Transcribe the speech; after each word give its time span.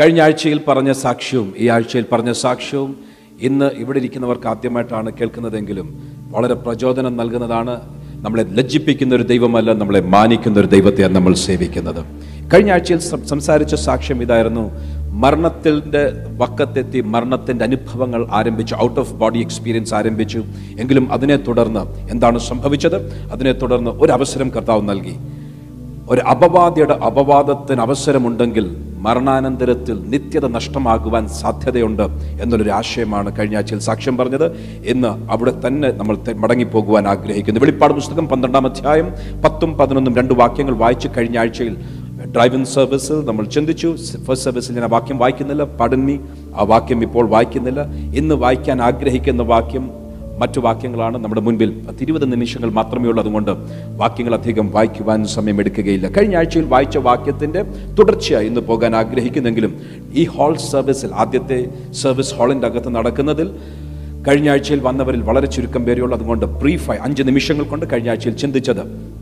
കഴിഞ്ഞ 0.00 0.20
ആഴ്ചയിൽ 0.20 0.60
പറഞ്ഞ 0.68 0.92
സാക്ഷ്യവും 0.92 1.54
ഈ 1.58 1.68
ആഴ്ചയിൽ 1.68 2.04
പറഞ്ഞ 2.12 2.32
സാക്ഷ്യവും 2.32 2.96
ഇന്ന് 3.40 3.64
ഇവിടെ 3.64 3.98
ഇരിക്കുന്നവർക്ക് 3.98 4.46
ആദ്യമായിട്ടാണ് 4.46 5.12
കേൾക്കുന്നതെങ്കിലും 5.12 6.02
വളരെ 6.30 6.54
പ്രചോദനം 6.54 7.16
നൽകുന്നതാണ്. 7.16 7.80
നമ്മളെ 8.14 8.42
ലജ്ജിപ്പിക്കുന്ന 8.42 9.14
ഒരു 9.14 9.22
ദൈവമല്ല 9.22 9.72
നമ്മളെ 9.72 10.00
മാനിക്കുന്ന 10.00 10.58
ഒരു 10.58 10.66
ദൈവത്തെയാണ് 10.66 11.14
നമ്മൾ 11.14 11.34
സേവിക്കുന്നത്. 11.34 12.04
കഴിഞ്ഞ 12.54 12.72
ആഴ്ചയിൽ 12.72 12.98
സംസാരിച്ച 13.24 13.74
സാക്ഷ്യം 13.74 14.22
ഇതായിരുന്നു. 14.22 14.70
മരണത്തിന്റെ 15.10 16.12
വക്കത്തെത്തി 16.38 17.00
മരണത്തിന്റെ 17.00 17.64
അനുഭവങ്ങൾ 17.64 18.28
ആരംഭിച്ചു. 18.32 18.74
ഔട്ട് 18.74 19.00
ഓഫ് 19.00 19.12
ബോഡി 19.12 19.38
എക്സ്പീരിയൻസ് 19.38 19.94
ആരംഭിച്ചു. 19.94 20.44
എങ്കിലും 20.80 21.12
അതിനെ 21.12 21.36
തുടർന്ന് 21.36 22.10
എന്താണ് 22.10 22.38
സംഭവിച്ചത്? 22.38 23.12
അതിനെ 23.12 23.52
തുടർന്ന് 23.52 23.90
ഒരു 23.90 24.12
അവസരം 24.12 24.48
കർത്താവ് 24.48 24.88
നൽകി. 24.88 25.16
ഒരു 26.10 26.20
അപവാദിയുടെ 26.20 26.92
അപവാദത്തിന് 26.92 27.80
അവസരമുണ്ടെങ്കിൽ 27.80 28.76
മരണാനന്തരത്തിൽ 28.98 30.02
നിത്യത 30.10 30.46
നഷ്ടമാകുവാൻ 30.46 31.28
സാധ്യതയുണ്ട് 31.28 32.02
എന്നൊരു 32.42 32.70
ആശയമാണ് 32.70 33.38
കഴിഞ്ഞ 33.38 33.56
ആഴ്ചയിൽ 33.56 33.80
സാക്ഷ്യം 33.80 34.16
പറഞ്ഞത്. 34.16 34.56
ഇന്ന് 34.86 35.32
അവിടെ 35.32 35.52
തന്നെ 35.66 35.90
നമ്മൾ 35.90 36.16
മടങ്ങിപ്പോകുവാൻ 36.34 37.08
ആഗ്രഹിക്കുന്നു. 37.08 37.60
വെളിപ്പാട് 37.60 37.94
പുസ്തകം 37.94 38.28
പന്ത്രണ്ടാം 38.28 38.66
അധ്യായം 38.66 39.12
പത്തും 39.44 39.78
പതിനൊന്നും 39.78 40.16
രണ്ട് 40.16 40.34
വാക്യങ്ങൾ 40.34 40.74
വായിച്ചു 40.74 41.10
കഴിഞ്ഞ 41.16 41.38
ആഴ്ചയിൽ 41.38 41.76
ഡ്രൈവിംഗ് 42.36 42.66
സർവീസിൽ 42.66 43.24
നമ്മൾ 43.24 43.44
ചിന്തിച്ചു. 43.44 43.96
ഫസ്റ്റ് 43.96 44.44
സർവീസിൽ 44.44 44.74
ഞാൻ 44.74 44.84
ആ 44.84 44.86
വാക്യം 44.86 45.18
വായിക്കുന്നില്ല. 45.18 45.64
പടന്നി 45.64 46.20
ആ 46.56 46.62
വാക്യം 46.62 47.02
ഇപ്പോൾ 47.02 47.28
വായിക്കുന്നില്ല. 47.28 47.82
ഇന്ന് 47.92 48.34
വായിക്കാൻ 48.34 48.82
ആഗ്രഹിക്കുന്ന 48.82 49.42
വാക്യം 49.42 50.03
മറ്റു 50.38 50.60
വാക്യങ്ങളാണ് 50.60 51.16
നമ്മുടെ 51.24 51.40
മുൻപിൽ. 51.40 51.70
പത്ത് 51.88 52.02
ഇരുപത് 52.02 52.32
നിമിഷങ്ങൾ 52.32 52.70
മാത്രമേ 52.70 53.08
ഉള്ളൂ. 53.08 53.22
അതുകൊണ്ട് 53.22 53.50
വാക്യങ്ങൾ 54.02 54.34
അധികം 54.34 54.70
വായിക്കുവാൻ 54.70 55.26
സമയം 55.26 55.60
എടുക്കുകയില്ല 55.60 56.08
കഴിഞ്ഞ 56.16 56.36
ആഴ്ചയിൽ 56.36 56.64
വായിച്ച 56.64 56.98
വാക്യത്തിന്റെ 56.98 57.62
തുടർച്ചയായി 57.98 58.46
ഇന്ന് 58.46 58.60
പോകാൻ 58.60 58.96
ആഗ്രഹിക്കുന്നെങ്കിലും 58.96 59.74
ഈ 60.14 60.24
ഹാൾ 60.24 60.54
സർവീസിൽ 60.56 61.10
ആദ്യത്തെ 61.14 61.58
സർവീസ് 62.02 62.34
ഹാളിന്റെ 62.34 62.66
അകത്ത് 62.66 62.94
നടക്കുന്നതിൽ 62.96 63.50
കഴിഞ്ഞ 64.28 64.48
ആഴ്ചയിൽ 64.50 64.80
വന്നവരിൽ 64.80 65.22
വളരെ 65.22 65.46
ചുരുക്കം 65.46 65.84
പേരെയുള്ളൂ 65.84 66.16
അതുകൊണ്ട് 66.16 66.46
ബ്രീഫായി 66.46 66.98
അഞ്ച് 66.98 67.22
നിമിഷങ്ങൾ 67.22 67.64
കൊണ്ട് 67.64 67.86
കഴിഞ്ഞ 67.92 68.08
ആഴ്ചയിൽ 68.08 68.36
ചിന്തിച്ചത് 68.36 69.13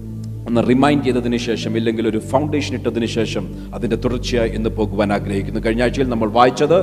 ഒന്ന് 0.52 0.62
റിമൈൻഡ് 0.68 1.04
ചെയ്തതിന് 1.04 1.38
ശേഷം 1.48 1.76
ഇല്ലെങ്കിൽ 1.78 2.04
ഒരു 2.08 2.18
ഫൗണ്ടേഷൻ 2.30 2.72
ഇട്ടതിന് 2.78 3.06
ശേഷം 3.14 3.44
അതിന്റെ 3.74 3.96
തുടർച്ചയായി 3.96 4.50
ഇന്ന് 4.58 4.70
പോകുവാൻ 4.78 5.12
ആഗ്രഹിക്കുന്നു. 5.12 5.60
കഴിഞ്ഞ 5.66 5.82
ആഴ്ചയിൽ 5.82 6.08
നമ്മൾ 6.08 6.28
വായിച്ചത് 6.38 6.76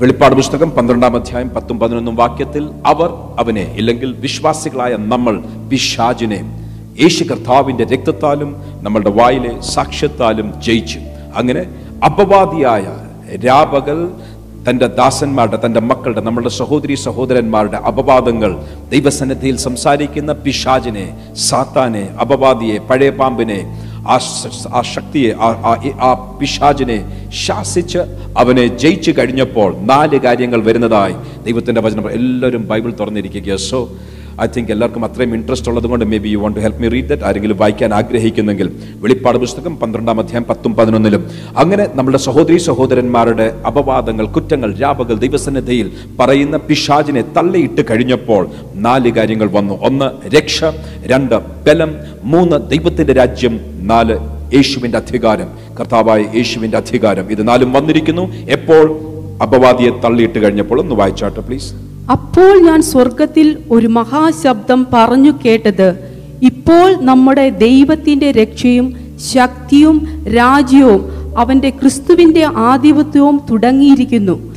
വെളിപ്പാട് 0.00 0.34
പുസ്തകം 0.40 0.70
പന്ത്രണ്ടാം 0.76 1.14
അധ്യായം 1.16 1.50
പത്തും 1.56 1.76
പതിനൊന്നും 1.80 2.16
വാക്യത്തിൽ 2.16 2.64
അവർ 2.92 3.10
അവനെ 3.42 3.64
ഇല്ലെങ്കിൽ 3.80 4.10
വിശ്വാസികളായ 4.24 4.92
നമ്മൾ 5.12 5.34
പിശാജിനെ 5.70 6.40
യേശു 7.02 7.24
കർത്താവിന്റെ 7.24 7.84
രക്തത്താലും 7.84 8.50
നമ്മളുടെ 8.82 9.12
വായിലെ 9.20 9.52
സാക്ഷ്യത്താലും 9.74 10.48
ജയിച്ചു. 10.66 11.00
അങ്ങനെ 11.34 11.62
അപവാദിയായ 12.08 12.84
രാപകൽ 13.46 13.98
തന്റെ 14.68 14.86
ദാസന്മാരുടെ 14.96 15.58
തന്റെ 15.60 15.80
മക്കളുടെ 15.88 16.20
നമ്മളുടെ 16.20 16.52
സഹോദരി 16.56 16.94
സഹോദരന്മാരുടെ 17.04 17.78
അപവാദങ്ങൾ 17.90 18.52
ദൈവസന്നിധിയിൽ 18.90 19.56
സംസാരിക്കുന്ന 19.64 20.32
പിശാജിനെ 20.44 21.06
സാത്താനെ 21.42 22.04
അപവാദിയെ 22.20 22.78
പഴയ 22.88 23.10
പാമ്പിനെ 23.18 23.60
ആ 24.06 24.16
ആ 24.72 24.82
ശക്തിയെ 24.90 25.30
ആ- 26.02 26.12
പിശാജിനെ 26.38 26.98
ശാസിച്ച് 27.40 28.02
അവനെ 28.36 28.66
ജയിച്ചു 28.82 29.12
കഴിഞ്ഞപ്പോൾ 29.12 29.70
നാല് 29.86 30.18
കാര്യങ്ങൾ 30.18 30.60
വരുന്നതായി 30.62 31.14
ദൈവത്തിന്റെ 31.44 31.80
വചനം. 31.80 32.06
എല്ലാവരും 32.10 32.62
ബൈബിൾ 32.66 32.90
തുറന്നിരിക്കുക 32.94 33.56
സോ 33.66 33.80
ഐ 34.40 34.46
തിങ്ക് 34.56 34.72
എല്ലാവർക്കും 34.72 35.04
അത്രയും 35.04 35.34
ഇൻട്രസ്റ്റ് 35.34 35.68
ഉള്ളത് 35.68 35.86
കൊണ്ട് 35.86 36.04
maybe 36.18 36.28
you 36.28 36.38
want 36.38 36.56
to 36.56 36.60
help 36.60 36.82
me 36.82 36.88
read 36.88 37.04
that 37.04 37.22
ആരെങ്കിലും 37.22 37.56
വായിക്കാൻ 37.56 37.94
ആഗ്രഹിക്കുന്നെങ്കിൽ 37.94 38.72
വെളിപ്പാട് 38.94 39.38
പുസ്തകം 39.38 39.76
പന്ത്രണ്ടാം 39.76 40.20
അധ്യായം 40.20 40.44
പത്തും 40.44 40.74
പതിനൊന്നിലും. 40.74 41.30
അങ്ങനെ 41.58 41.88
നമ്മുടെ 41.94 42.18
സഹോദരി 42.18 42.56
സഹോദരന്മാരുടെ 42.56 43.54
അപവാദങ്ങൾ 43.66 44.26
കുറ്റങ്ങൾ 44.26 44.74
രാപകൾ 44.74 45.14
ദൈവസന്നിധിയിൽ 45.14 45.92
പറയുന്ന 46.20 46.56
പിശാചിനെ 46.56 47.22
തള്ളിയിട്ട് 47.22 47.82
കഴിഞ്ഞപ്പോൾ 47.90 48.48
നാല് 48.74 49.10
കാര്യങ്ങൾ 49.10 49.48
വന്നു. 49.48 49.82
ഒന്ന് 49.82 50.36
രക്ഷ. 50.36 50.64
രണ്ട് 51.06 51.34
ബലം. 51.34 51.94
മൂന്ന് 52.24 52.70
ദൈവത്തിന്റെ 52.70 53.12
രാജ്യം. 53.12 53.60
നാല് 53.86 54.18
യേശുവിന്റെ 54.54 54.98
അധികാരം. 54.98 55.48
കർത്താവായ 55.80 56.20
യേശുവിന്റെ 56.34 56.76
അധികാരം. 56.76 57.30
ഇത് 57.30 57.48
നാലും 57.48 57.72
വന്നിരിക്കുന്നു. 57.72 58.32
എപ്പോൾ? 58.50 59.00
അപവാദിയെ 59.42 59.90
തള്ളിയിട്ട് 59.90 60.38
കഴിഞ്ഞപ്പോൾ. 60.38 60.80
ഒന്ന് 60.80 60.94
വായിച്ചാട്ടെ 60.94 61.40
പ്ലീസ് 61.40 61.87
അപ്പോൾ 62.10 62.62
ഞാൻ 62.62 62.82
സ്വർഗത്തിൽ 62.82 63.58
ഒരു 63.70 63.86
മഹാശബ്ദം 63.86 64.86
പറഞ്ഞു 64.92 65.32
കേട്ടത്. 65.44 65.88
ഇപ്പോൾ 66.42 66.96
നമ്മുടെ 67.04 67.48
ദൈവത്തിന്റെ 67.48 68.30
രക്ഷയും 68.32 68.94
ശക്തിയും 69.32 70.24
രാജ്യവും 70.36 71.02
അവന്റെ 71.38 71.70
ക്രിസ്തുവിന്റെ 71.70 72.44
ആധിപത്യവും 72.44 73.40
തുടങ്ങിയിരിക്കുന്നു. 73.50 74.52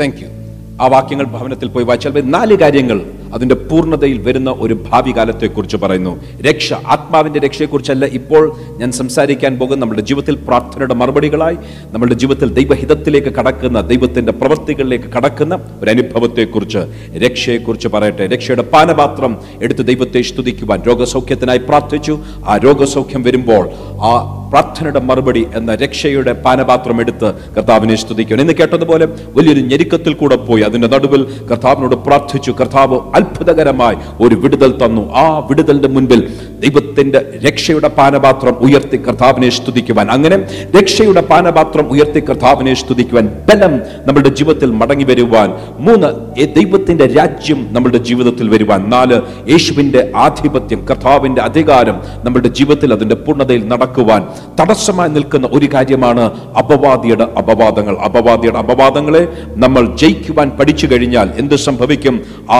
ആ 0.81 0.88
വാക്യങ്ങൾ 0.88 1.25
ഭവനത്തിൽ 1.25 1.67
പോയി 1.67 1.85
വായിച്ചാൽ 1.85 2.22
നാല് 2.25 2.56
കാര്യങ്ങൾ 2.56 3.01
അതിന്റെ 3.34 3.56
പൂർണതയിൽ 3.56 4.18
വരുന്ന 4.22 4.50
ഒരു 4.59 4.74
ഭാവി 4.90 5.12
കാലത്തെക്കുറിച്ച് 5.18 5.78
പറയുന്നു. 5.78 6.14
രക്ഷ 6.42 6.74
ആത്മാവിന്റെ 6.74 7.40
രക്ഷയെക്കുറിച്ചല്ല 7.40 8.06
ഇപ്പോൾ 8.06 8.56
ഞാൻ 8.78 8.92
സംസാരിക്കാൻ 8.92 9.59
പോകുന്ന 9.59 9.81
നമ്മുടെ 9.81 10.02
ജീവിതത്തിൽ 10.02 10.36
പ്രാർത്ഥനയുടെ 10.36 10.94
മറുപടികളായി 10.94 11.58
നമ്മുടെ 11.91 12.16
ജീവിതത്തിൽ 12.16 12.53
ദൈവഹിതത്തിലേക്ക് 12.53 13.28
കടക്കുന്ന 13.28 13.81
ദൈവത്തിന്റെ 13.81 14.31
പ്രവൃത്തികളിലേക്ക് 14.31 15.06
കടക്കുന്ന 15.06 15.59
ഒരു 15.81 15.90
അനുഭവത്തെക്കുറിച്ച് 15.90 16.81
രക്ഷയെക്കുറിച്ച് 17.25 17.88
പറയട്ടെ. 17.88 18.28
രക്ഷയുടെ 18.28 18.62
പാനപാത്രം 18.62 19.38
എടുത്ത് 19.62 19.86
ദൈവത്തെ 19.86 20.22
സ്തുതിക്കുവാൻ 20.22 20.81
രോഗസൗഖ്യത്തിനായി 20.88 21.58
പ്രാർത്ഥിച്ചു. 21.58 22.20
ആ 22.47 22.58
രോഗസൗഖ്യം 22.58 23.24
വരുമ്പോൾ 23.24 23.70
ആ 24.02 24.38
പ്രാർത്ഥനയുടെ 24.52 25.00
മറുപടി 25.00 25.47
എന്ന 25.56 25.75
രക്ഷയുടെ 25.75 26.31
പാനപാത്രം 26.34 27.02
എടുത്ത് 27.02 27.34
കർത്താവിനെ 27.58 27.96
സ്തുതിക്കണം 27.96 28.41
ഇന്ന് 28.41 28.53
കേട്ടതുപോലെ 28.53 29.06
വലിയൊരു 29.36 29.59
ഞെരുക്കത്തിൽ 29.59 30.14
കൂടെ 30.14 30.36
പോയി. 30.36 30.62
അതിന്റെ 30.62 30.88
നടുവിൽ 30.88 31.22
കർത്താവിനോട് 31.52 31.96
പ്രാർത്ഥിച്ചു. 31.96 32.52
കർത്താവ് 32.52 33.00
അത്ഭുതകരമായി 33.22 33.96
ഒരു 34.22 34.36
വിടുതൽ 34.36 34.72
തന്നു. 34.86 35.04
ആ 35.14 35.26
വിടുതലിന്റെ 35.50 35.88
മുൻപിൽ 35.88 36.22
ദൈവത്തിന്റെ 36.59 37.20
രക്ഷയുടെ 37.48 37.88
പാനപാത്രം 37.88 38.56
ഉയർത്തി 38.66 38.98
കർത്താവിനെ 38.98 39.50
സ്തുതിക്കുവാൻ. 39.50 40.08
അങ്ങനെ 40.12 40.38
രക്ഷയുടെ 40.80 41.22
പാനപാത്രം 41.22 41.86
ഉയർത്തി 41.92 42.20
കർത്താവിനെ 42.20 42.74
സ്തുതിക്കുവാൻ 42.74 43.26
ബലം 43.50 43.74
നമ്മുടെ 44.06 44.30
ജീവിതത്തിൽ 44.30 44.72
മടങ്ങി 44.72 45.04
വരുവാൻ. 45.04 45.50
മൂന്ന് 45.80 46.09
ദൈവത്തിന്റെ 46.56 47.06
രാജ്യം 47.08 47.68
നമ്മുടെ 47.72 47.98
ജീവിതത്തിൽ 47.98 48.50
വരുവാൻ. 48.50 48.90
നാല് 48.90 49.18
യേശുവിന്റെ 49.50 50.12
ആധിപത്യം 50.16 50.86
കർത്താവിന്റെ 50.90 51.42
അധികാരം 51.42 51.98
നമ്മുടെ 52.24 52.48
ജീവിതത്തിൽ 52.48 52.94
അതിന്റെ 52.94 53.16
പൂർണതയിൽ 53.16 53.68
നടക്കുവാൻ. 53.68 54.22
തടസ്സമായി 54.62 55.09
നിൽക്കുന്ന 55.09 55.50
ഒരു 55.52 55.68
കാര്യമാണ് 55.74 56.24
അപവാദിയുടെ 56.58 57.24
അപവാദങ്ങൾ. 57.38 57.98
അപവാദിയുടെ 57.98 58.59
അപവാദങ്ങളെ 58.59 59.28
നമ്മൾ 59.56 59.84
ജയിക്കുവാൻ 59.96 60.50
പഠിച്ചു 60.50 60.88
കഴിഞ്ഞാൽ 60.92 61.30
എന്ത് 61.38 61.56
സംഭവിക്കും? 61.56 62.16
ആ 62.52 62.59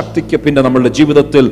ശക്തിക്ക് 0.00 0.36
പിന്നെ 0.44 0.60
നമ്മളുടെ 0.62 0.90
ജീവിതത്തിൽ 0.98 1.44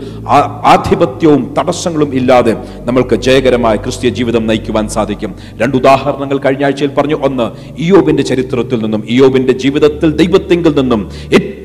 ആധിപത്യവും 0.74 1.42
തടസ്സങ്ങളും 1.58 2.10
ഇല്ലാതെ 2.20 2.54
നമ്മൾക്ക് 2.88 3.16
ജയകരമായ 3.26 3.76
ക്രിസ്ത്യ 3.76 4.08
ജീവിതം 4.18 4.46
നയിക്കുവാൻ 4.46 4.88
സാധിക്കും. 4.96 5.32
രണ്ട് 5.62 5.76
ഉദാഹരണങ്ങൾ 5.76 6.38
കഴിഞ്ഞ 6.38 6.64
ആഴ്ചയിൽ 6.64 6.92
പറഞ്ഞു. 6.98 7.18
ഒന്ന് 7.28 7.46
ഇയോബിന്റെ 7.84 8.22
ചരിത്രത്തിൽ 8.32 8.78
നിന്നും 8.84 9.04
ഇയോബിന്റെ 9.16 9.56
ജീവിതത്തിൽ 9.64 10.10
ദൈവത്തെങ്കിൽ 10.22 10.74
നിന്നും 10.80 11.02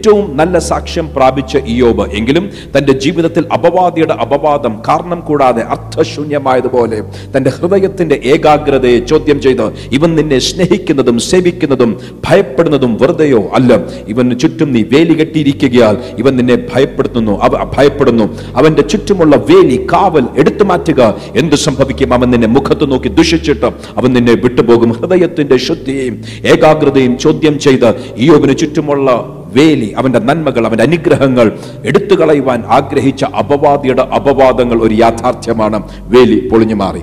ഏറ്റവും 0.06 0.38
നല്ല 0.38 0.60
സാക്ഷ്യം 0.60 1.10
പ്രാപിച്ച 1.16 1.58
ഇയോബ് 1.74 2.06
എങ്കിലും 2.12 2.46
തന്റെ 2.74 2.94
ജീവിതത്തിൽ 2.94 3.44
അപവാദിയുടെ 3.54 4.14
അപവാദം 4.14 4.74
കാരണം 4.88 5.20
കൂടാതെ 5.20 5.62
അർത്ഥശൂന്യമായതുപോലെ 5.62 6.98
തന്റെ 7.36 7.50
ഹൃദയത്തിന്റെ 7.50 8.16
ഏകാഗ്രതയെ 8.24 9.00
ചോദ്യം 9.12 9.42
ചെയ്ത് 9.42 9.62
ഇവൻ 9.92 10.16
നിന്നെ 10.16 10.40
സ്നേഹിക്കുന്നതും 10.40 11.20
സേവിക്കുന്നതും 11.20 11.92
ഭയപ്പെടുന്നതും 12.30 12.98
വെറുതെയോ 13.02 13.42
അല്ല. 13.54 13.72
ഇവന് 14.08 14.40
ചുറ്റും 14.40 14.72
നീ 14.74 14.82
വേലി 14.92 15.14
കെട്ടിയിരിക്കുകയാൽ 15.14 15.98
ഇവൻ 16.20 16.36
നിന്നെ 16.36 16.58
ഭയപ്പെടുത്തുന്നു 16.74 17.36
ഭയപ്പെടുന്നു. 17.78 18.28
അവന്റെ 18.56 18.82
ചുറ്റുമുള്ള 18.82 19.36
വേലി 19.52 19.88
കാവൽ 19.94 20.28
എടുത്തു 20.38 20.64
മാറ്റുക. 20.64 21.02
എന്ത് 21.36 21.56
സംഭവിക്കും? 21.68 22.14
അവൻ 22.14 22.30
നിന്നെ 22.32 22.48
മുഖത്ത് 22.48 22.92
നോക്കി 22.92 23.08
ദുഷിച്ചിട്ട് 23.22 23.66
അവൻ 23.98 24.14
നിന്നെ 24.14 24.36
വിട്ടുപോകും. 24.44 24.92
ഹൃദയത്തിന്റെ 24.92 25.58
ശുദ്ധിയെയും 25.70 26.18
ഏകാഗ്രതയും 26.54 27.16
ചോദ്യം 27.18 27.60
ചെയ്ത് 27.60 27.90
ഇയോബിന് 28.18 28.58
ചുറ്റുമുള്ള 28.58 29.10
വേലി 29.54 29.94
അവന്റെ 29.98 30.20
നന്മകൾ 30.20 30.68
അവന്റെ 30.68 30.84
അനുഗ്രഹങ്ങൾ 30.84 31.52
എടുത്തു 31.86 32.16
കളയുവാൻ 32.16 32.64
ആഗ്രഹിച്ച 32.68 33.24
അപവാദിയുടെ 33.24 34.02
അപവാദങ്ങൾ 34.02 34.82
ഒരു 34.82 34.96
യാഥാർത്ഥ്യമാണ്. 34.96 35.84
വേലി 36.00 36.50
പൊളിഞ്ഞു 36.50 36.76
മാറി. 36.76 37.00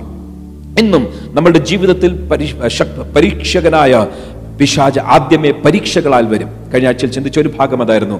ഇന്നും 0.79 1.07
നമ്മളുടെ 1.31 1.59
ജീവിതത്തിൽ 1.59 2.27
പരി- 2.27 2.55
പരീക്ഷകനായ 3.15 4.07
പിശാജ് 4.59 4.99
ആദ്യമേ 4.99 5.51
പരീക്ഷകളാൽ 5.51 6.25
വരും. 6.25 6.47
കഴിഞ്ഞ 6.73 6.87
ആഴ്ചയിൽ 6.87 7.11
ചിന്തിച്ച 7.11 7.39
ഒരു 7.39 7.51
ഭാഗം 7.59 7.81
അതായിരുന്നു. 7.81 8.19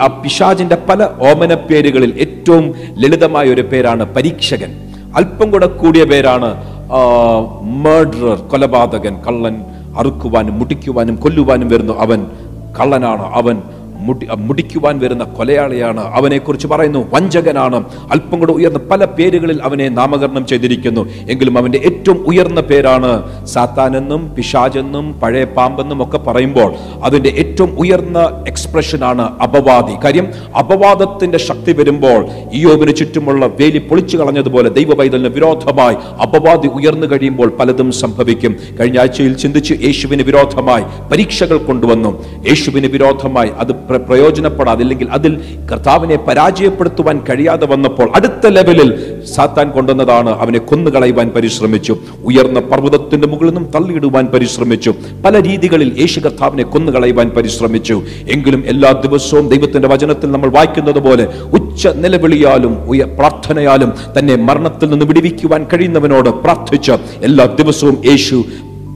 ആ 0.00 0.06
പിശാജിന്റെ 0.06 0.76
പല 0.88 1.02
ഓമന 1.02 1.54
പേരുകളിൽ 1.54 2.12
ഏറ്റവും 2.20 2.74
ലളിതമായ 2.98 3.46
ഒരു 3.46 3.60
പേരാണ് 3.60 4.14
പരീക്ഷകൻ. 4.14 4.72
അല്പം 5.16 5.50
കൂടെ 5.50 5.66
കൂടിയ 5.66 6.04
പേരാണ് 6.04 6.54
മർഡറർ 7.62 8.36
കൊലപാതകൻ 8.36 9.16
കള്ളൻ 9.22 9.64
അറുക്കുവാനും 9.98 10.58
മുടിക്കുവാനും 10.58 11.16
കൊല്ലുവാനും 11.16 11.68
വരുന്നു 11.68 11.98
അവൻ 11.98 12.26
കള്ളനാണ് 12.80 13.22
അവൻ. 13.22 13.56
മുടി 14.06 14.26
മുടിക്കുവാൻ 14.46 14.98
വരുന്ന 14.98 15.24
കൊലയാളിയാണ് 15.38 16.02
അവനെക്കുറിച്ച് 16.18 16.66
പറയുന്നു. 16.66 17.00
വഞ്ചകനാണ്. 17.14 17.78
അല്പം 18.12 18.38
കൂടെ 18.38 18.52
ഉയർന്ന 18.52 18.80
പല 18.90 19.04
പേരുകളിൽ 19.04 19.58
അവനെ 19.62 19.88
നാമകരണം 19.88 20.46
ചെയ്തിരിക്കുന്നു. 20.46 21.02
എങ്കിലും 21.30 21.58
അവന്റെ 21.58 21.78
ഏറ്റവും 21.78 22.18
ഉയർന്ന 22.26 22.60
പേരാണ് 22.60 23.10
സാത്താനെന്നും 23.46 24.22
പിശാചെന്നും 24.36 25.06
പഴയ 25.22 25.44
പാമ്പെന്നും 25.44 26.02
ഒക്കെ 26.02 26.18
പറയുമ്പോൾ 26.18 26.74
അതിന്റെ 27.02 27.30
ഏറ്റവും 27.42 27.70
ഉയർന്ന 27.78 28.18
എക്സ്പ്രഷനാണ് 28.48 29.24
അപവാദി. 29.42 29.94
കാര്യം 30.04 30.26
അപവാദത്തിന്റെ 30.58 31.38
ശക്തി 31.38 31.72
വരുമ്പോൾ 31.72 32.20
ഇയോബിന് 32.52 32.94
ചുറ്റുമുള്ള 32.96 33.46
വേലി 33.60 33.78
പൊളിച്ചു 33.78 34.16
കളഞ്ഞതുപോലെ 34.16 34.68
ദൈവപൈതലിന് 34.68 35.28
വിരോധമായി 35.28 35.96
അപവാദി 36.22 36.68
ഉയർന്നു 36.68 37.06
കഴിയുമ്പോൾ 37.06 37.48
പലതും 37.60 37.92
സംഭവിക്കും. 37.92 38.56
കഴിഞ്ഞ 38.80 38.98
ആഴ്ചയിൽ 38.98 39.34
ചിന്തിച്ച് 39.44 39.74
യേശുവിന് 39.84 40.22
വിരോധമായി 40.22 40.84
പരീക്ഷകൾ 41.12 41.58
കൊണ്ടുവന്നു. 41.58 42.10
യേശുവിന് 42.48 42.86
വിരോധമായി 42.86 43.50
അത് 43.58 43.72
പ്ര- 43.96 44.06
പ്രയോജനപ്പെടാതെ 44.06 44.82
അല്ലെങ്കിൽ 44.82 45.08
അതിൽ 45.10 45.40
കർത്താവിനെ 45.72 46.16
പരാജയപ്പെടുത്തുവാൻ 46.16 47.22
കഴിയാതെ 47.30 47.66
വന്നപ്പോൾ 47.66 48.12
അടുത്ത 48.14 48.46
ലെവലിൽ 48.46 49.20
സാത്താൻ 49.24 49.70
കൊണ്ടുവന്നതാണ് 49.70 50.30
അവനെ 50.30 50.58
കൊന്നുകളയുവാൻ 50.58 51.28
പരിശ്രമിച്ചു. 51.28 51.96
ഉയർന്ന 52.24 52.60
പർവതത്തിന്റെ 52.60 53.26
മുകളിൽ 53.26 53.46
നിന്നും 53.46 53.70
തള്ളിയിടുവാൻ 53.74 54.26
പരിശ്രമിച്ചു. 54.26 54.94
പല 55.24 55.42
രീതികളിൽ 55.42 55.96
യേശു 56.00 56.20
കർത്താവിനെ 56.20 56.62
കൊന്നുകളയുവാൻ 56.62 57.28
പരിശ്രമിച്ചു. 57.28 58.02
എങ്കിലും 58.30 58.64
എല്ലാ 58.66 58.92
ദിവസവും 58.92 59.48
ദൈവത്തിന്റെ 59.48 59.88
വചനത്തിൽ 59.88 60.30
നമ്മൾ 60.30 60.50
വായിക്കുന്നത് 60.50 60.98
പോലെ 60.98 61.28
ഉച്ച 61.52 61.88
നിലവിളിയാലും 61.88 62.84
ഉയ- 62.88 63.06
പ്രാർത്ഥനയാലും 63.06 63.92
തന്നെ 64.18 64.36
മരണത്തിൽ 64.36 64.90
നിന്ന് 64.90 65.06
വിടിവിക്കുവാൻ 65.06 65.66
കഴിയുന്നവനോട് 65.72 66.28
പ്രാർത്ഥിച്ച് 66.28 66.92
എല്ലാ 67.22 67.44
ദിവസവും 67.44 68.02
യേശു 68.06 68.44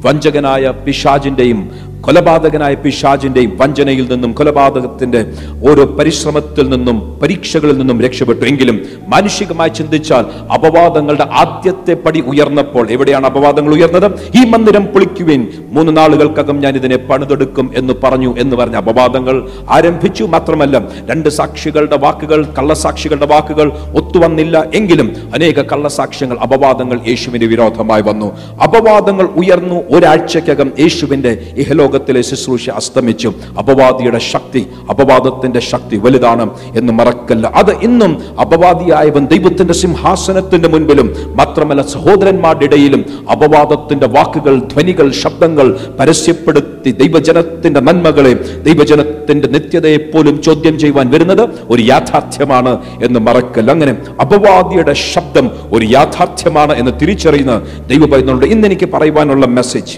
വഞ്ചകനായ 0.04 0.72
പിശാജിന്റെയും 0.86 1.89
കൊലപാതകനായ 2.00 2.74
പിശാജിന്റെയും 2.74 3.56
വഞ്ചനയിൽ 3.56 4.08
നിന്നും 4.10 4.32
കൊലപാതകത്തിന്റെ 4.32 5.26
ഓരോ 5.68 5.84
പരിശ്രമത്തിൽ 5.84 6.68
നിന്നും 6.68 7.18
പരീക്ഷകളിൽ 7.22 7.78
നിന്നും 7.78 8.00
രക്ഷപ്പെട്ടു. 8.00 8.44
എങ്കിലും 8.44 8.80
മാനുഷികമായി 9.08 9.68
ചിന്തിച്ചാൽ 9.68 10.24
അപവാദങ്ങളുടെ 10.52 11.28
ആദ്യത്തെ 11.32 11.94
പടി 11.94 12.20
ഉയർന്നപ്പോൾ 12.20 12.90
എവിടെയാണ് 12.90 13.26
അപവാദങ്ങൾ 13.26 13.74
ഉയർന്നത്? 13.74 14.10
ഈ 14.12 14.44
മന്ദിരം 14.48 14.84
പൊളിക്കുവിൻ. 14.84 15.48
മൂന്ന് 15.72 15.96
നാളുകൾക്കകം 15.96 16.60
ഞാൻ 16.60 16.76
ഇതിനെ 16.76 16.96
പണിതെടുക്കും 16.96 17.70
എന്ന് 17.76 17.94
പറഞ്ഞു 18.04 18.34
എന്ന് 18.38 18.56
പറഞ്ഞ 18.56 18.76
അപവാദങ്ങൾ 18.76 19.48
ആരംഭിച്ചു. 19.70 20.24
മാത്രമല്ല 20.24 20.82
രണ്ട് 21.10 21.28
സാക്ഷികളുടെ 21.28 21.96
വാക്കുകൾ 21.96 22.46
കള്ളസാക്ഷികളുടെ 22.58 23.26
വാക്കുകൾ 23.26 23.72
ഒത്തുവന്നില്ല. 23.96 24.64
എങ്കിലും 24.74 25.12
അനേക 25.34 25.60
കള്ളസാക്ഷ്യങ്ങൾ 25.60 26.38
അപവാദങ്ങൾ 26.38 27.00
യേശുവിന്റെ 27.08 27.46
വിരോധമായി 27.46 28.02
വന്നു. 28.02 28.36
അപവാദങ്ങൾ 28.62 29.24
ഉയർന്നു. 29.24 29.96
ഒരാഴ്ചക്കകം 29.96 30.72
യേശുവിന്റെ 30.80 31.52
ഇഹലോകത്തിലെ 31.90 32.22
ശുശ്രൂഷ 32.28 32.70
അസ്തമിച്ചു 32.78 33.28
അപവാദിയുടെ 33.60 34.20
ശക്തി 34.32 34.60
അപവാദത്തിന്റെ 34.92 35.60
ശക്തി 35.70 35.96
വലുതാണ് 36.04 36.44
എന്ന് 36.78 36.92
മറക്കല്ല. 36.98 37.44
അത് 37.60 37.72
ഇന്നും 37.86 38.12
അപവാദിയായവൻ 38.44 39.22
ദൈവത്തിന്റെ 39.32 39.74
സിംഹാസനത്തിന്റെ 39.80 40.68
മുൻപിലും 40.74 41.08
മാത്രമല്ല 41.40 41.82
സഹോദരന്മാരുടെ 41.94 42.66
ഇടയിലും 42.68 43.02
അപവാദത്തിന്റെ 43.34 44.08
വാക്കുകൾ 44.16 44.54
ധ്വനികൾ 44.72 45.06
ശബ്ദങ്ങൾ 45.22 45.66
പരസ്യപ്പെടുത്തി 45.98 46.90
ദൈവജനത്തിന്റെ 47.00 47.80
നന്മകളെ 47.88 48.32
ദൈവജനത്തിന്റെ 48.68 49.48
നിത്യതയെ 49.54 49.98
പോലും 50.12 50.36
ചോദ്യം 50.42 50.76
ചെയ്യുവാൻ 50.82 51.08
വരുന്നത് 51.14 51.44
ഒരു 51.72 51.82
യാഥാർത്ഥ്യമാണ് 51.92 52.74
എന്ന് 53.06 53.20
മറക്കല്ല. 53.28 53.70
അങ്ങനെ 53.76 53.94
അപവാദിയുടെ 54.24 54.94
ശബ്ദം 55.12 55.46
ഒരു 55.72 55.84
യാഥാർത്ഥ്യമാണ് 55.96 56.72
എന്ന് 56.80 56.94
തിരിച്ചറിയുന്ന 57.00 57.56
ദൈവപൈതനോട് 57.92 58.46
ഇന്ന് 58.54 58.66
എനിക്ക് 58.70 58.88
പറയുവാനുള്ള 58.94 59.46
മെസ്സേജ് 59.58 59.96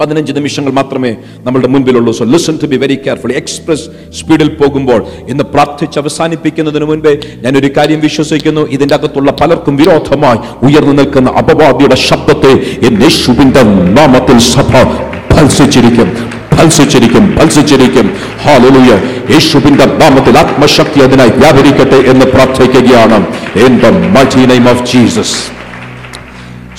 പതിനഞ്ച് 0.00 0.32
നിമിഷങ്ങൾ 0.38 0.72
മാത്രമേ 0.72 1.10
നമ്മുടെ 1.46 1.68
മുൻപിലുള്ളൂ. 1.74 2.12
So 2.18 2.24
listen 2.34 2.58
to 2.62 2.66
be 2.72 2.76
very 2.84 2.96
careful 3.04 3.32
express 3.40 3.86
സ്പീഡിൽ 4.18 4.48
പോകുമ്പോൾ 4.60 5.00
ഇന്ന് 5.28 5.44
പ്രാർത്ഥിച്ച് 5.54 5.98
അവസാനിപ്പിക്കുന്നതിന് 6.02 6.84
മുൻപേ 6.84 7.12
ഞാൻ 7.44 7.56
ഒരു 7.60 7.70
കാര്യം 7.76 8.00
വിശ്വസിക്കുന്നു. 8.00 8.62
ഇതിന്റെ 8.76 8.94
അകത്തുള്ള 8.94 9.30
പലർക്കും 9.40 9.76
വിരോധമായി 9.76 10.38
ഉയർന്നു 10.66 10.92
നിൽക്കുന്ന 10.92 11.30
അപവാദിയുടെ 11.42 11.98
ശബ്ദത്തെ 12.08 12.52
എൻ 12.88 12.94
യേശുവിന്റെ 13.02 13.62
നാമത്തിൽ 13.98 14.38
സഭ 14.54 14.72
ഭത്സിച്ചിരിക്കും 15.32 16.10
ഭത്സിച്ചിരിക്കും 16.56 17.24
ഭത്സിച്ചിരിക്കും 17.38 18.06
ഹാലലുയ 18.42 18.90
യേശുവിന്റെ 19.32 19.86
നാമത്തിൽ 20.02 20.34
ആത്മശക്തി 20.42 21.00
അതിനായി 21.06 21.32
വ്യാപരിക്കട്ടെ 21.42 21.98
എന്ന് 22.12 22.26
പ്രാർത്ഥിക്കുകയാണ്. 22.34 23.18
In 23.64 23.72
the 23.84 23.90
mighty 24.16 24.44
name 24.52 24.68
of 24.72 24.84
Jesus 24.92 25.36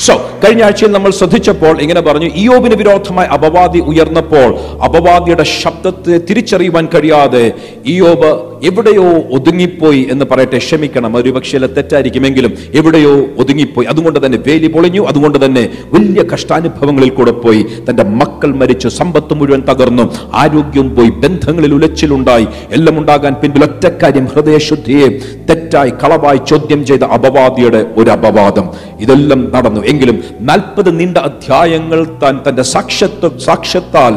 so 0.06 0.16
കഴിഞ്ഞ 0.46 0.64
ആഴ്ചയിൽ 0.64 0.92
നമ്മൾ 0.92 1.12
ശ്രദ്ധിച്ചപ്പോൾ 1.12 1.82
ഇങ്ങനെ 1.82 2.02
പറഞ്ഞു 2.02 2.26
ഇയോബിന് 2.26 2.76
വിരോധമായി 2.76 3.28
അപവാദി 3.28 3.80
ഉയർന്നപ്പോൾ 3.80 4.58
അപവാദിയുടെ 4.80 5.44
ശബ്ദത്തെ 5.44 6.18
തിരിച്ചറിയുവാൻ 6.30 6.88
കഴിയാതെ 6.96 7.52
ഇയോബ് 7.86 8.56
എവിടെയോ 8.66 9.04
ഒതുങ്ങിപ്പോയി 9.06 10.08
എന്ന് 10.12 10.26
പറയട്ടെ 10.32 10.58
ക്ഷമിക്കണം 10.58 11.18
ഒരു 11.18 11.30
പക്ഷേ 11.30 11.58
തെറ്റായിരിക്കുമെങ്കിലും 11.58 12.58
എവിടെയോ 12.74 13.26
ഒതുങ്ങിപ്പോയി. 13.38 13.88
അതുകൊണ്ട് 13.88 14.26
തന്നെ 14.26 14.38
വേലി 14.48 14.68
പൊളിഞ്ഞു 14.68 15.08
അതുകൊണ്ട് 15.08 15.46
തന്നെ 15.46 15.70
വലിയ 15.94 16.24
കഷ്ടാനുഭവങ്ങളിൽ 16.34 17.10
കൂടെ 17.10 17.32
പോയി. 17.32 17.66
തന്റെ 17.90 18.04
മക്കൾ 18.04 18.56
മരിച്ചു 18.56 18.88
സമ്പത്ത് 18.88 19.34
മുഴുവൻ 19.34 19.62
തകർന്നു 19.62 20.14
ആരോഗ്യം 20.34 20.96
പോയി 20.96 21.10
ബന്ധങ്ങളിൽ 21.10 21.74
ഉലച്ചിലുണ്ടായി. 21.74 22.48
എല്ലാം 22.72 23.00
ഉണ്ടാകാൻ 23.00 23.34
പിന്നിൽ 23.34 23.64
ഒറ്റക്കാര്യം 23.64 24.26
ഹൃദയശുദ്ധിയെ 24.26 25.08
തെറ്റായി 25.50 25.90
കളവായി 25.90 26.38
ചോദ്യം 26.38 26.86
ചെയ്ത 26.86 27.04
അപവാദിയുടെ 27.04 27.86
ഒരു 27.98 28.10
അപവാദം. 28.10 28.70
ഇതെല്ലാം 29.00 29.52
നടന്നു. 29.52 29.82
എങ്കിലും 29.82 30.24
നാൽപ്പത് 30.40 31.00
നീണ്ട 31.00 31.18
അധ്യായങ്ങൾ 31.18 32.18
താൻ 32.22 32.42
തന്റെ 32.48 32.64
സാക്ഷ്യത്വ 32.64 33.38
സാക്ഷ്യത്താൽ 33.38 34.14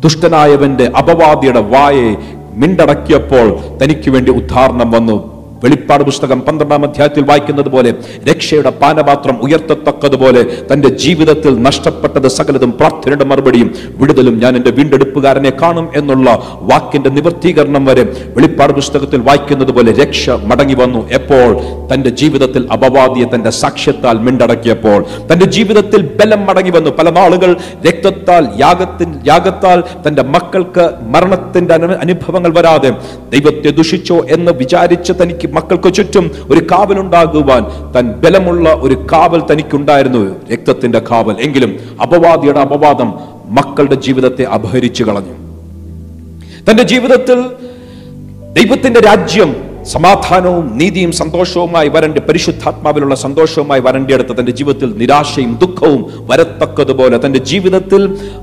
ദുഷ്ടനായവന്റെ 0.00 0.90
അപവാദിയുടെ 0.98 1.60
വായെ 1.60 2.16
മിണ്ടടക്കിയപ്പോൾ 2.54 3.58
തനിക്ക് 3.80 4.10
വേണ്ടി 4.10 4.30
ഉദ്ധാരണം 4.30 4.90
വന്നു. 4.90 5.31
വെളിപ്പാട് 5.64 6.04
പുസ്തകം 6.04 6.40
പന്ത്രണ്ടാം 6.40 6.84
അധ്യായത്തിൽ 6.84 7.24
വായിക്കുന്നത് 7.24 7.68
പോലെ 7.68 7.94
രക്ഷയുടെ 8.30 8.70
പാനപാത്രം 8.70 9.40
ഉയർത്തത്തക്കതുപോലെ 9.40 10.46
തന്റെ 10.72 10.88
ജീവിതത്തിൽ 10.88 11.62
നഷ്ടപ്പെട്ടത് 11.62 12.28
സകലതും 12.28 12.70
പ്രാർത്ഥനയുടെ 12.70 13.24
മറുപടിയും 13.24 13.74
വിടുതലും 13.96 14.40
ഞാൻ 14.40 14.56
എന്റെ 14.56 14.70
വീണ്ടെടുപ്പുകാരനെ 14.70 15.52
കാണും 15.62 15.88
എന്നുള്ള 15.96 16.58
വാക്കിന്റെ 16.60 17.10
നിവർത്തീകരണം 17.10 17.84
വരെ 17.84 18.02
വെളിപ്പാട് 18.36 18.72
പുസ്തകത്തിൽ 18.72 19.20
വായിക്കുന്നത് 19.20 19.72
പോലെ 19.72 19.92
രക്ഷ 19.92 20.30
മടങ്ങി 20.30 20.74
വന്നു. 20.74 21.10
എപ്പോൾ? 21.10 21.60
തന്റെ 21.94 22.10
ജീവിതത്തിൽ 22.10 22.68
അപവാദിയെ 22.72 23.24
തന്റെ 23.34 23.50
സാക്ഷ്യത്താൽ 23.50 24.18
മിണ്ടടക്കിയപ്പോൾ. 24.18 25.04
തന്റെ 25.32 25.46
ജീവിതത്തിൽ 25.46 26.02
ബലം 26.02 26.46
മടങ്ങി 26.46 26.70
വന്നു. 26.70 26.90
പല 26.90 27.10
നാളുകൾ 27.10 27.56
രക്തത്താൽ 27.88 28.48
യാഗത്തിൻ 28.58 29.20
യാഗത്താൽ 29.26 29.82
തന്റെ 30.08 30.22
മക്കൾക്ക് 30.22 30.90
മരണത്തിന്റെ 31.02 31.74
അനു- 31.74 31.96
അനുഭവങ്ങൾ 31.96 32.52
വരാതെ 32.58 32.90
ദൈവത്തെ 33.32 33.70
ദുഷിച്ചോ 33.70 34.26
എന്ന് 34.30 34.52
വിചാരിച്ച് 34.52 35.12
തനിക്ക് 35.22 35.51
മക്കൾക്ക് 35.52 35.94
ചുറ്റും 35.94 36.30
ഒരു 36.50 36.60
കാവലുണ്ടാകുവാൻ 36.60 37.92
തൻ 37.92 38.12
ബലമുള്ള 38.12 38.74
ഒരു 38.74 39.06
കാവൽ 39.12 39.42
തനിക്കുണ്ടായിരുന്നു. 39.50 40.36
രക്തത്തിന്റെ 40.52 40.98
കാവൽ. 40.98 41.36
എങ്കിലും 41.40 41.78
അപവാദിയുടെ 42.02 42.60
അപവാദം 42.60 43.14
മക്കളുടെ 43.46 43.94
ജീവിതത്തെ 43.94 44.42
അപഹരിച്ചു 44.42 45.04
കളഞ്ഞു. 45.04 45.32
തന്റെ 46.70 46.82
ജീവിതത്തിൽ 46.82 47.40
ദൈവത്തിന്റെ 48.52 49.00
രാജ്യം 49.00 49.71
സമാധാനവും 49.86 50.66
നീതിയും 50.78 51.12
സന്തോഷവുമായി 51.18 51.88
വരന്റെ 51.88 52.20
പരിശുദ്ധാത്മാവിലുള്ള 52.20 53.14
സന്തോഷവുമായി 53.22 53.80
വരന്റെ 53.80 54.14
അടുത്ത് 54.14 54.34
തന്റെ 54.38 54.52
ജീവിതത്തിൽ 54.52 54.90
നിരാശയും 55.00 55.52
ദുഃഖവും 55.58 56.00
വരത്തക്കതുപോലെ 56.28 57.16
തന്റെ 57.18 57.40
ജീവിതത്തിൽ 57.50 58.02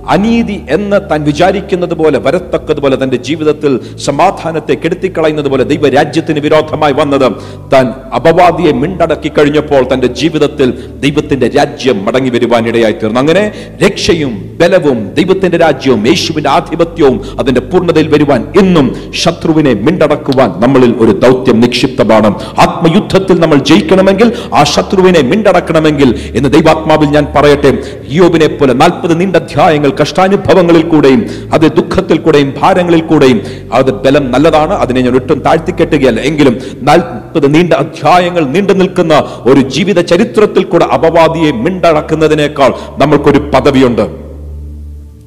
അനീതി 0.10 0.58
എന്ന് 0.76 0.98
താൻ 1.10 1.22
വിചാരിക്കുന്നത് 1.30 1.96
പോലെ 2.00 2.20
വരത്തക്കതുപോലെ 2.26 2.98
തന്റെ 3.04 3.20
ജീവിതത്തിൽ 3.28 3.72
സമാധാനത്തെ 4.08 4.76
കെടുത്തിക്കളയുന്നത് 4.76 5.50
പോലെ 5.52 5.66
ദൈവരാജ്യത്തിന് 5.66 6.42
വിരോധമായി 6.46 6.96
വന്നത് 7.00 7.28
താൻ 7.74 7.86
അപവാദിയെ 8.14 8.74
മിണ്ടടക്കി 8.82 9.32
കഴിഞ്ഞപ്പോൾ 9.32 9.84
തന്റെ 9.94 10.10
ജീവിതത്തിൽ 10.20 10.70
ദൈവത്തിന്റെ 11.00 11.50
രാജ്യം 11.56 11.98
മടങ്ങി 12.06 12.32
വരുവാൻ 12.32 12.64
ഇടയായി 12.70 12.96
തീർന്നു. 12.96 13.20
അങ്ങനെ 13.20 13.44
രക്ഷയും 13.84 14.32
ബലവും 14.60 15.00
ദൈവത്തിന്റെ 15.16 15.58
രാജ്യവും 15.60 16.02
യേശുവിന്റെ 16.08 16.50
ആധിപത്യവും 16.50 17.18
അതിന്റെ 17.40 17.62
പൂർണതയിൽ 17.70 18.10
വരുവാൻ 18.10 18.42
എന്നും 18.60 18.88
ശത്രുവിനെ 19.22 19.74
മിണ്ടടക്കുവാൻ 19.86 20.50
നമ്മളിൽ 20.60 20.92
ഒരു 21.00 21.14
ദൗത്യം 21.30 21.58
നിക്ഷിപ്തമാണ് 21.66 22.32
ആത്മയുദ്ധത്തിൽ 22.66 23.40
നമ്മൾ 23.44 23.58
ജയിക്കണമെങ്കിൽ 23.70 24.30
ആ 24.60 24.64
ശത്രുവിനെ 24.74 25.22
മിണ്ടടക്കണമെങ്കിൽ 25.32 26.10
എന്ന് 26.38 26.50
ദൈവാത്മാവിൽ 26.56 27.10
ഞാൻ 27.16 27.26
പറയട്ടെ. 27.36 27.72
യോബിനെ 28.18 28.48
പോലെ 28.60 28.74
നാൽപ്പത് 28.82 29.14
നീണ്ട 29.22 29.36
അധ്യായങ്ങൾ 29.44 29.92
കഷ്ടാനുഭവങ്ങളിൽ 30.02 30.84
കൂടെയും 30.94 31.22
അത് 31.56 31.66
ദുഃഖത്തിൽ 31.80 32.18
കൂടെയും 32.26 32.50
ഭാരങ്ങളിൽ 32.60 33.04
കൂടെയും 33.12 33.40
അത് 33.80 33.92
ബലം 34.04 34.26
നല്ലതാണ് 34.34 34.74
അതിനെ 34.84 35.02
ഞാൻ 35.06 35.16
ഒട്ടും 35.20 35.40
താഴ്ത്തിക്കെട്ടുകയല്ല. 35.48 36.20
എങ്കിലും 36.30 36.56
നാൽപ്പത് 36.90 37.48
നീണ്ട 37.56 37.74
അധ്യായങ്ങൾ 37.84 38.44
നീണ്ടു 38.56 38.74
നിൽക്കുന്ന 38.82 39.14
ഒരു 39.52 39.62
ജീവിത 39.76 40.00
ചരിത്രത്തിൽ 40.12 40.64
കൂടെ 40.72 40.86
അപവാദിയെ 40.98 41.52
മിണ്ടടക്കുന്നതിനേക്കാൾ 41.66 42.72
നമ്മൾക്കൊരു 43.02 43.42
പദവിയുണ്ട്. 43.56 44.06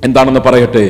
എന്താണെന്ന് 0.06 0.42
പറയട്ടെ? 0.46 0.84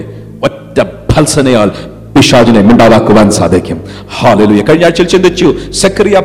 ഒറ്റ 0.49 0.79
ഭത്സനയാൽ 1.11 1.71
പിശാചിനെ 2.15 2.61
മിണ്ടാതാക്കുവാൻ 2.69 3.31
സാധിക്കും. 3.31 3.79
ഹാലലുയ 4.17 4.63
കഴിഞ്ഞ 4.69 4.85
ആഴ്ചയിൽ 4.89 5.09
ചിന്തിച്ചു 5.13 5.55
സക്രിയ 5.83 6.17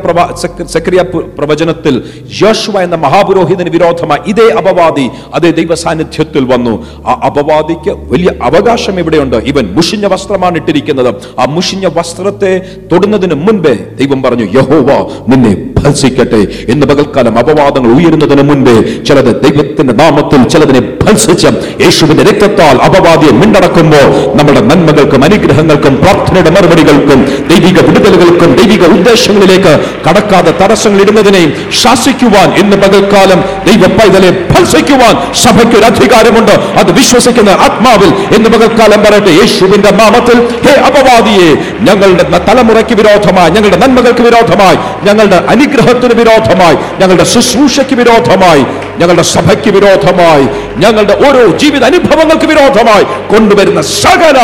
സക്രിയ 0.76 1.02
പ്രവചനത്തിൽ 1.38 1.96
യോശുവ 2.42 2.82
എന്ന 2.82 2.96
മഹാപുരോഹിതന് 3.06 3.70
വിരോധമായി 3.76 4.22
ഇതേ 4.32 4.48
അപവാദി 4.60 5.06
അതേ 5.34 5.52
ദൈവ 5.52 5.76
സാന്നിധ്യത്തിൽ 5.84 6.44
വന്നു. 6.54 6.74
ആ 7.08 7.14
അപവാദിക്ക് 7.30 7.94
വലിയ 8.12 8.32
അവകാശം 8.50 9.00
ഇവിടെയുണ്ട്. 9.00 9.38
ഇവൻ 9.52 9.66
മുഷിഞ്ഞ 9.78 10.06
വസ്ത്രമാണ് 10.06 10.56
ഇട്ടിരിക്കുന്നത്. 10.56 11.12
ആ 11.40 11.46
മുഷിഞ്ഞ 11.56 11.86
വസ്ത്രത്തെ 11.98 12.52
തൊടുന്നതിന് 12.92 13.36
മുൻപേ 13.46 13.76
ദൈവം 14.02 14.22
പറഞ്ഞു 14.24 14.48
യഹോവ 14.60 14.90
നിന്നെ 15.30 15.54
ഭത്സിക്കട്ടെ 15.80 16.42
എന്ന് 16.74 16.88
പകൽക്കാലം 16.88 17.40
അപവാദങ്ങൾ 17.40 17.92
ഉയരുന്നതിന് 17.98 18.44
മുൻപേ 18.50 18.76
ചിലത് 19.08 19.32
ദൈവത്തിന്റെ 19.80 19.94
നാമത്തിൽ 20.02 20.42
ചിലതിനെ 20.52 20.80
ഭത്സിച്ച് 21.02 21.50
യേശുവിന്റെ 21.82 22.24
രക്തത്താൽ 22.28 22.76
അപവാദിയെ 22.86 23.34
മിണ്ടടക്കുമ്പോൾ 23.40 24.06
നമ്മുടെ 24.38 24.62
നന്മകൾക്കും 24.70 25.22
അനുഗ്രഹങ്ങൾക്കും 25.28 25.94
പ്രാർത്ഥനയുടെ 26.02 26.52
മറുപടികൾക്കും 26.56 27.20
ദൈവിക 27.50 27.78
വിടുതലുകൾക്കും 27.88 28.50
ദൈവിക 28.60 28.84
ഉദ്ദേശങ്ങളിലേക്ക് 28.96 29.74
കടക്കാതെ 30.06 30.52
തടസ്സങ്ങൾ 30.62 31.02
ഇടുന്നതിനെയും 31.04 31.52
ശാസിക്കുവാൻ 31.82 32.50
ഇന്ന് 32.62 32.78
പകൽക്കാലം 32.78 33.40
ദൈവ 33.68 33.92
പൈതലെ 33.98 34.32
ഭത്സിക്കുവാൻ 34.52 35.14
സഭയ്ക്ക് 35.44 35.76
ഒരു 35.78 35.86
അധികാരമുണ്ട്. 35.90 36.52
അത് 36.80 36.92
വിശ്വസിക്കുന്ന 36.98 37.52
ആത്മാവിൽ 37.66 38.10
ഇന്ന് 38.38 38.50
പകൽക്കാലം 38.56 39.00
പറയട്ടെ 39.06 39.32
യേശുവിന്റെ 39.40 39.92
നാമത്തിൽ 40.00 40.38
ഹേ 40.66 40.76
അപവാദിയെ 40.90 41.50
ഞങ്ങളുടെ 41.88 42.26
തലമുറയ്ക്ക് 42.48 42.98
വിരോധമായി 43.00 43.52
ഞങ്ങളുടെ 43.56 43.80
നന്മകൾക്ക് 43.84 44.26
വിരോധമായി 44.28 44.78
ഞങ്ങളുടെ 45.08 45.40
അനുഗ്രഹത്തിന് 45.54 46.16
വിരോധമായി 46.20 46.78
ഞങ്ങളുടെ 47.00 47.28
ശുശ്രൂഷയ്ക്ക് 47.34 47.98
വിരോധമായി 48.02 48.66
ഞങ്ങളുടെ 49.00 49.22
സഭയ്ക്ക് 49.22 49.70
വിരോധമായി 49.70 50.46
ഞങ്ങളുടെ 50.78 51.16
ഓരോ 51.28 51.58
ജീവിത 51.58 51.84
അനുഭവങ്ങൾക്ക് 51.84 52.46
വിരോധമായി 52.46 53.06
കൊണ്ടുവരുന്ന 53.30 53.82
സകല 53.82 54.38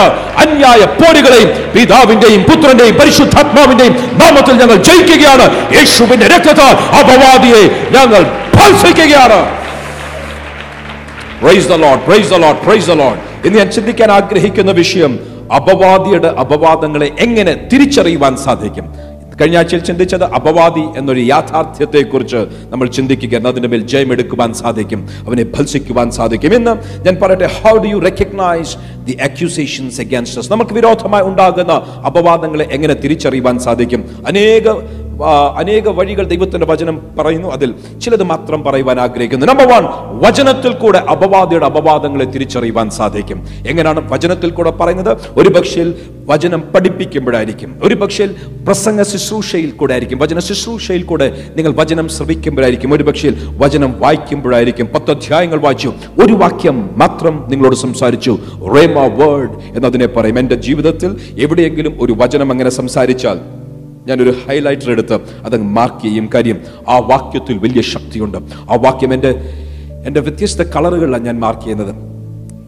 അന്യായ 0.44 0.82
പോരുകളെയും 1.00 1.50
പിതാവിന്റെയും 1.76 2.44
പുത്രന്റെയും 2.44 2.96
പരിശുദ്ധാത്മാവിന്റെയും 3.00 3.94
നാമത്തിൽ 4.22 4.56
ഞങ്ങൾ 4.62 4.76
ജയിക്കുകയാണ്. 4.90 5.46
യേശുവിന്റെ 5.76 6.28
രക്തത്താൽ 6.28 6.76
അപവാദിയെ 7.02 7.64
ഞങ്ങൾ 7.92 8.24
ഭത്സിക്കുകയാണ് 8.56 9.42
പ്രൈസ് 12.66 12.96
ഞാൻ 13.58 13.72
ചിന്തിക്കാൻ 13.72 14.12
ആഗ്രഹിക്കുന്ന 14.12 14.72
വിഷയം 14.72 15.20
അപവാദിയുടെ 15.56 16.28
അപവാദങ്ങളെ 16.28 17.12
എങ്ങനെ 17.20 17.54
തിരിച്ചറിയുവാൻ 17.72 18.38
സാധിക്കും? 18.38 18.86
കഴിഞ്ഞ 19.42 19.58
ആഴ്ചയിൽ 19.58 19.84
ചിന്തിച്ചത് 19.84 20.24
അപവാദി 20.24 21.00
എന്നൊരു 21.00 21.20
യാഥാർത്ഥ്യത്തെക്കുറിച്ച് 21.20 22.38
നമ്മൾ 22.70 22.88
ചിന്തിക്കുക 22.88 23.48
അതിന്റെ 23.48 23.68
മേൽ 23.68 23.88
ജയമെടുക്കുവാൻ 23.88 24.54
സാധിക്കും. 24.54 25.10
അവനെ 25.28 25.44
ഭത്സിക്കുവാൻ 25.44 26.12
സാധിക്കും. 26.12 26.54
ഇന്ന് 26.54 27.04
ഞാൻ 27.06 27.18
പറയട്ടെ 27.24 27.46
how 27.46 27.78
do 27.78 27.88
you 27.88 27.98
recognise 27.98 28.78
the 29.06 29.12
accusations 29.12 30.02
against 30.02 30.52
നമുക്ക് 30.52 30.74
വിരോധമായി 30.74 31.24
ഉണ്ടാകുന്ന 31.24 31.74
അപവാദങ്ങളെ 32.08 32.66
എങ്ങനെ 32.72 32.94
തിരിച്ചറിയുവാൻ 32.94 33.60
സാധിക്കും? 33.60 34.24
അനേക 34.28 34.70
അനേക 35.58 35.90
വഴികൾ 35.90 36.28
ദൈവത്തിന്റെ 36.28 36.66
വചനം 36.66 37.02
പറയുന്നു. 37.20 37.48
അതിൽ 37.48 37.74
ചിലത് 38.02 38.24
മാത്രം 38.24 38.64
പറയുവാൻ 38.64 39.00
ആഗ്രഹിക്കുന്നു. 39.00 39.46
നമ്പർ 39.46 39.68
വൺ 39.68 39.84
വചനത്തിൽ 40.22 40.74
കൂടെ 40.74 41.00
അപവാദിയുടെ 41.00 41.66
അപവാദങ്ങളെ 41.66 42.26
തിരിച്ചറിയുവാൻ 42.26 42.90
സാധിക്കും. 42.90 43.48
എങ്ങനെയാണ് 43.68 44.14
വചനത്തിൽ 44.14 44.50
കൂടെ 44.50 44.72
പറയുന്നത്? 44.72 45.18
ഒരു 45.38 45.50
പക്ഷേ 45.50 45.94
വചനം 46.26 46.64
പഠിപ്പിക്കുമ്പോഴായിരിക്കും. 46.76 47.80
ഒരു 47.84 47.96
പക്ഷേ 47.96 48.26
പ്രസംഗ 48.66 49.02
ശുശ്രൂഷയിൽ 49.02 49.72
കൂടെ 49.72 49.94
ആയിരിക്കും 49.94 50.20
വചന 50.20 50.40
ശുശ്രൂഷയിൽ 50.40 51.04
കൂടെ 51.04 51.44
നിങ്ങൾ 51.56 51.74
വചനം 51.74 52.10
ശ്രവിക്കുമ്പോഴായിരിക്കും. 52.10 52.94
ഒരു 52.94 53.04
പക്ഷേ 53.04 53.32
വചനം 53.58 54.00
വായിക്കുമ്പോഴായിരിക്കും. 54.00 54.90
പത്ത് 54.96 55.12
അധ്യായങ്ങൾ 55.12 55.60
വായിച്ചു. 55.60 55.94
ഒരു 56.24 56.34
വാക്യം 56.34 56.90
മാത്രം 56.96 57.46
നിങ്ങളോട് 57.48 57.76
സംസാരിച്ചു. 57.76 58.38
റേമ 58.76 59.00
വേർഡ് 59.00 59.52
എന്നതിനെ 59.76 60.08
പറയും. 60.08 60.40
എന്റെ 60.40 60.56
ജീവിതത്തിൽ 60.56 61.18
എവിടെയെങ്കിലും 61.40 61.98
ഒരു 62.02 62.14
വചനം 62.14 62.52
അങ്ങനെ 62.52 62.70
സംസാരിച്ചാൽ 62.70 63.63
ഞാനൊരു 64.08 64.34
ഹൈലൈറ്റർ 64.48 64.92
എടുത്ത് 64.92 65.20
അതങ്ങ് 65.46 65.68
മാർക്ക് 65.68 66.04
ചെയ്യും 66.04 66.30
കാര്യം. 66.34 66.62
ആ 66.90 66.98
വാക്യത്തിൽ 66.98 67.58
വലിയ 67.58 67.82
ശക്തിയുണ്ട്. 67.82 68.38
ആ 68.72 68.76
വാക്യം 68.76 69.14
എന്റെ 69.14 69.36
എന്റെ 70.06 70.20
വ്യത്യസ്ത 70.20 70.62
കളറുകളിലാണ് 70.62 71.26
ഞാൻ 71.26 71.40
മാർക്ക് 71.40 71.62
ചെയ്യുന്നത്. 71.62 72.14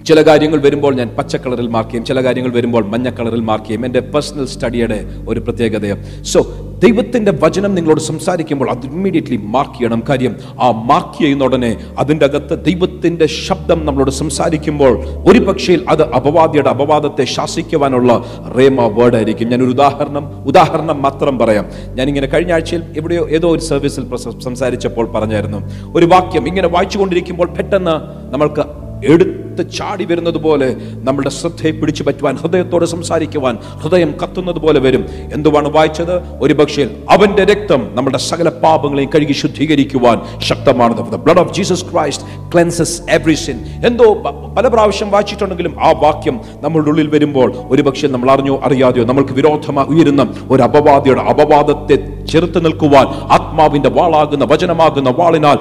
ചില 0.06 0.22
കാര്യങ്ങൾ 0.22 0.62
വരുമ്പോൾ 0.62 0.96
ഞാൻ 0.96 1.10
പച്ച 1.18 1.36
കളറിൽ 1.36 1.68
മാർക്ക് 1.68 1.92
ചെയ്യും. 1.92 2.06
ചില 2.06 2.24
കാര്യങ്ങൾ 2.24 2.54
വരുമ്പോൾ 2.54 2.86
മഞ്ഞ 2.86 3.10
കളറിൽ 3.10 3.42
മാർക്ക് 3.42 3.66
ചെയ്യും. 3.66 3.86
എന്റെ 3.86 4.00
പേഴ്സണൽ 4.00 4.46
സ്റ്റഡിയുടെ 4.46 5.06
ഒരു 5.28 5.40
പ്രത്യേകതയാണ്. 5.40 6.24
സോ 6.24 6.42
ദൈവത്തിന്റെ 6.86 7.32
വചനം 7.44 7.76
നിങ്ങളോട് 7.76 8.02
സംസാരിക്കുമ്പോൾ 8.02 8.70
അത് 8.70 8.86
ഇമ്മീഡിയറ്റ്ലി 8.86 9.38
മാർക്ക് 9.44 9.74
ചെയ്യണം. 9.74 10.04
കാര്യം 10.10 10.36
ആ 10.62 10.72
മാർക്ക് 10.72 11.20
ചെയ്യുന്ന 11.22 11.44
ഉടനെ 11.44 11.72
അതിന്റെ 12.00 12.26
അകത്ത് 12.26 12.66
ദൈവത്തിന്റെ 12.66 13.26
ശബ്ദം 13.26 13.86
നമ്മളോട് 13.86 14.12
സംസാരിക്കുമ്പോൾ 14.12 14.94
ഒരു 15.32 15.40
പക്ഷേ 15.40 15.78
അത് 15.90 16.04
അപവാദിയുടെ 16.14 16.70
അപവാദത്തെ 16.70 17.24
ശാസിക്കുവാനുള്ള 17.24 18.12
റേമ 18.58 18.88
വേർഡ് 18.88 19.16
ആയിരിക്കും. 19.16 19.50
ഞാൻ 19.50 19.64
ഒരു 19.64 19.70
ഉദാഹരണം 19.70 20.26
ഉദാഹരണം 20.48 21.02
മാത്രം 21.02 21.40
പറയാം. 21.40 21.66
ഞാനിങ്ങനെ 21.96 22.28
കഴിഞ്ഞ 22.28 22.54
ആഴ്ചയിൽ 22.54 22.84
എവിടെയോ 22.98 23.30
ഏതോ 23.30 23.52
ഒരു 23.52 23.64
സർവീസിൽ 23.72 24.04
സംസാരിച്ചപ്പോൾ 24.40 25.12
പറഞ്ഞായിരുന്നു. 25.12 25.62
ഒരു 25.96 26.06
വാക്യം 26.06 26.48
ഇങ്ങനെ 26.48 26.68
വായിച്ചുകൊണ്ടിരിക്കുമ്പോൾ 26.68 27.48
പെട്ടെന്ന് 27.48 27.96
നമ്മൾക്ക് 28.34 28.66
എടുത്ത് 29.06 29.64
ചാടി 29.72 30.06
വരുന്നത് 30.06 30.38
പോലെ 30.38 30.68
നമ്മുടെ 31.08 31.30
ശ്രദ്ധയെ 31.30 31.72
പിടിച്ചു 31.72 32.04
പറ്റുവാൻ 32.04 32.36
ഹൃദയത്തോട് 32.36 32.86
സംസാരിക്കുവാൻ 32.86 33.56
ഹൃദയം 33.56 34.14
കത്തുന്നത് 34.24 34.56
പോലെ 34.56 34.80
വരും. 34.80 35.06
എന്തുവാണ് 35.34 35.70
വായിച്ചത്? 35.70 36.16
ഒരു 36.42 36.54
പക്ഷേ 36.76 36.88
അവന്റെ 37.10 37.44
രക്തം 37.44 37.82
നമ്മുടെ 37.94 38.18
സകല 38.18 38.50
പാപങ്ങളെയും 38.50 39.10
കഴുകി 39.16 39.34
ശുദ്ധീകരിക്കുവാൻ 39.34 40.18
ശക്തമാണ് 40.40 40.94
blood 41.26 41.40
of 41.40 41.54
Jesus 41.54 41.86
Christ 41.92 42.26
cleanses 42.54 43.02
every 43.10 43.34
sin 43.34 43.58
എന്തോ 43.86 44.14
പല 44.58 44.68
പ്രാവശ്യം 44.68 45.12
വായിച്ചിട്ടുണ്ടെങ്കിലും 45.12 45.80
ആ 45.80 45.92
വാക്യം 45.92 46.42
നമ്മളുടെ 46.62 46.90
ഉള്ളിൽ 46.90 47.08
വരുമ്പോൾ 47.08 47.56
ഒരുപക്ഷെ 47.70 48.08
നമ്മൾ 48.08 48.32
അറിഞ്ഞോ 48.32 48.62
അറിയാതെയോ 48.64 49.06
നമ്മൾക്ക് 49.06 49.34
വിരോധമായി 49.34 49.88
ഉയരുന്ന 49.88 50.28
ഒരു 50.50 50.64
അപവാദിയുടെ 50.64 51.22
അപവാദത്തെ 51.22 51.98
ചെറുത്ത് 52.26 52.66
നിൽക്കുവാൻ 52.66 53.08
ആത്മാവിന്റെ 53.08 53.90
വാളാകുന്ന 53.90 54.46
വചനമാകുന്ന 54.46 55.10
വാളിനാൽ 55.10 55.58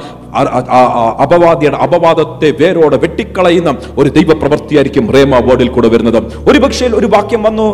അപവാദിയുടെ 1.23 1.76
അപവാദത്തെ 1.76 2.50
വേരോടെ 2.61 2.97
വെട്ടിക്കളയുന്ന 2.97 3.76
ഒരു 3.99 4.09
ദൈവപ്രവൃത്തിയായിരിക്കും 4.09 5.11
റേമ 5.12 5.38
വേർഡിൽ 5.38 5.68
കൂടെ 5.68 5.88
വരുന്നത്. 5.88 6.18
ഒരു 6.50 6.59
പക്ഷേ 6.59 6.87
ഒരു 6.87 7.06
വാക്യം 7.06 7.42
വന്നു 7.42 7.66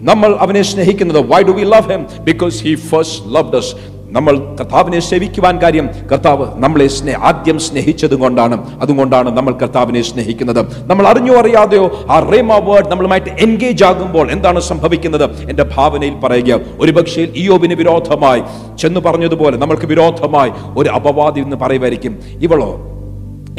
നമ്മൾ 0.00 0.36
അവനെ 0.40 0.62
സ്നേഹിക്കുന്നത്. 0.62 1.18
Why 1.18 1.42
do 1.42 1.50
we 1.50 1.62
love 1.62 1.92
him 1.92 2.24
because 2.24 2.62
he 2.62 2.74
first 2.74 3.34
love 3.34 3.52
us 3.52 3.98
നമ്മൾ 4.10 4.56
കർത്താവിനെ 4.60 5.00
സേവിക്കുവാൻ 5.00 5.62
കാര്യം 5.62 5.90
കർത്താവ് 6.12 6.46
നമ്മളെ 6.54 6.86
സ്നേ 6.86 7.12
ആദ്യം 7.12 7.58
സ്നേഹിച്ചത് 7.58 8.14
കൊണ്ടാണ്. 8.14 8.80
അതുകൊണ്ടാണ് 8.80 9.36
നമ്മൾ 9.36 9.52
കർത്താവിനെ 9.52 10.02
സ്നേഹിക്കുന്നത്. 10.02 10.66
നമ്മൾ 10.86 11.06
അറിഞ്ഞോ 11.06 11.34
അറിയാതെയോ 11.34 12.06
ആ 12.10 12.30
റേമ 12.32 12.54
വേർഡ് 12.54 12.88
നമ്മളുമായിട്ട് 12.88 13.28
എൻഗേജ് 13.28 13.84
ആകുമ്പോൾ 13.84 14.30
എന്താണ് 14.30 14.60
സംഭവിക്കുന്നത്? 14.60 15.50
എന്റെ 15.50 15.62
ഭാവനയിൽ 15.76 16.14
പറയുക 16.14 16.60
ഒരു 16.80 16.92
പക്ഷേ 16.92 17.22
ഇയോബിന് 17.22 17.74
വിരോധമായി. 17.74 18.42
ചെന്ന് 18.78 19.00
പറഞ്ഞതുപോലെ 19.00 19.56
നമ്മൾക്ക് 19.56 19.86
വിരോധമായി 19.86 20.50
ഒരു 20.76 20.88
അപവാദി 20.88 21.40
എന്ന് 21.40 21.56
പറയുമായിരിക്കും. 21.56 22.18
ഇവളോ 22.40 22.97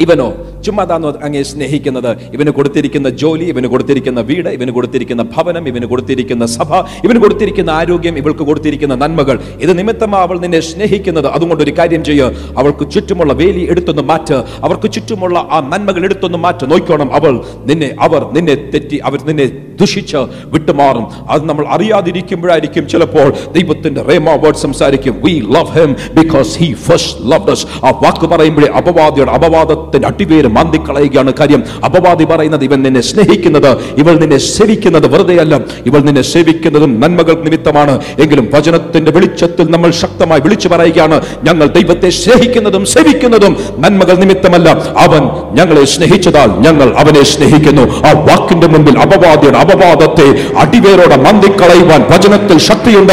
ഇവനോ 0.04 0.26
ചുമ്മാ 0.64 0.84
താന്നോ 0.90 1.08
അങ്ങേ 1.26 1.42
സ്നേഹിക്കുന്നത്. 1.50 2.08
ഇവന് 2.36 2.50
കൊടുത്തിരിക്കുന്ന 2.56 3.08
ജോലി 3.22 3.46
ഇവന് 3.52 3.68
കൊടുത്തിരിക്കുന്ന 3.72 4.20
വീട് 4.30 4.48
ഇവന് 4.56 4.72
കൊടുത്തിരിക്കുന്ന 4.76 5.22
ഭവനം 5.34 5.64
ഇവന് 5.70 5.86
കൊടുത്തിരിക്കുന്ന 5.92 6.44
സഭ 6.56 6.70
ഇവന് 7.06 7.18
കൊടുത്തിരിക്കുന്ന 7.24 7.70
ആരോഗ്യം 7.80 8.16
ഇവൾക്ക് 8.22 8.44
കൊടുത്തിരിക്കുന്ന 8.50 8.94
നന്മകൾ. 9.02 9.36
ഇത് 9.64 9.72
നിമിത്തമാ 9.80 10.18
അവൾ 10.26 10.38
നിന്നെ 10.44 10.60
സ്നേഹിക്കുന്നത്. 10.70 11.28
അതുകൊണ്ട് 11.36 11.62
ഒരു 11.66 11.74
കാര്യം 11.78 12.04
ചെയ്യുക 12.08 12.52
അവൾക്ക് 12.62 12.86
ചുറ്റുമുള്ള 12.94 13.32
വേലി 13.42 13.64
എടുത്തൊന്ന് 13.74 14.04
മാറ്റ്. 14.10 14.38
അവർക്ക് 14.68 14.90
ചുറ്റുമുള്ള 14.96 15.38
ആ 15.56 15.60
നന്മകൾ 15.72 16.04
എടുത്തൊന്ന് 16.10 16.40
മാറ്റ്. 16.46 16.66
നോക്കണം 16.74 17.10
അവൾ. 17.20 17.34
നിന്നെ 17.70 17.90
അവർ 18.08 18.24
നിന്നെ 18.36 18.56
തെറ്റി 18.74 18.98
അവർ 19.10 19.20
നിന്നെ 19.30 19.48
ദുഷിച്ച് 19.80 20.16
വിട്ടുമാറും. 20.44 21.06
അത് 21.30 21.48
നമ്മൾ 21.48 21.66
അറിയാതിരിക്കുമ്പോഴായിരിക്കും 21.70 22.88
ചിലപ്പോൾ 22.88 23.34
ദൈവത്തിന്റെ 23.52 24.02
റേമ 24.02 24.30
വേർഡ് 24.30 24.56
സംസാരിക്കും. 24.56 25.20
We 25.24 25.30
love 25.30 25.66
him 25.66 25.96
because 26.14 26.58
he 26.58 26.72
first 26.72 27.30
loved 27.32 27.50
us. 27.50 27.58
ആ 27.86 27.90
വാക്ക് 27.90 28.26
പറയുമ്പോഴേ 28.26 28.68
അപവാദിയുടെ 28.68 29.30
അപവാദത്തിന്റെ 29.30 30.08
അടിവേര് 30.08 30.46
മാന്തിക്കളയുകയാണ് 30.46 31.32
കാര്യം. 31.40 31.62
അപവാദി 31.84 32.24
പറയുന്നത് 32.24 32.64
ഇവൻ 32.64 32.82
നിന്നെ 32.82 33.00
സ്നേഹിക്കുന്നത് 33.00 33.78
ഇവൾ 33.96 34.18
നിന്നെ 34.18 34.38
സേവിക്കുന്നത് 34.38 35.06
വെറുതെയല്ല. 35.06 35.60
ഇവൾ 35.86 36.00
നിന്നെ 36.00 36.22
സേവിക്കുന്നതും 36.22 37.00
നന്മകൾ 37.00 37.44
നിമിത്തമാണ്. 37.44 38.00
എങ്കിലും 38.20 38.50
വചനത്തിന്റെ 38.54 39.10
വെളിച്ചത്തിൽ 39.10 39.70
നമ്മൾ 39.70 39.90
ശക്തമായി 39.90 40.40
വിളിച്ചു 40.40 40.68
പറയുകയാണ് 40.68 41.20
ഞങ്ങൾ 41.44 41.66
ദൈവത്തെ 41.66 42.10
സ്നേഹിക്കുന്നതും 42.10 42.86
സേവിക്കുന്നതും 42.86 43.56
നന്മകൾ 43.78 44.14
നിമിത്തമല്ല. 44.14 44.68
അവൻ 44.98 45.22
ഞങ്ങളെ 45.56 45.84
സ്നേഹിച്ചതാൽ 45.84 46.50
ഞങ്ങൾ 46.50 46.94
അവനെ 46.96 47.24
സ്നേഹിക്കുന്നു. 47.24 47.82
ആ 47.82 48.12
വാക്കിന്റെ 48.12 48.66
മുമ്പിൽ 48.66 48.98
അപവാദിയുടെ 48.98 49.58
അപവാദത്തെ 49.70 50.28
അടിവേരോടെ 50.58 51.16
മന്തിക്കളയുവാൻ 51.16 52.06
വചനത്തിൽ 52.10 52.58
ശക്തിയുണ്ട്. 52.58 53.12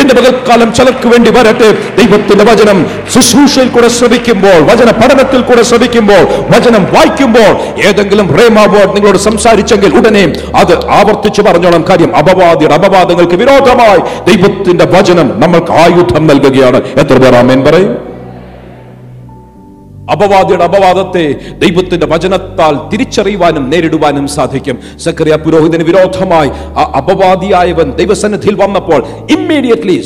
എന്റെ 0.00 0.14
പകൽക്കാലം 0.14 0.74
ചിലർക്ക് 0.74 1.08
വേണ്ടി 1.08 1.30
വരട്ടെ. 1.30 1.68
ദൈവത്തിന്റെ 2.00 2.44
വചനം 2.44 2.78
ശുശ്രൂഷയിൽ 3.14 3.68
കൂടെ 3.68 3.88
ശ്രമിക്കുമ്പോൾ 3.88 4.58
വചന 4.72 4.90
പഠനത്തിൽ 4.90 5.40
കൂടെ 5.40 5.62
ശ്രമിക്കുമ്പോൾ 5.62 6.22
വചനം 6.56 6.84
വായിക്കുമ്പോൾ 6.94 7.52
ഏതെങ്കിലും 7.86 8.28
റേമാ 8.38 8.64
നിങ്ങളോട് 8.66 9.18
സംസാരിച്ചെങ്കിൽ 9.18 9.96
ഉടനെ 9.98 10.24
അത് 10.56 10.74
ആവർത്തിച്ചു 10.90 11.42
പറഞ്ഞോളം. 11.42 11.84
കാര്യം 11.88 12.16
അപവാദിയുടെ 12.16 12.74
അപവാദങ്ങൾക്ക് 12.74 13.34
വിരോധമായി 13.34 14.00
ദൈവത്തിന്റെ 14.30 14.84
വചനം 14.84 15.40
നമ്മൾക്ക് 15.40 15.72
ആയുധം 15.72 16.26
നൽകുകയാണ്. 16.26 16.80
എത്ര 17.00 17.16
പേർ 17.22 17.34
ആമേൻ 17.34 17.64
പറയും? 17.64 18.15
അപവാദിയുടെ 20.14 20.64
അപവാദത്തെ 20.68 21.24
ദൈവത്തിന്റെ 21.62 22.06
വചനത്താൽ 22.12 22.74
തിരിച്ചറിയുവാനും 22.90 23.64
നേരിടുവാനും 23.72 24.26
സാധിക്കും. 24.36 24.76
സക്കറിയ 25.04 25.36
പുരോഹിതന് 25.44 25.84
വിരോധമായി 25.88 26.50
ആ 26.80 26.84
അപവാദിയായവൻ 27.00 27.88
ദൈവസന്നിധിയിൽ 28.00 28.56
വന്നപ്പോൾ 28.62 29.00
ഇമ്മീഡിയറ്റ്ലി 29.36 29.96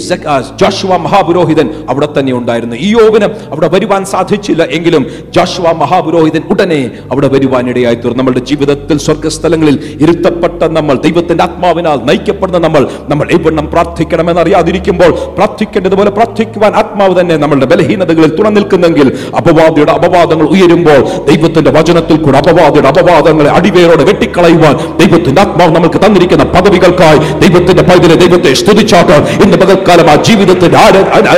ജോഷുവ 0.62 0.92
മഹാപുരോഹിതൻ 1.06 1.66
അവിടെ 1.90 2.08
തന്നെ 2.16 2.32
ഉണ്ടായിരുന്നു. 2.40 2.76
ഈ 2.86 2.88
യോവിന് 3.00 3.28
അവിടെ 3.52 3.68
വരുവാൻ 3.74 4.02
സാധിച്ചില്ല 4.14 4.62
എങ്കിലും 4.78 5.04
ജോഷുവ 5.36 5.66
മഹാപുരോഹിതൻ 5.82 6.42
ഉടനെ 6.54 6.80
അവിടെ 7.12 7.28
വരുവാൻ 7.34 7.64
ഇടയായി 7.72 7.98
തീർന്നു 8.02 8.18
നമ്മുടെ 8.20 8.42
ജീവിതത്തിൽ 8.50 8.96
സ്വർഗസ്ഥലങ്ങളിൽ 9.06 9.76
ഇരുത്തപ്പെട്ട 10.04 10.62
നമ്മൾ 10.78 10.96
ദൈവത്തിന്റെ 11.06 11.44
ആത്മാവിനാൽ 11.48 11.98
നയിക്കപ്പെടുന്ന 12.08 12.60
നമ്മൾ 12.66 12.82
നമ്മൾ 13.12 13.26
എവണ്ണം 13.36 13.66
പ്രാർത്ഥിക്കണമെന്ന് 13.74 14.42
അറിയാതിരിക്കുമ്പോൾ 14.44 15.12
പ്രാർത്ഥിക്കേണ്ടതുപോലെ 15.38 16.10
പ്രാർത്ഥിക്കുവാൻ 16.18 16.72
ആത്മാവ് 16.82 17.14
തന്നെ 17.20 17.36
നമ്മളുടെ 17.44 17.68
ബലഹീനതകളിൽ 17.72 18.32
തുണ 18.38 18.48
നിൽക്കുന്നെങ്കിൽ 18.58 19.08
അപവാദിയുടെ 19.40 19.89
അപവാദങ്ങൾ 19.94 20.46
ഉയരുമ്പോൾ 20.54 21.00
ദൈവത്തിന്റെ 21.28 21.70
വചനത്തിൽ 21.76 22.16
കൂടെ 22.20 22.38
അപവാദയുടെ 22.42 22.88
അപവാദങ്ങളെ 22.92 23.50
അടിവേരോടെ 23.56 24.04
വെട്ടിക്കളയുവാൻ 24.08 24.74
ദൈവത്തിന്റെ 25.00 25.42
ആത്മാവ് 25.44 25.72
നമുക്ക് 25.76 26.00
തന്നിരിക്കുന്ന 26.04 26.46
പദവികൾക്കായി 26.54 27.20
ദൈവത്തിന്റെ 27.42 27.84
പൈതലെ 27.88 28.16
ദൈവത്തെ 28.22 28.52
സ്തുതിച്ചാക്കാൻ 28.60 29.20
ഇന്ന് 29.44 29.58
പകൽക്കാലം 29.62 30.10
ആ 30.10 30.16
ജീവിതത്തിന്റെ 30.26 30.78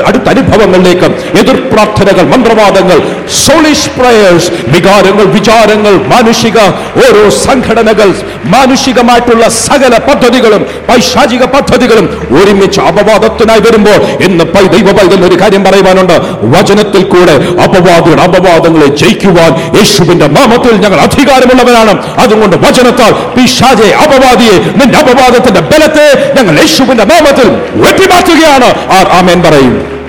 അടുത്ത 0.09 0.27
അനുഭവങ്ങളിലേക്ക് 0.33 1.09
എതിർ 1.41 1.59
പ്രാർത്ഥനകൾ 1.73 2.25
മന്ത്രവാദങ്ങൾ 2.33 2.99
സോളിഷ് 3.39 3.91
പ്രയേഴ്സ് 3.97 4.51
വികാരങ്ങൾ 4.73 5.27
വിചാരങ്ങൾ 5.37 5.95
മാനുഷിക 6.13 6.59
ഓരോ 7.03 7.23
സംഘടനകൾ 7.43 8.09
മാനുഷികമായിട്ടുള്ള 8.53 9.45
സകല 9.63 9.95
പദ്ധതികളും 10.07 10.63
പൈശാചിക 10.89 11.45
പദ്ധതികളും 11.55 12.07
ഒരുമിച്ച് 12.37 12.81
അപവാദത്തിനായി 12.91 13.63
വരുമ്പോൾ 13.67 13.99
ഇന്ന് 14.27 14.45
ദൈവ 14.75 14.89
പൈതൽ 14.93 15.21
ഒരു 15.27 15.37
കാര്യം 15.41 15.63
പറയുവാനുണ്ട്. 15.65 16.15
വചനത്തിൽ 16.55 17.03
കൂടെ 17.13 17.35
അപവാദിയുടെ 17.65 18.23
അപവാദങ്ങളെ 18.43 18.87
ജയിക്കുവാൻ 18.87 19.77
യേശുവിന്റെ 19.79 20.27
നാമത്തിൽ 20.27 20.73
ഞങ്ങൾ 20.77 21.01
അധികാരമുള്ളവരാണ്. 21.01 22.17
അതുകൊണ്ട് 22.17 22.57
വചനത്താൽ 22.57 23.13
പിശാചെ 23.37 23.89
അപവാദിയെ 23.95 24.59
നിന്റെ 24.59 24.99
അപവാദത്തിന്റെ 24.99 25.61
ബലത്തെ 25.61 26.35
ഞങ്ങൾ 26.37 26.61
യേശുവിന്റെ 26.61 27.05
നാമത്തിൽ 27.05 27.49
വെട്ടിമാറ്റുകയാണ്. 27.75 28.93
ആർ 28.93 29.07
ആമേൻ 29.07 29.43
പറയും. 29.43 30.02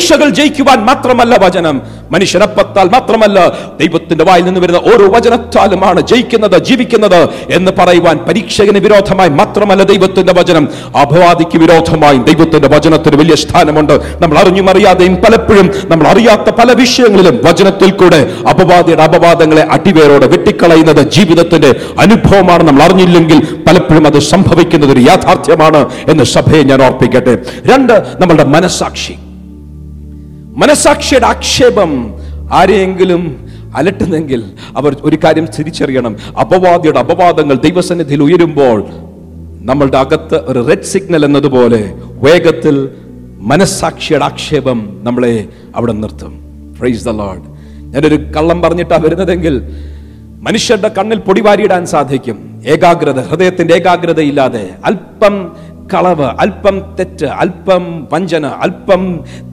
പരീക്ഷകൾ 0.00 0.28
ജയിക്കുവാൻ 0.28 0.78
മാത്രമല്ല 0.88 1.34
വചനം. 1.42 1.82
മനുഷ്യനപ്പത്താൽ 2.12 2.86
മാത്രമല്ല 2.92 3.38
ദൈവത്തിന്റെ 3.80 4.24
വായിൽ 4.24 4.44
നിന്ന് 4.44 4.60
വരുന്ന 4.60 4.78
ഓരോ 4.90 5.06
വചനത്താലുമാണ് 5.14 6.00
ജയിക്കുന്നത് 6.00 6.56
ജീവിക്കുന്നത് 6.68 7.18
എന്ന് 7.56 7.72
പറയുവാൻ 7.78 8.16
പരീക്ഷകന് 8.28 8.80
വിരോധമായി 8.86 9.28
മാത്രമല്ല 9.40 9.82
ദൈവത്തിന്റെ 9.92 10.32
വചനം. 10.38 10.64
അപവാദിക്ക് 11.02 11.58
വിരോധമായി 11.58 12.18
ദൈവത്തിന്റെ 12.30 12.68
വചനത്തിന് 12.68 13.16
വലിയ 13.16 13.34
സ്ഥാനമുണ്ട്. 13.34 13.94
നമ്മൾ 14.22 14.38
അറിഞ്ഞും 14.38 14.70
അറിയാതെയും 14.70 15.16
പലപ്പോഴും 15.16 15.68
നമ്മൾ 15.92 16.08
അറിയാത്ത 16.08 16.50
പല 16.50 16.72
വിഷയങ്ങളിലും 16.82 17.40
വചനത്തിൽ 17.44 17.90
കൂടെ 17.90 18.20
അപവാദിയുടെ 18.50 19.02
അപവാദങ്ങളെ 19.02 19.66
അടിവേരോടെ 19.76 20.26
വെട്ടിക്കളയുന്നത് 20.26 21.02
ജീവിതത്തിന്റെ 21.18 21.72
അനുഭവമാണ്. 22.00 22.62
നമ്മൾ 22.68 22.82
അറിഞ്ഞില്ലെങ്കിൽ 22.82 23.40
പലപ്പോഴും 23.68 24.06
അത് 24.06 24.20
സംഭവിക്കുന്നത് 24.32 24.92
ഒരു 24.92 25.00
യാഥാർത്ഥ്യമാണ് 25.10 25.82
എന്ന് 26.08 26.24
സഭയെ 26.36 26.62
ഞാൻ 26.62 26.82
ഓർപ്പിക്കട്ടെ. 26.88 27.34
രണ്ട് 27.72 27.92
നമ്മളുടെ 27.92 28.44
മനസാക്ഷി 28.44 29.16
മനസാക്ഷിയുടെ 30.60 31.26
ആക്ഷേപം 31.26 31.90
ആരെയെങ്കിലും 32.52 33.22
അലട്ടുന്നെങ്കിൽ 33.76 34.44
അവർ 34.76 34.96
ഒരു 35.04 35.18
കാര്യം 35.24 35.46
തിരിച്ചറിയണം. 35.58 36.16
അപവാദിയുടെ 36.40 36.98
അപവാദങ്ങൾ 36.98 37.56
ദൈവസന്നിധിയിൽ 37.56 38.22
ഉയരുമ്പോൾ 38.22 38.84
നമ്മളുടെ 39.62 39.98
അകത്ത് 39.98 40.34
ഒരു 40.34 40.66
റെഡ് 40.68 40.88
സിഗ്നൽ 40.92 41.24
എന്നതുപോലെ 41.24 41.94
വേഗത്തിൽ 42.22 42.88
മനസാക്ഷിയുടെ 43.50 44.24
ആക്ഷേപം 44.24 45.00
നമ്മളെ 45.02 45.48
അവിടെ 45.76 45.92
നിർത്തും. 45.92 46.32
പ്രൈസ് 46.78 47.04
ദ 47.04 47.08
ലോഡ് 47.08 47.46
ഞാനൊരു 47.94 48.14
കള്ളം 48.14 48.62
പറഞ്ഞിട്ടാ 48.62 48.98
വരുന്നതെങ്കിൽ 49.04 49.54
മനുഷ്യരുടെ 50.40 50.88
കണ്ണിൽ 50.88 51.18
പൊടിവാരിയിടാൻ 51.18 51.86
സാധിക്കും. 51.86 52.38
ഏകാഗ്രത 52.66 53.20
ഹൃദയത്തിന്റെ 53.20 53.74
ഏകാഗ്രത 53.74 54.20
ഇല്ലാതെ 54.20 54.70
അല്പം 54.84 55.34
കളവ് 55.94 56.28
അല്പം 56.40 56.76
തെറ്റ് 56.98 57.26
അല്പം 57.26 58.08
വഞ്ചന 58.12 58.46
അല്പം 58.46 59.02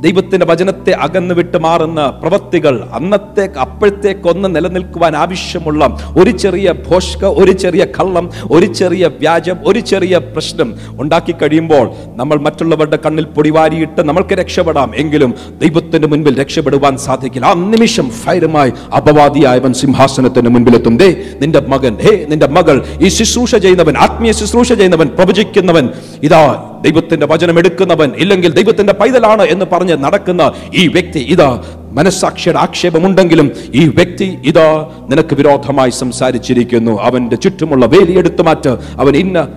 ദൈവത്തിന്റെ 0.02 0.46
വചനത്തെ 0.46 0.92
അകന്നു 0.92 1.34
വിട്ട് 1.34 1.58
മാറുന്ന 1.58 2.10
പ്രവൃത്തികൾ 2.10 2.76
അന്നത്തെ 2.94 3.50
അപ്പോഴത്തേക്കൊന്ന് 3.60 4.56
നിലനിൽക്കുവാൻ 4.56 5.16
ആവശ്യമുള്ള 5.16 5.98
ഒരു 6.18 6.30
ചെറിയ 6.30 6.74
ഭോഷ്ക 6.88 7.26
ഒരു 7.26 7.52
ചെറിയ 7.52 7.86
കള്ളം 7.86 8.30
ഒരു 8.52 8.66
ചെറിയ 8.66 9.08
വ്യാജം 9.08 9.58
ഒരു 9.66 9.80
ചെറിയ 9.80 10.18
പ്രശ്നം 10.18 10.76
ഉണ്ടാക്കി 11.02 11.32
കഴിയുമ്പോൾ 11.32 11.92
നമ്മൾ 12.16 12.38
മറ്റുള്ളവരുടെ 12.38 13.00
കണ്ണിൽ 13.06 13.26
പൊടിവാരിയിട്ട് 13.26 14.02
നമ്മൾക്ക് 14.02 14.34
രക്ഷപ്പെടാം. 14.34 14.92
എങ്കിലും 14.96 15.34
ദൈവത്തിന്റെ 15.62 16.08
മുൻപിൽ 16.08 16.42
രക്ഷപ്പെടുവാൻ 16.42 16.98
സാധിക്കില്ല. 16.98 17.46
ആ 17.46 17.54
നിമിഷം 17.54 18.10
ഫയറുമായി 18.10 18.72
അപവാദിയായവൻ 18.98 19.74
സിംഹാസനത്തിന് 19.74 20.50
മുൻപിലെത്തും. 20.50 20.98
ദേ 20.98 21.10
നിന്റെ 21.42 21.60
മകൻ 21.60 21.96
ഹേ 21.96 22.26
നിന്റെ 22.30 22.48
മകൾ 22.48 22.86
ഈ 23.02 23.08
ശുശ്രൂഷ 23.08 23.56
ചെയ്യുന്നവൻ 23.56 23.98
ആത്മീയ 23.98 24.32
ശുശ്രൂഷ 24.32 24.74
ചെയ്യുന്നവൻ 24.74 25.08
പ്രവചിക്കുന്നവൻ 25.08 25.90
ഇതാ 26.28 26.64
ദൈവത്തിന്റെ 26.82 27.26
വചനം 27.26 27.60
എടുക്കുന്നവൻ 27.60 28.12
ഇല്ലെങ്കിൽ 28.18 28.54
ദൈവത്തിന്റെ 28.54 28.94
പൈതലാണ് 28.94 29.42
എന്ന് 29.42 29.66
പറഞ്ഞ് 29.72 29.94
നടക്കുന്ന 29.94 30.52
ഈ 30.76 30.88
വ്യക്തി 30.88 31.20
ഇതാ 31.20 31.64
മനസ്സാക്ഷിയുടെ 31.92 32.60
ആക്ഷേപമുണ്ടെങ്കിലും 32.60 33.52
ഈ 33.76 33.88
വ്യക്തി 33.88 34.38
ഇതാ 34.46 34.90
നിനക്ക് 35.10 35.36
വിരോധമായി 35.36 35.90
സംസാരിച്ചിരിക്കുന്നു. 35.90 37.02
അവന്റെ 37.02 37.36
ചുറ്റുമുള്ള 37.36 37.86
വേലി 37.86 38.18
എടുത്തു 38.18 38.44
മാറ്റ്. 38.44 38.70
അവൻ 38.98 39.16
ഇന്ന 39.16 39.48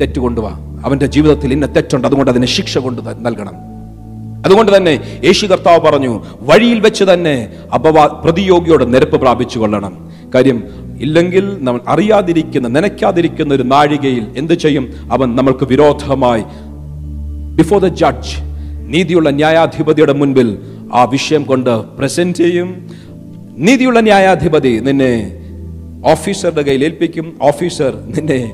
തെറ്റ് 0.00 0.18
കൊണ്ടുവാ. 0.18 0.50
അവന്റെ 0.84 1.06
ജീവിതത്തിൽ 1.06 1.52
ഇന്ന 1.52 1.66
തെറ്റുണ്ട്. 1.66 2.06
അതുകൊണ്ട് 2.06 2.30
അതിന് 2.30 2.46
ശിക്ഷ 2.46 2.78
കൊണ്ട് 2.78 3.02
നൽകണം. 3.26 3.54
അതുകൊണ്ട് 4.44 4.76
തന്നെ 4.76 5.20
യേശു 5.24 5.46
കർത്താവ് 5.46 5.80
പറഞ്ഞു 5.80 6.24
വഴിയിൽ 6.40 6.80
വെച്ച് 6.80 7.04
തന്നെ 7.04 7.48
അപവാ 7.74 8.06
പ്രതിയോഗിയോട് 8.06 8.94
നിരപ്പ് 8.94 9.20
പ്രാപിച്ചു 9.20 9.58
കൊള്ളണം 9.58 10.12
കാര്യം 10.34 10.64
ഇല്ലെങ്കിൽ 11.00 11.56
നമ്മൾ 11.60 11.80
അറിയാതിരിക്കുന്ന 11.88 12.68
നനയ്ക്കാതിരിക്കുന്ന 12.68 13.54
ഒരു 13.54 13.62
നാഴികയിൽ 13.62 14.26
എന്ത് 14.36 14.54
ചെയ്യും? 14.54 14.94
അവൻ 15.12 15.36
നമ്മൾക്ക് 15.36 15.64
വിരോധമായി 15.64 16.44
ബിഫോർ 17.56 17.80
ദ 17.80 17.86
ജഡ്ജ് 17.86 18.36
നീതിയുള്ള 18.86 19.30
ന്യായാധിപതിയുടെ 19.30 20.12
മുൻപിൽ 20.12 20.58
ആ 20.92 21.04
വിഷയം 21.04 21.42
കൊണ്ട് 21.42 21.70
പ്രസന്റ് 21.70 22.38
ചെയ്യും. 22.38 22.86
നീതിയുള്ള 23.58 24.00
ന്യായാധിപതി 24.00 24.80
നിന്നെ 24.80 25.40
ഓഫീസറുടെ 26.04 26.62
കയ്യിൽ 26.62 26.84
ഏൽപ്പിക്കും 26.84 27.38
ഓഫീസർ 27.42 27.94
നിന്നെ 27.94 28.52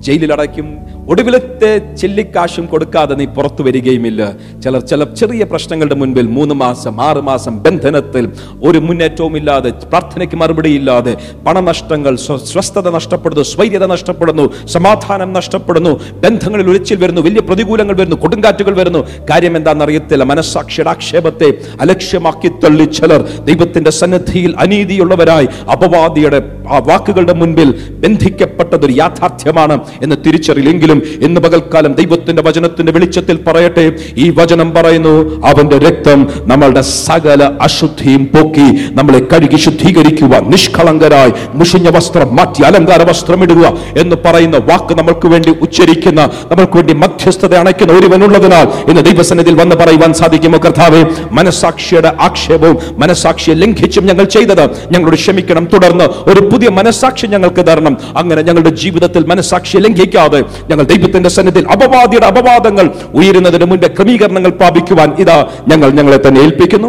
ജയിലിൽ 0.00 0.32
അടയ്ക്കും 0.32 0.78
ഒടുവിലത്തെ 1.08 1.70
ചെല്ലിക്കാശും 2.00 2.66
കൊടുക്കാതെ 2.66 3.14
നീ 3.14 3.26
പുറത്തു 3.36 3.62
വരികയുമില്ല. 3.66 4.20
ചിലർ 4.62 4.80
ചില 4.80 5.04
ചെറിയ 5.20 5.44
പ്രശ്നങ്ങളുടെ 5.44 5.94
മുൻപിൽ 5.94 6.26
മൂന്ന് 6.36 6.54
മാസം 6.54 7.00
ആറ് 7.00 7.20
മാസം 7.28 7.54
ബന്ധനത്തിൽ 7.64 8.24
ഒരു 8.62 8.78
മുന്നേറ്റവും 8.78 9.36
ഇല്ലാതെ 9.36 9.70
പ്രാർത്ഥനയ്ക്ക് 9.92 10.36
മറുപടി 10.36 10.70
ഇല്ലാതെ 10.70 11.14
പണനഷ്ടങ്ങൾ 11.46 12.16
സ്വസ്ഥത 12.52 12.88
നഷ്ടപ്പെടുന്നു 12.96 13.42
സ്വൈര്യത 13.42 13.84
നഷ്ടപ്പെടുന്നു 13.84 14.44
സമാധാനം 14.66 15.32
നഷ്ടപ്പെടുന്നു 15.32 15.92
ബന്ധങ്ങളിൽ 16.24 16.68
ഒഴിച്ചിൽ 16.68 16.98
വരുന്നു 17.04 17.20
വലിയ 17.20 17.40
പ്രതികൂലങ്ങൾ 17.40 17.94
വരുന്നു 17.94 18.16
കൊടുങ്കാറ്റുകൾ 18.16 18.74
വരുന്നു. 18.80 19.02
കാര്യം 19.30 19.56
എന്താണെന്ന് 19.56 19.84
അറിയത്തില്ല 19.84 20.24
മനസ്സാക്ഷിയുടെ 20.24 20.90
ആക്ഷേപത്തെ 20.90 21.50
അലക്ഷ്യമാക്കി 21.80 22.48
തള്ളി 22.64 22.84
ചിലർ 22.84 23.20
ദൈവത്തിന്റെ 23.50 23.90
സന്നദ്ധിയിൽ 23.90 24.54
അനീതിയുള്ളവരായി 24.58 25.46
അപവാദിയുടെ 25.72 26.40
ആ 26.68 26.78
വാക്കുകളുടെ 26.78 27.32
മുൻപിൽ 27.32 27.68
ബന്ധിക്കപ്പെട്ടതൊരു 28.04 28.92
യാഥാർത്ഥ്യമാണ് 28.92 29.80
എന്ന് 30.02 30.16
തിരിച്ചറിയില്ലെങ്കിലും 30.26 30.99
ഇന്ന് 31.22 31.40
പകൽക്കാലം 31.40 31.92
ദൈവത്തിന്റെ 31.92 32.42
വചനത്തിന്റെ 32.42 32.92
വെളിച്ചത്തിൽ 32.92 33.38
പറയട്ടെ. 33.46 33.92
ഈ 34.16 34.30
വചനം 34.30 34.74
പറയുന്നു 34.74 35.46
അവന്റെ 35.46 35.78
രക്തം 35.78 36.28
നമ്മളുടെ 36.40 36.80
സകല 36.80 37.50
അശുദ്ധിയും 37.60 38.24
പോക്കി 38.24 38.68
നമ്മളെ 38.90 39.18
കഴുകി 39.18 39.56
ശുദ്ധീകരിക്കുക 39.56 40.40
നിഷ്കളങ്കരായി 40.40 41.32
മുഷിഞ്ഞ 41.54 41.88
വസ്ത്രം 41.88 42.36
മാറ്റി 42.36 42.62
അലങ്കാര 42.62 43.02
വസ്ത്രം 43.10 43.42
ഇടുക 43.42 43.78
എന്ന് 43.98 44.16
പറയുന്ന 44.24 44.56
വാക്ക് 44.56 44.94
നമ്മൾക്ക് 44.98 45.28
വേണ്ടി 45.28 45.50
ഉച്ചരിക്കുന്ന 45.60 46.20
നമ്മൾക്ക് 46.50 46.76
വേണ്ടി 46.76 46.92
മധ്യസ്ഥത 46.92 47.54
അണയ്ക്കുന്ന 47.54 47.92
ഒരുവനുള്ളതിനാൽ 47.92 48.90
ഇന്ന് 48.90 49.04
ദൈവസന്നിധിയിൽ 49.04 49.56
വന്ന് 49.60 49.76
പറയുവാൻ 49.76 50.12
സാധിക്കുമോ 50.12 50.58
കർത്താവെ? 50.58 51.04
മനസാക്ഷിയുടെ 51.30 52.12
ആക്ഷേപവും 52.20 52.78
മനസാക്ഷിയെ 52.98 53.54
ലംഘിച്ചും 53.54 54.06
ഞങ്ങൾ 54.06 54.24
ചെയ്തത് 54.24 54.64
ഞങ്ങളോട് 54.92 55.16
ക്ഷമിക്കണം. 55.16 55.64
തുടർന്ന് 55.64 56.04
ഒരു 56.04 56.40
പുതിയ 56.40 56.68
മനസാക്ഷി 56.68 57.26
ഞങ്ങൾക്ക് 57.26 57.66
തരണം. 57.66 57.96
അങ്ങനെ 58.16 58.42
ഞങ്ങളുടെ 58.42 58.70
ജീവിതത്തിൽ 58.70 59.24
മനസാക്ഷിയെ 59.26 59.80
ലംഘിക്കാതെ 59.80 60.42
ഞങ്ങൾ 60.70 60.79
ദൈവത്തിന്റെ 60.84 61.28
സന്നിധിയിൽ 61.28 61.68
അപവാദിയുടെ 61.68 62.26
അപവാദങ്ങൾ 62.26 62.90
ഉയരുന്നതിന് 63.14 63.64
മുൻപേ 63.64 63.88
ക്രമീകരണങ്ങൾ 63.88 64.50
പ്രാപിക്കുവാൻ 64.50 65.12
ഇതാ 65.12 65.48
ഞങ്ങൾ 65.68 65.90
ഞങ്ങളെ 65.90 66.28
തന്നെ 66.28 66.40
ഏൽപ്പിക്കുന്നു. 66.40 66.88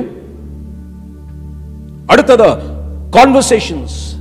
അടുത്തത് 2.12 2.58
കോൺവെർസേഷൻസ് 3.12 4.12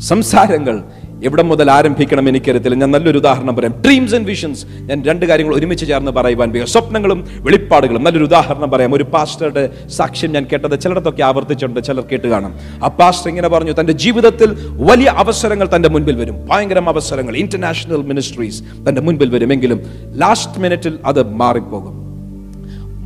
സംസാരങ്ങൾ. 0.00 0.82
എവിടെ 1.24 1.42
മുതൽ 1.42 1.70
ആരംഭിക്കണം 1.70 2.28
എനിക്കറിയത്തില്ല 2.28 2.76
ഞാൻ 2.76 2.90
നല്ലൊരു 2.90 3.18
ഉദാഹരണം 3.18 3.56
പറയാം. 3.56 3.82
ഡ്രീംസ് 3.86 4.14
ആൻഡ് 4.14 4.26
വിഷൻസ് 4.26 4.66
ഞാൻ 4.80 5.02
രണ്ട് 5.04 5.26
കാര്യങ്ങൾ 5.26 5.54
ഒരുമിച്ച് 5.54 5.86
ചേർന്ന് 5.86 6.10
പറയുവാൻ 6.10 6.52
വേഗം 6.52 6.66
സ്വപ്നങ്ങളും 6.66 7.28
വെളിപ്പാടുകളും. 7.34 8.04
നല്ലൊരു 8.04 8.24
ഉദാഹരണം 8.24 8.70
പറയാം. 8.70 8.94
ഒരു 8.94 9.04
പാസ്റ്ററുടെ 9.04 9.70
സാക്ഷ്യം 9.88 10.32
ഞാൻ 10.32 10.46
കേട്ടത് 10.52 10.80
ചിലയിടത്തൊക്കെ 10.80 11.22
ആവർത്തിച്ചിട്ടുണ്ട്. 11.22 11.80
ചിലർ 11.80 12.04
കേട്ട് 12.12 12.28
കാണാം. 12.28 12.54
ആ 12.84 12.88
പാസ്റ്റർ 12.88 13.28
ഇങ്ങനെ 13.28 13.48
പറഞ്ഞു 13.48 13.72
തന്റെ 13.80 13.92
ജീവിതത്തിൽ 13.92 14.56
വലിയ 14.76 15.06
അവസരങ്ങൾ 15.06 15.68
തന്റെ 15.76 15.88
മുൻപിൽ 15.88 16.16
വരും. 16.16 16.48
ഭയങ്കരം 16.50 16.88
അവസരങ്ങൾ. 16.88 17.36
ഇന്റർനാഷണൽ 17.36 17.96
മിനിസ്ട്രീസ് 17.96 18.62
തന്റെ 18.88 19.00
മുൻപിൽ 19.00 19.30
വരുമെങ്കിലും 19.30 19.80
ലാസ്റ്റ് 20.14 20.60
മിനിറ്റിൽ 20.60 20.98
അത് 21.04 21.22
മാറിപ്പോകും. 21.34 21.99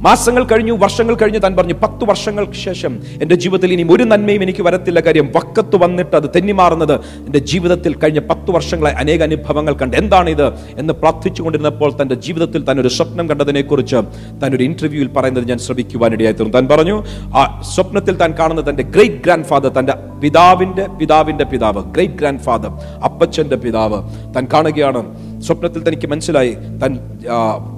മാസങ്ങൾ 0.05 0.45
കഴിഞ്ഞു 0.45 0.73
വർഷങ്ങൾ 0.73 1.15
കഴിഞ്ഞു 1.15 1.39
താൻ 1.39 1.57
പറഞ്ഞു 1.57 1.75
പത്ത് 1.75 2.05
വർഷങ്ങൾക്ക് 2.05 2.53
ശേഷം 2.53 2.93
എന്റെ 3.23 3.35
ജീവിതത്തിൽ 3.35 3.73
ഇനി 3.73 3.85
ഒരു 3.91 4.05
നന്മയും 4.05 4.43
എനിക്ക് 4.43 4.63
വരത്തില്ല 4.63 5.01
കാര്യം 5.01 5.33
വക്കത്ത് 5.37 5.77
വന്നിട്ട് 5.77 6.17
അത് 6.17 6.31
തെന്നിമാറുന്നത് 6.37 6.95
എന്റെ 7.27 7.39
ജീവിതത്തിൽ 7.39 7.95
കഴിഞ്ഞ 7.95 8.19
പത്ത് 8.19 8.51
വർഷങ്ങളായി 8.51 8.95
അനേക 8.95 9.23
അനുഭവങ്ങൾ 9.23 9.75
കണ്ട്. 9.75 9.97
എന്താണിത്? 9.97 10.47
എന്ന് 10.79 10.93
പ്രാർത്ഥിച്ചുകൊണ്ടിരുന്നപ്പോൾ 10.93 12.03
തന്റെ 12.03 12.15
ജീവിതത്തിൽ 12.15 12.65
താൻ 12.65 12.81
ഒരു 12.81 12.89
സ്വപ്നം 12.89 13.29
കണ്ടതിനെക്കുറിച്ച് 13.29 13.97
താൻ 14.43 14.55
ഒരു 14.55 14.63
ഇന്റർവ്യൂവിൽ 14.63 15.09
പറയുന്നത് 15.09 15.49
ഞാൻ 15.49 15.59
ശ്രമിക്കുവാനിടയായി 15.59 16.33
തീർന്നു 16.33 16.55
താൻ 16.55 16.69
പറഞ്ഞു 16.69 17.05
ആ 17.35 17.61
സ്വപ്നത്തിൽ 17.63 18.17
താൻ 18.17 18.35
കാണുന്ന 18.39 18.71
തന്റെ 18.71 18.83
ഗ്രേറ്റ് 18.83 19.15
ഗ്രാൻഡ് 19.15 19.45
ഫാദർ 19.45 19.69
തന്റെ 19.69 19.95
പിതാവിന്റെ 20.23 20.87
പിതാവിന്റെ 20.99 21.45
പിതാവ് 21.45 21.93
ഗ്രേറ്റ് 21.93 22.15
ഗ്രാൻഡ് 22.15 22.41
ഫാദർ 22.41 22.71
അപ്പച്ചന്റെ 23.05 23.57
പിതാവ്. 23.57 23.99
താൻ 24.37 24.47
കാണുകയാണ് 24.53 25.34
സ്വപ്നത്തിൽ 25.47 25.83
തനിക്ക് 25.87 26.09
മനസ്സിലായി. 26.13 26.53
തൻ 26.83 26.93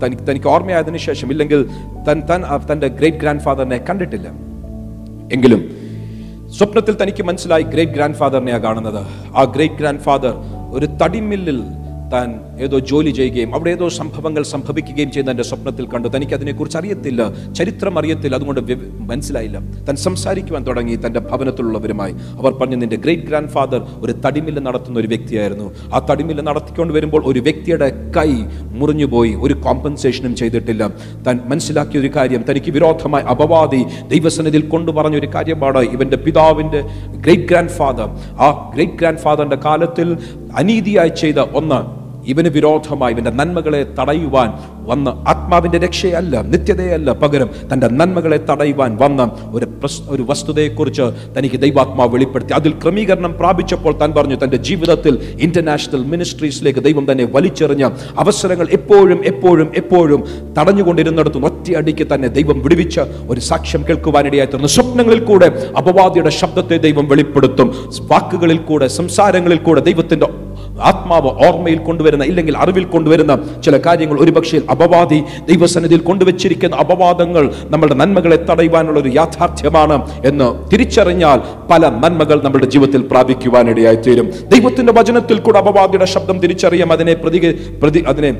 തനിക്ക് 0.02 0.24
തനിക്ക് 0.28 0.48
ഓർമ്മയായതിനു 0.54 1.00
ശേഷം 1.06 1.30
ഇല്ലെങ്കിൽ 1.30 1.60
തൻ 2.08 2.18
തൻ 2.30 2.40
തന്റെ 2.70 2.88
ഗ്രേറ്റ് 2.98 3.18
ഗ്രാൻഡ് 3.18 3.44
ഫാദറിനെ 3.46 3.78
കണ്ടിട്ടില്ല. 3.88 4.28
എങ്കിലും 5.32 5.62
സ്വപ്നത്തിൽ 6.56 6.94
തനിക്ക് 7.02 7.22
മനസ്സിലായി 7.22 7.62
ഗ്രേറ്റ് 7.62 7.92
ഗ്രാൻഡ് 7.92 8.16
ഫാദറിനെയാണ് 8.16 8.62
കാണുന്നത്. 8.62 9.00
ആ 9.36 9.44
ഗ്രേറ്റ് 9.54 9.74
ഗ്രാൻഡ് 9.74 10.00
ഫാദർ 10.00 10.34
ഒരു 10.70 10.86
തടിമില്ലിൽ 11.02 11.60
താൻ 12.12 12.28
ഏതോ 12.60 12.78
ജോലി 12.78 13.10
ചെയ്യുകയും 13.10 13.54
അവിടെ 13.54 13.70
ഏതോ 13.70 13.88
സംഭവങ്ങൾ 13.88 14.42
സംഭവിക്കുകയും 14.42 15.10
ചെയ്യുന്ന 15.10 15.30
എന്റെ 15.30 15.42
സ്വപ്നത്തിൽ 15.42 15.86
കണ്ടു. 15.86 16.08
തനിക്ക് 16.08 16.34
അതിനെക്കുറിച്ച് 16.34 16.78
അറിയത്തില്ല. 16.78 17.52
ചരിത്രം 17.52 17.98
അറിയത്തില്ല. 17.98 18.34
അതുകൊണ്ട് 18.36 18.60
മനസ്സിലായില്ല. 18.98 19.58
തൻ 19.58 19.96
സംസാരിക്കുവാൻ 19.96 20.66
തുടങ്ങി 20.66 20.96
തന്റെ 20.96 21.20
ഭവനത്തിലുള്ളവരുമായി. 21.20 22.12
അവർ 22.12 22.52
പറഞ്ഞു 22.52 22.76
നിന്റെ 22.76 22.96
ഗ്രേറ്റ് 22.96 23.22
ഗ്രാൻഡ് 23.22 23.48
ഫാദർ 23.48 23.82
ഒരു 24.00 24.12
തടിമില്ല 24.12 24.60
നടത്തുന്ന 24.60 24.98
ഒരു 24.98 25.06
വ്യക്തിയായിരുന്നു. 25.06 25.74
ആ 25.94 26.06
തടിമില്ല 26.10 26.40
നടത്തിക്കൊണ്ട് 26.40 26.94
വരുമ്പോൾ 26.94 27.22
ഒരു 27.26 27.40
വ്യക്തിയുടെ 27.40 28.12
കൈ 28.16 28.30
മുറിഞ്ഞുപോയി. 28.62 29.34
ഒരു 29.34 29.54
കോമ്പൻസേഷനും 29.54 30.36
ചെയ്തിട്ടില്ല. 30.36 30.88
തൻ 31.28 31.40
മനസ്സിലാക്കിയ 31.46 32.00
ഒരു 32.00 32.10
കാര്യം 32.16 32.44
തനിക്ക് 32.50 32.70
വിരോധമായി 32.70 33.24
അപവാദി 33.24 33.84
ദൈവസന്നിധിയിൽ 34.08 34.68
കൊണ്ടു 34.68 34.92
പറഞ്ഞ 34.92 35.16
ഒരു 35.16 35.26
കാര്യമാണ് 35.34 35.78
ഇവന്റെ 35.78 36.16
പിതാവിന്റെ 36.16 36.80
ഗ്രേറ്റ് 37.20 37.42
ഗ്രാൻഡ് 37.42 37.70
ഫാദർ 37.70 38.08
ആ 38.40 38.72
ഗ്രേറ്റ് 38.74 38.92
ഗ്രാൻഡ് 38.92 39.18
ഫാദറിന്റെ 39.18 39.56
കാലത്തിൽ 39.56 40.18
അനീതിയായി 40.56 41.08
ചെയ്ത 41.08 41.38
ഒന്ന് 41.38 42.05
ഇവന് 42.26 42.48
വിരോധമായി 42.48 43.14
ഇവന്റെ 43.14 43.30
നന്മകളെ 43.30 43.86
തടയുവാൻ 44.00 44.52
വന്ന 44.86 45.08
ആത്മാവിന്റെ 45.08 45.78
രക്ഷയല്ല 45.78 46.40
നിത്യതയല്ല 46.42 47.12
പകരം 47.12 47.50
തന്റെ 47.72 47.88
നന്മകളെ 47.88 48.36
തടയുവാൻ 48.50 48.96
വന്ന 48.96 49.30
ഒരു 49.52 49.64
പ്രശ് 49.64 50.02
ഒരു 50.08 50.26
വസ്തുതയെക്കുറിച്ച് 50.28 51.02
തനിക്ക് 51.38 51.60
ദൈവാത്മാവ് 51.60 52.14
വെളിപ്പെടുത്തി. 52.14 52.52
അതിൽ 52.52 52.72
ക്രമീകരണം 52.82 53.38
പ്രാപിച്ചപ്പോൾ 53.38 53.98
താൻ 53.98 54.12
പറഞ്ഞു 54.12 54.36
തന്റെ 54.44 54.56
ജീവിതത്തിൽ 54.56 55.36
ഇന്റർനാഷണൽ 55.40 56.04
മിനിസ്ട്രീസിലേക്ക് 56.04 56.80
ദൈവം 56.80 57.12
തന്നെ 57.12 57.24
വലിച്ചെറിഞ്ഞ 57.24 57.84
അവസരങ്ങൾ 58.18 58.68
എപ്പോഴും 58.70 59.24
എപ്പോഴും 59.24 59.72
എപ്പോഴും 59.76 60.24
തടഞ്ഞുകൊണ്ടിരുന്നിടത്തു 60.58 61.38
ഒറ്റയടിക്ക് 61.38 62.06
തന്നെ 62.14 62.28
ദൈവം 62.28 62.62
വിടുവിച്ച 62.62 63.00
ഒരു 63.28 63.40
സാക്ഷ്യം 63.40 63.84
കേൾക്കുവാനിടയായി 63.88 64.66
സ്വപ്നങ്ങളിൽ 64.66 65.20
കൂടെ 65.24 65.72
അപവാദിയുടെ 65.78 66.30
ശബ്ദത്തെ 66.30 66.76
ദൈവം 66.76 67.08
വെളിപ്പെടുത്തും. 67.08 67.68
വാക്കുകളിൽ 68.00 68.56
കൂടെ 68.56 68.86
സംസാരങ്ങളിൽ 68.86 69.58
കൂടെ 69.58 69.80
ദൈവത്തിന്റെ 69.80 70.26
ആത്മാവ് 70.82 71.28
ഓർമ്മയിൽ 71.28 71.78
കൊണ്ടുവരുന്ന 71.78 72.24
ഇല്ലെങ്കിൽ 72.24 72.58
അറിവിൽ 72.58 72.84
കൊണ്ടുവരുന്ന 72.84 73.38
ചില 73.64 73.76
കാര്യങ്ങൾ 73.76 74.20
ഒരുപക്ഷെ 74.20 74.60
അപവാദി 74.70 75.22
ദൈവസന്നിധിയിൽ 75.48 76.00
കൊണ്ടുവച്ചിരിക്കുന്ന 76.00 76.76
അപവാദങ്ങൾ 76.76 77.54
നമ്മുടെ 77.64 77.94
നന്മകളെ 77.94 78.36
തടയുവാനുള്ള 78.50 79.00
ഒരു 79.00 79.08
യാഥാർത്ഥ്യമാണ് 79.08 80.10
എന്ന് 80.24 80.70
തിരിച്ചറിഞ്ഞാൽ 80.72 81.40
പല 81.70 81.88
നന്മകൾ 81.88 82.42
നമ്മുടെ 82.42 82.64
ജീവിതത്തിൽ 82.64 83.02
പ്രാപിക്കുവാനിടയായി 83.02 83.96
തീരും. 83.96 84.30
ദൈവത്തിന്റെ 84.48 84.92
വചനത്തിൽ 84.92 85.38
കൂടെ 85.38 85.58
അപവാദിയുടെ 85.58 86.04
ശബ്ദം 86.04 86.38
തിരിച്ചറിയാം. 86.38 86.92
അതിനെ 86.92 87.14
പ്രതി 87.14 87.52
പ്രതി 87.82 88.04
അതിനെ 88.08 88.38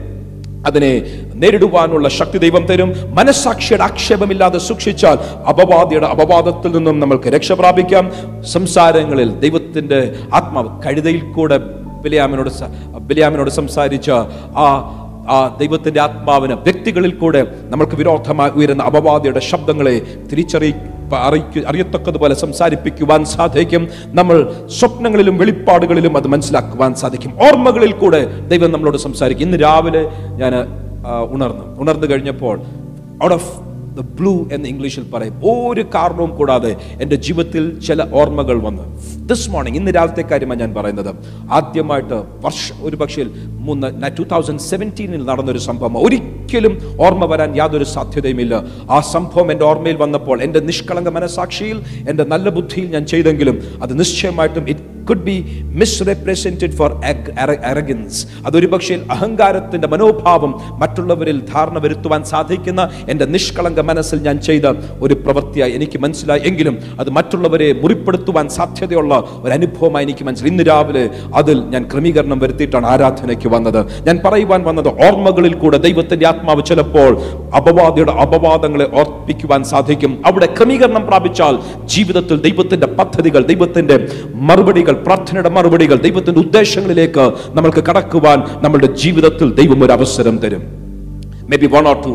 അതിനെ 0.66 1.02
നേരിടുവാനുള്ള 1.34 2.08
ശക്തി 2.08 2.38
ദൈവം 2.38 2.66
തരും. 2.66 2.94
മനസ്സാക്ഷിയുടെ 3.08 3.82
ആക്ഷേപമില്ലാതെ 3.82 4.58
സൂക്ഷിച്ചാൽ 4.58 5.18
അപവാദിയുടെ 5.48 6.06
അപവാദത്തിൽ 6.06 6.76
നിന്നും 6.76 7.00
നമ്മൾക്ക് 7.00 7.28
രക്ഷ 7.28 7.52
പ്രാപിക്കാം. 7.52 8.10
സംസാരങ്ങളിൽ 8.42 9.30
ദൈവത്തിന്റെ 9.30 10.14
ആത്മാവ് 10.34 10.82
കഴുതയിൽ 10.82 11.20
കൂടെ 11.20 11.60
ബിലിയാമിനോട് 12.06 12.50
ബിലിയാമിനോട് 12.98 13.50
സംസാരിച്ച 13.50 14.10
ആ 14.64 14.66
ആ 15.36 15.38
ദൈവത്തിന്റെ 15.60 16.00
ആത്മാവിന് 16.00 16.54
വ്യക്തികളിൽ 16.66 17.12
കൂടെ 17.20 17.40
നമ്മൾക്ക് 17.70 17.96
വിരോധമായി 18.00 18.50
ഉയരുന്ന 18.58 18.82
അപവാദിയുടെ 18.82 19.40
ശബ്ദങ്ങളെ 19.40 19.94
തിരിച്ചറി 20.32 20.70
അറിയിക്കു 21.26 21.60
അറിയത്തക്കതുപോലെ 21.70 22.34
സംസാരിപ്പിക്കുവാൻ 22.42 23.24
സാധിക്കും. 23.24 23.82
നമ്മൾ 24.18 24.36
സ്വപ്നങ്ങളിലും 24.78 25.38
വെളിപ്പാടുകളിലും 25.38 26.16
അത് 26.16 26.28
മനസ്സിലാക്കുവാൻ 26.34 26.94
സാധിക്കും. 27.02 27.32
ഓർമ്മകളിൽ 27.46 27.92
കൂടെ 27.92 28.20
ദൈവം 28.52 28.72
നമ്മളോട് 28.72 28.98
സംസാരിക്കും. 29.06 29.44
ഇന്ന് 29.46 29.58
രാവിലെ 29.62 30.02
ഞാൻ 30.40 30.52
ഉണർന്നു. 31.34 31.64
ഉണർന്നു 31.82 32.06
കഴിഞ്ഞപ്പോൾ 32.06 32.56
ഔട്ട് 33.24 33.34
ഓഫ് 33.34 33.50
ദ 33.96 34.00
ബ്ലൂ 34.00 34.48
എന്ന് 34.52 34.68
ഇംഗ്ലീഷിൽ 34.68 35.04
പറയും. 35.14 35.34
ഒരു 35.50 35.84
കാരണവും 35.94 36.36
കൂടാതെ 36.36 36.76
എന്റെ 37.02 37.16
ജീവിതത്തിൽ 37.16 37.80
ചില 37.80 38.06
ഓർമ്മകൾ 38.12 38.58
വന്ന്. 38.58 38.84
ദിസ് 39.28 39.50
മോർണിംഗ് 39.50 39.78
ഇന്ന് 39.78 39.92
രാവിലത്തെ 39.94 40.22
കാര്യമാണ് 40.22 40.60
ഞാൻ 40.60 40.74
പറയുന്നത്. 40.74 41.14
ആദ്യമായിട്ട് 41.52 42.14
വർഷ 42.14 42.72
ഒരു 42.82 42.96
പക്ഷേ 42.96 43.24
മൂന്ന് 43.66 44.18
ടു 44.18 44.22
തൗസൻഡ് 44.22 44.60
സെവന്റീനിൽ 44.60 45.24
നടന്നൊരു 45.24 45.58
സംഭവം. 45.58 45.98
ഒരിക്കലും 45.98 46.78
ഓർമ്മ 47.00 47.24
വരാൻ 47.24 47.56
യാതൊരു 47.56 47.84
സാധ്യതയുമില്ല. 47.84 48.64
ആ 48.90 49.00
സംഭവം 49.00 49.52
എന്റെ 49.52 49.64
ഓർമ്മയിൽ 49.64 49.96
വന്നപ്പോൾ 49.96 50.42
എന്റെ 50.42 50.60
നിഷ്കളങ്ക 50.60 51.08
മനസാക്ഷിയിൽ 51.08 51.80
എന്റെ 52.08 52.24
നല്ല 52.24 52.48
ബുദ്ധിയിൽ 52.48 52.90
ഞാൻ 52.90 53.06
ചെയ്തെങ്കിലും 53.06 53.58
അത് 53.82 53.98
നിശ്ചയമായിട്ടും 53.98 54.68
it 54.68 54.95
could 55.08 55.24
be 55.24 55.34
misrepresented 55.80 56.76
for 56.78 56.90
arrogance 57.70 58.20
അതൊരു 58.46 58.66
പക്ഷേ 58.66 58.94
അഹങ്കാരത്തിന്റെ 59.10 59.88
മനോഭാവം 59.88 60.52
മറ്റുള്ളവരിൽ 60.78 61.38
ധാരണ 61.54 61.78
വരുത്തുവാൻ 61.78 62.24
സാധിക്കുന്ന 62.24 62.90
എന്റെ 63.08 63.24
നിഷ്കളങ്ക 63.24 63.80
മനസ്സിൽ 63.80 64.18
ഞാൻ 64.18 64.40
ചെയ്ത 64.40 64.66
ഒരു 65.00 65.14
പ്രവൃത്തിയായി 65.14 65.72
എനിക്ക് 65.72 65.98
മനസ്സിലായി. 65.98 66.40
എങ്കിലും 66.44 66.78
അത് 67.00 67.10
മറ്റുള്ളവരെ 67.10 67.72
മുറിപ്പെടുത്തുവാൻ 67.82 68.48
സാധ്യതയുള്ള 68.48 69.14
ഒരു 69.44 69.52
അനുഭവമായി 69.52 70.04
എനിക്ക് 70.04 70.24
മനസ്സിലായി. 70.24 70.52
ഇന്ന് 70.52 70.66
രാവിലെ 70.70 71.04
അതിൽ 71.34 71.60
ഞാൻ 71.74 71.82
ക്രമീകരണം 71.92 72.38
വരുത്തിയിട്ടാണ് 72.38 72.86
ആരാധനയ്ക്ക് 72.86 73.48
വന്നത്. 73.48 73.80
ഞാൻ 74.06 74.20
പറയുവാൻ 74.26 74.62
വന്നത് 74.62 74.88
ഓർമ്മകളിൽ 74.88 75.54
കൂടെ 75.54 75.78
ദൈവത്തിന്റെ 75.78 76.26
ആത്മാവ് 76.26 76.64
ചിലപ്പോൾ 76.64 77.12
അപവാദിയുടെ 77.56 78.12
അപവാദങ്ങളെ 78.12 78.88
ഓർപ്പിക്കുവാൻ 78.94 79.64
സാധിക്കും. 79.64 80.22
അവിടെ 80.26 80.46
ക്രമീകരണം 80.46 81.06
പ്രാപിച്ചാൽ 81.06 81.56
ജീവിതത്തിൽ 81.84 82.36
ദൈവത്തിന്റെ 82.48 82.86
പദ്ധതികൾ 82.86 83.42
ദൈവത്തിന്റെ 83.52 83.98
മറുപടികൾ 84.34 84.95
പ്രാർത്ഥനയുടെ 85.04 85.48
മറുപടികൾ 85.48 85.96
ദൈവത്തിന്റെ 85.96 86.40
ഉദ്ദേശങ്ങളിലേക്ക് 86.40 87.24
നമ്മൾക്ക് 87.56 87.84
കടക്കുവാൻ 87.88 88.38
നമ്മളുടെ 88.64 88.86
ജീവിതത്തിൽ 88.86 89.50
ദൈവം 89.54 89.84
ഒരു 89.84 89.92
അവസരം 89.92 90.38
തരും. 90.38 90.62
May 91.50 91.56
be 91.56 91.66
one 91.66 91.88
or 91.88 91.98
to 92.06 92.14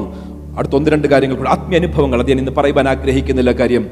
അടുത്ത 0.58 0.76
ഒന്ന് 0.76 0.92
രണ്ട് 0.92 1.08
കാര്യങ്ങൾ 1.08 1.38
കൂടെ 1.38 1.50
ആത്മീയ 1.50 1.80
അനുഭവങ്ങൾ 1.80 2.20
അത് 2.22 2.30
ഞാൻ 2.30 2.40
ഇന്ന് 2.40 2.52
പറയുവാൻ 2.52 2.88
ആഗ്രഹിക്കുന്നില്ല 2.88 3.52
കാര്യം. 3.52 3.84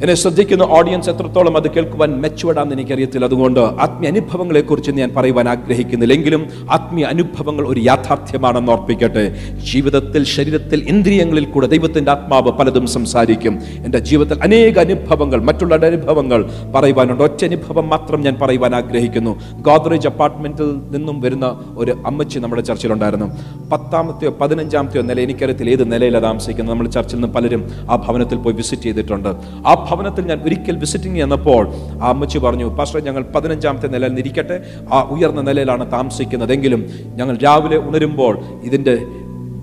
എന്നെ 0.00 0.14
ശ്രദ്ധിക്കുന്ന 0.14 0.62
ഓഡിയൻസ് 0.62 1.10
എത്രത്തോളം 1.10 1.56
അത് 1.56 1.70
കേൾക്കുവാൻ 1.70 2.20
മെച്ചുവടാന്ന് 2.20 2.74
എനിക്കറിയത്തില്ല. 2.74 3.24
അതുകൊണ്ട് 3.24 3.60
ആത്മീയ 3.60 4.10
അനുഭവങ്ങളെ 4.10 4.60
കുറിച്ച് 4.60 4.90
ഞാൻ 4.90 5.10
പറയുവാൻ 5.16 5.48
ആഗ്രഹിക്കുന്നില്ല. 5.48 6.14
എങ്കിലും 6.14 6.46
ആത്മീയ 6.70 7.04
അനുഭവങ്ങൾ 7.04 7.68
ഒരു 7.68 7.80
യാഥാർത്ഥ്യമാണെന്ന് 7.80 8.72
ഓർപ്പിക്കട്ടെ. 8.72 9.34
ജീവിതത്തിൽ 9.72 10.24
ശരീരത്തിൽ 10.24 10.88
ഇന്ദ്രിയങ്ങളിൽ 10.88 11.44
കൂടെ 11.44 11.66
ദൈവത്തിന്റെ 11.66 12.10
ആത്മാവ് 12.10 12.52
പലതും 12.52 12.86
സംസാരിക്കും. 12.86 13.58
എന്റെ 13.84 13.98
ജീവിതത്തിൽ 13.98 14.42
അനേക 14.42 14.78
അനുഭവങ്ങൾ 14.78 15.42
മറ്റുള്ളവരുടെ 15.42 15.86
അനുഭവങ്ങൾ 15.86 16.50
പറയുവാനുണ്ട്. 16.74 17.22
ഒറ്റ 17.22 17.44
അനുഭവം 17.44 17.88
മാത്രം 17.88 18.20
ഞാൻ 18.20 18.36
പറയുവാൻ 18.42 18.74
ആഗ്രഹിക്കുന്നു. 18.74 19.40
ഗോദ്രേജ് 19.60 20.08
അപ്പാർട്ട്മെന്റിൽ 20.08 20.98
നിന്നും 20.98 21.20
വരുന്ന 21.20 21.60
ഒരു 21.76 22.02
അമ്മച്ചി 22.06 22.38
നമ്മുടെ 22.38 22.62
ചർച്ചിലുണ്ടായിരുന്നു. 22.62 23.26
പത്താമത്തെയോ 23.72 24.30
പതിനഞ്ചാമത്തെയോ 24.40 25.02
നില 25.02 25.20
എനിക്കറിയത്തിൽ 25.20 25.70
ഏത് 25.70 25.92
നിലയിലാണ് 25.92 26.24
താമസിക്കുന്നത്? 26.24 26.74
നമ്മൾ 26.74 26.88
ചർച്ചിൽ 26.88 27.16
നിന്ന് 27.16 27.28
പലരും 27.28 27.70
ആ 27.90 27.96
ഭവനത്തിൽ 27.96 28.38
പോയി 28.38 28.54
വിസിറ്റ് 28.54 28.82
ചെയ്തിട്ടുണ്ട്. 28.82 29.28
ആ 29.66 29.86
ഭവനത്തിൽ 29.90 30.24
ഞാൻ 30.30 30.40
ഒരിക്കൽ 30.46 30.76
വിസിറ്റിംഗ് 30.76 31.18
ചെന്നപ്പോൾ 31.18 31.62
ആ 32.02 32.08
അമ്മച്ചി 32.08 32.38
പറഞ്ഞു 32.38 32.66
പാസ്റ്റർ 32.78 33.00
ഞങ്ങൾ 33.00 33.22
പതിനഞ്ചാമത്തെ 33.36 33.88
നിലയിൽ 33.88 34.14
നിരിക്കട്ടെ 34.18 34.58
ആ 34.92 35.00
ഉയർന്ന 35.14 35.42
നിലയിലാണ് 35.50 35.86
താമസിക്കുന്നതെങ്കിലും 35.92 36.84
ഞങ്ങൾ 37.16 37.36
രാവിലെ 37.46 37.80
ഉണരുമ്പോൾ 37.88 38.36
ഇതിന്റെ 38.64 38.94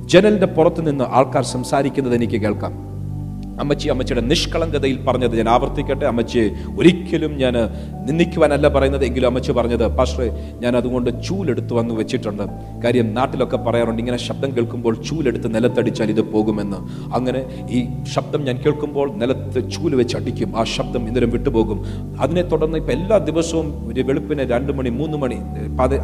ജനലിന്റെ 0.05 0.47
പുറത്ത് 0.57 0.81
നിന്ന് 0.87 1.05
ആൾക്കാർ 1.17 1.43
സംസാരിക്കുന്നത് 1.55 2.15
എനിക്ക് 2.15 2.37
കേൾക്കാം. 2.41 2.73
അമ്മച്ചി 3.59 3.87
അമ്മച്ചിയുടെ 3.89 4.21
നിഷ്കളങ്കതയിൽ 4.21 4.97
പറഞ്ഞത് 5.07 5.37
ഞാൻ 5.37 5.49
ആവർത്തിക്കട്ടെ. 5.49 6.05
അമ്മച്ചി 6.05 6.39
ഒരിക്കലും 6.77 7.33
ഞാൻ 7.37 7.55
നിന്ദിക്കുവാനല്ല 8.07 8.67
പറയുന്നത്. 8.67 9.05
എങ്കിലും 9.05 9.27
അമ്മച്ചി 9.27 9.51
പറഞ്ഞത് 9.51 9.85
പക്ഷേ 9.99 10.27
ഞാൻ 10.63 10.77
അതുകൊണ്ട് 10.77 11.09
ചൂലെടുത്ത് 11.27 11.73
വന്ന് 11.73 11.95
വെച്ചിട്ടുണ്ട്. 11.95 12.43
കാര്യം 12.83 13.13
നാട്ടിലൊക്കെ 13.13 13.57
പറയാറുണ്ട് 13.57 14.01
ഇങ്ങനെ 14.01 14.17
ശബ്ദം 14.17 14.55
കേൾക്കുമ്പോൾ 14.57 14.95
ചൂലെടുത്ത് 15.09 15.55
നിലത്തടിച്ചാൽ 15.55 16.09
ഇത് 16.15 16.21
പോകുമെന്ന്. 16.21 16.79
അങ്ങനെ 17.15 17.41
ഈ 17.69 17.79
ശബ്ദം 18.13 18.41
ഞാൻ 18.45 18.57
കേൾക്കുമ്പോൾ 18.65 19.07
നിലത്ത് 19.21 19.59
ചൂൽ 19.71 19.95
വെച്ച് 19.95 20.17
അടിക്കും. 20.17 20.57
ആ 20.57 20.63
ശബ്ദം 20.63 21.07
ഇന്നലെ 21.07 21.27
വിട്ടുപോകും. 21.35 21.79
അതിനെ 22.19 22.41
തുടർന്ന് 22.41 22.77
ഇപ്പം 22.77 22.93
എല്ലാ 22.97 23.17
ദിവസവും 23.29 23.67
ഒരു 23.91 24.01
വെളുപ്പിന് 24.01 24.43
രണ്ട് 24.53 24.71
മണി 24.73 24.89
മൂന്ന് 24.89 25.17
മണി 25.17 25.37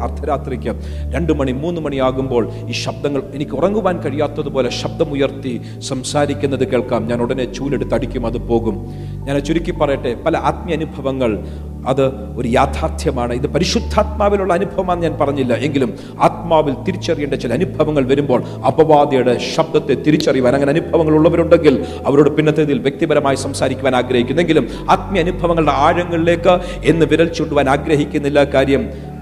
അർദ്ധരാത്രിക്ക് 0.06 0.72
രണ്ട് 1.14 1.32
മണി 1.38 1.52
മൂന്ന് 1.52 1.80
മണിയാകുമ്പോൾ 1.80 2.44
ഈ 2.70 2.72
ശബ്ദങ്ങൾ 2.84 3.22
എനിക്ക് 3.34 3.52
ഉറങ്ങുവാൻ 3.52 3.96
കഴിയാത്തതുപോലെ 4.04 4.70
ശബ്ദമുയർത്തി 4.80 5.52
സംസാരിക്കുന്നത് 5.90 6.64
കേൾക്കാം. 6.72 7.06
ഞാൻ 7.06 7.20
ഉടനെ 7.22 7.43
ചൂലെടുത്ത് 7.44 7.94
അടിക്കും 7.94 8.26
അത് 8.26 8.38
പോകും. 8.38 8.86
ഞാൻ 9.24 9.38
ചുരുക്കി 9.38 9.70
പറയട്ടെ 9.70 10.14
പല 10.14 10.36
ആത്മീയ 10.36 10.74
അനുഭവങ്ങൾ 10.74 11.44
അത് 11.86 12.06
ഒരു 12.36 12.48
യാഥാർത്ഥ്യമാണ്. 12.48 13.32
ഇത് 13.32 13.46
പരിശുദ്ധാത്മാവിലുള്ള 13.46 14.52
അനുഭവമാണെന്ന് 14.52 15.08
ഞാൻ 15.08 15.18
പറഞ്ഞില്ല. 15.18 15.54
എങ്കിലും 15.54 15.94
ആത്മാവിൽ 16.20 16.74
തിരിച്ചറിയേണ്ട 16.84 17.34
ചില 17.34 17.52
അനുഭവങ്ങൾ 17.52 18.04
വരുമ്പോൾ 18.04 18.44
അപവാദിയുടെ 18.44 19.38
ശബ്ദത്തെ 19.54 19.94
തിരിച്ചറിയുവാൻ 19.94 20.54
അങ്ങനെ 20.54 20.70
അനുഭവങ്ങൾ 20.70 21.14
ഉള്ളവരുണ്ടെങ്കിൽ 21.14 21.84
അവരോട് 22.06 22.30
പിന്നത്തേതിൽ 22.30 22.78
വ്യക്തിപരമായി 22.78 23.36
സംസാരിക്കുവാൻ 23.36 23.96
ആഗ്രഹിക്കുന്നെങ്കിലും 23.96 24.68
ആത്മീയ 24.90 25.22
അനുഭവങ്ങളുടെ 25.22 25.72
ആഴങ്ങളിലേക്ക് 25.72 26.60
എന്ന് 26.84 27.06
വിരൽ 27.06 27.28
ചൂണ്ടുവാൻ 27.28 27.68
ആഗ്രഹിക്കുന്നില്ല 27.68 28.44
കാര്യം 28.44 29.13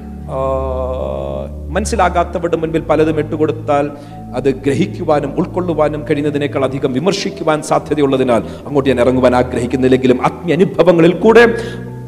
മനസ്സിലാകാത്തവരുടെ 1.71 2.57
മുൻപിൽ 2.57 2.81
പലതും 2.81 3.19
ഇട്ടുകൊടുത്താൽ 3.21 3.91
അത് 4.37 4.49
ഗ്രഹിക്കുവാനും 4.67 5.31
ഉൾക്കൊള്ളുവാനും 5.39 6.07
കഴിയുന്നതിനേക്കാൾ 6.11 6.65
അധികം 6.65 6.93
വിമർശിക്കുവാൻ 6.93 7.63
സാധ്യതയുള്ളതിനാൽ 7.63 8.43
അങ്ങോട്ട് 8.67 8.89
ഞാൻ 8.89 9.01
ഇറങ്ങുവാൻ 9.01 9.37
ആഗ്രഹിക്കുന്നില്ലെങ്കിലും 9.37 10.21
ആത്മീയ 10.25 10.55
അനുഭവങ്ങളിൽ 10.55 11.19
കൂടെ 11.19 11.45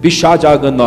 പിശാചാകുന്ന 0.01 0.85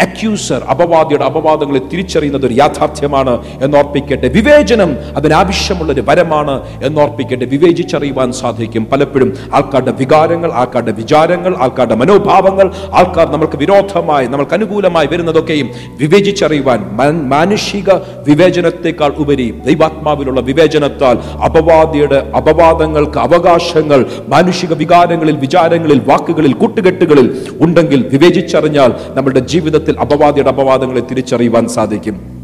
അക്യൂസർ 0.00 0.64
അപവാദിയുടെ 0.64 1.24
അപവാദങ്ങളെ 1.24 1.80
തിരിച്ചറിയുന്നത് 1.92 2.46
ഒരു 2.46 2.54
യാഥാർത്ഥ്യമാണ് 2.54 3.34
എന്നോർപ്പിക്കട്ടെ. 3.62 4.28
വിവേചനം 4.28 4.96
അതിനാവശ്യമുള്ള 5.16 5.92
ഒരു 5.92 6.04
വരമാണ് 6.08 6.54
എന്നോർപ്പിക്കട്ടെ. 6.84 7.44
വിവേചിച്ചറിയുവാൻ 7.44 8.32
സാധിക്കും. 8.32 8.86
പലപ്പോഴും 8.92 9.36
ആൾക്കാരുടെ 9.54 9.92
വികാരങ്ങൾ 9.92 10.52
ആൾക്കാരുടെ 10.52 10.92
വിചാരങ്ങൾ 10.92 11.54
ആൾക്കാരുടെ 11.58 11.94
മനോഭാവങ്ങൾ 11.94 12.72
ആൾക്കാർ 12.94 13.28
നമുക്ക് 13.30 13.56
വിരോധമായി 13.56 14.26
നമ്മൾക്ക് 14.26 14.54
അനുകൂലമായി 14.54 15.06
വരുന്നതൊക്കെയും 15.06 15.70
വിവേചിച്ചറിയുവാൻ 15.98 16.80
മാനുഷിക 17.28 17.90
വിവേചനത്തെക്കാൾ 18.28 19.12
ഉപരി 19.18 19.50
ദൈവാത്മാവിലുള്ള 19.66 20.40
വിവേചനത്താൽ 20.40 21.18
അപവാദിയുടെ 21.44 22.16
അപവാദങ്ങൾക്ക് 22.36 23.18
അവകാശങ്ങൾ 23.18 24.06
മാനുഷിക 24.28 24.72
വികാരങ്ങളിൽ 24.72 25.36
വിചാരങ്ങളിൽ 25.36 26.00
വാക്കുകളിൽ 26.06 26.52
കൂട്ടുകെട്ടുകളിൽ 26.52 27.46
ഉണ്ടെങ്കിൽ 27.60 28.08
വിവേചിച്ചറിഞ്ഞാൽ 28.12 28.94
നമ്മുടെ 29.14 29.40
ജീവിതത്തിൽ 29.40 29.87
അപവാദിയുടെ 29.96 30.48
അപവാദങ്ങളെ 30.48 31.00
തിരിച്ചറിയുവാൻ 31.00 31.68
സാധിക്കും. 31.68 32.38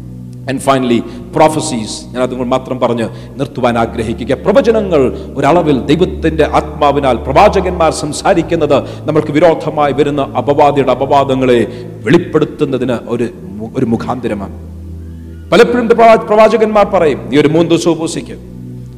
ആൻഡ് 0.49 0.59
ഫൈനലി 0.59 1.03
പ്രോഫസീസ് 1.35 2.05
ഞാൻ 2.05 2.21
അതുങ്ങൾ 2.23 2.45
മാത്രം 2.45 2.79
പറഞ്ഞ് 2.79 3.09
നിർത്തുവാൻ 3.39 3.77
ആഗ്രഹിക്കുക. 3.77 4.33
പ്രവചനങ്ങൾ 4.33 5.17
ഒരളവിൽ 5.35 5.85
ദൈവത്തിന്റെ 5.85 6.45
ആത്മാവിനാൽ 6.45 7.15
പ്രവാചകന്മാർ 7.15 7.91
സംസാരിക്കുന്നത് 7.91 9.07
നമ്മൾക്ക് 9.07 9.31
വിരോധമായി 9.31 9.93
വരുന്ന 9.93 10.21
അപവാദിയുടെ 10.21 10.91
അപവാദങ്ങളെ 10.91 11.67
വെളിപ്പെടുത്തുന്നതിന് 12.03 12.97
ഒരു 13.07 13.27
ഒരു 13.77 13.85
മുഖാന്തരമാണ്. 13.85 14.75
പലപ്പോഴും 15.51 15.89
പ്രവാ- 15.89 16.19
പ്രവാചകന്മാർ 16.19 16.85
പറയും 16.85 17.29
നീ 17.29 17.37
ഒരു 17.37 17.47
മൂന്ന് 17.47 17.71
ദിവസം 17.71 17.91
ഉപസിക്കും. 17.91 18.37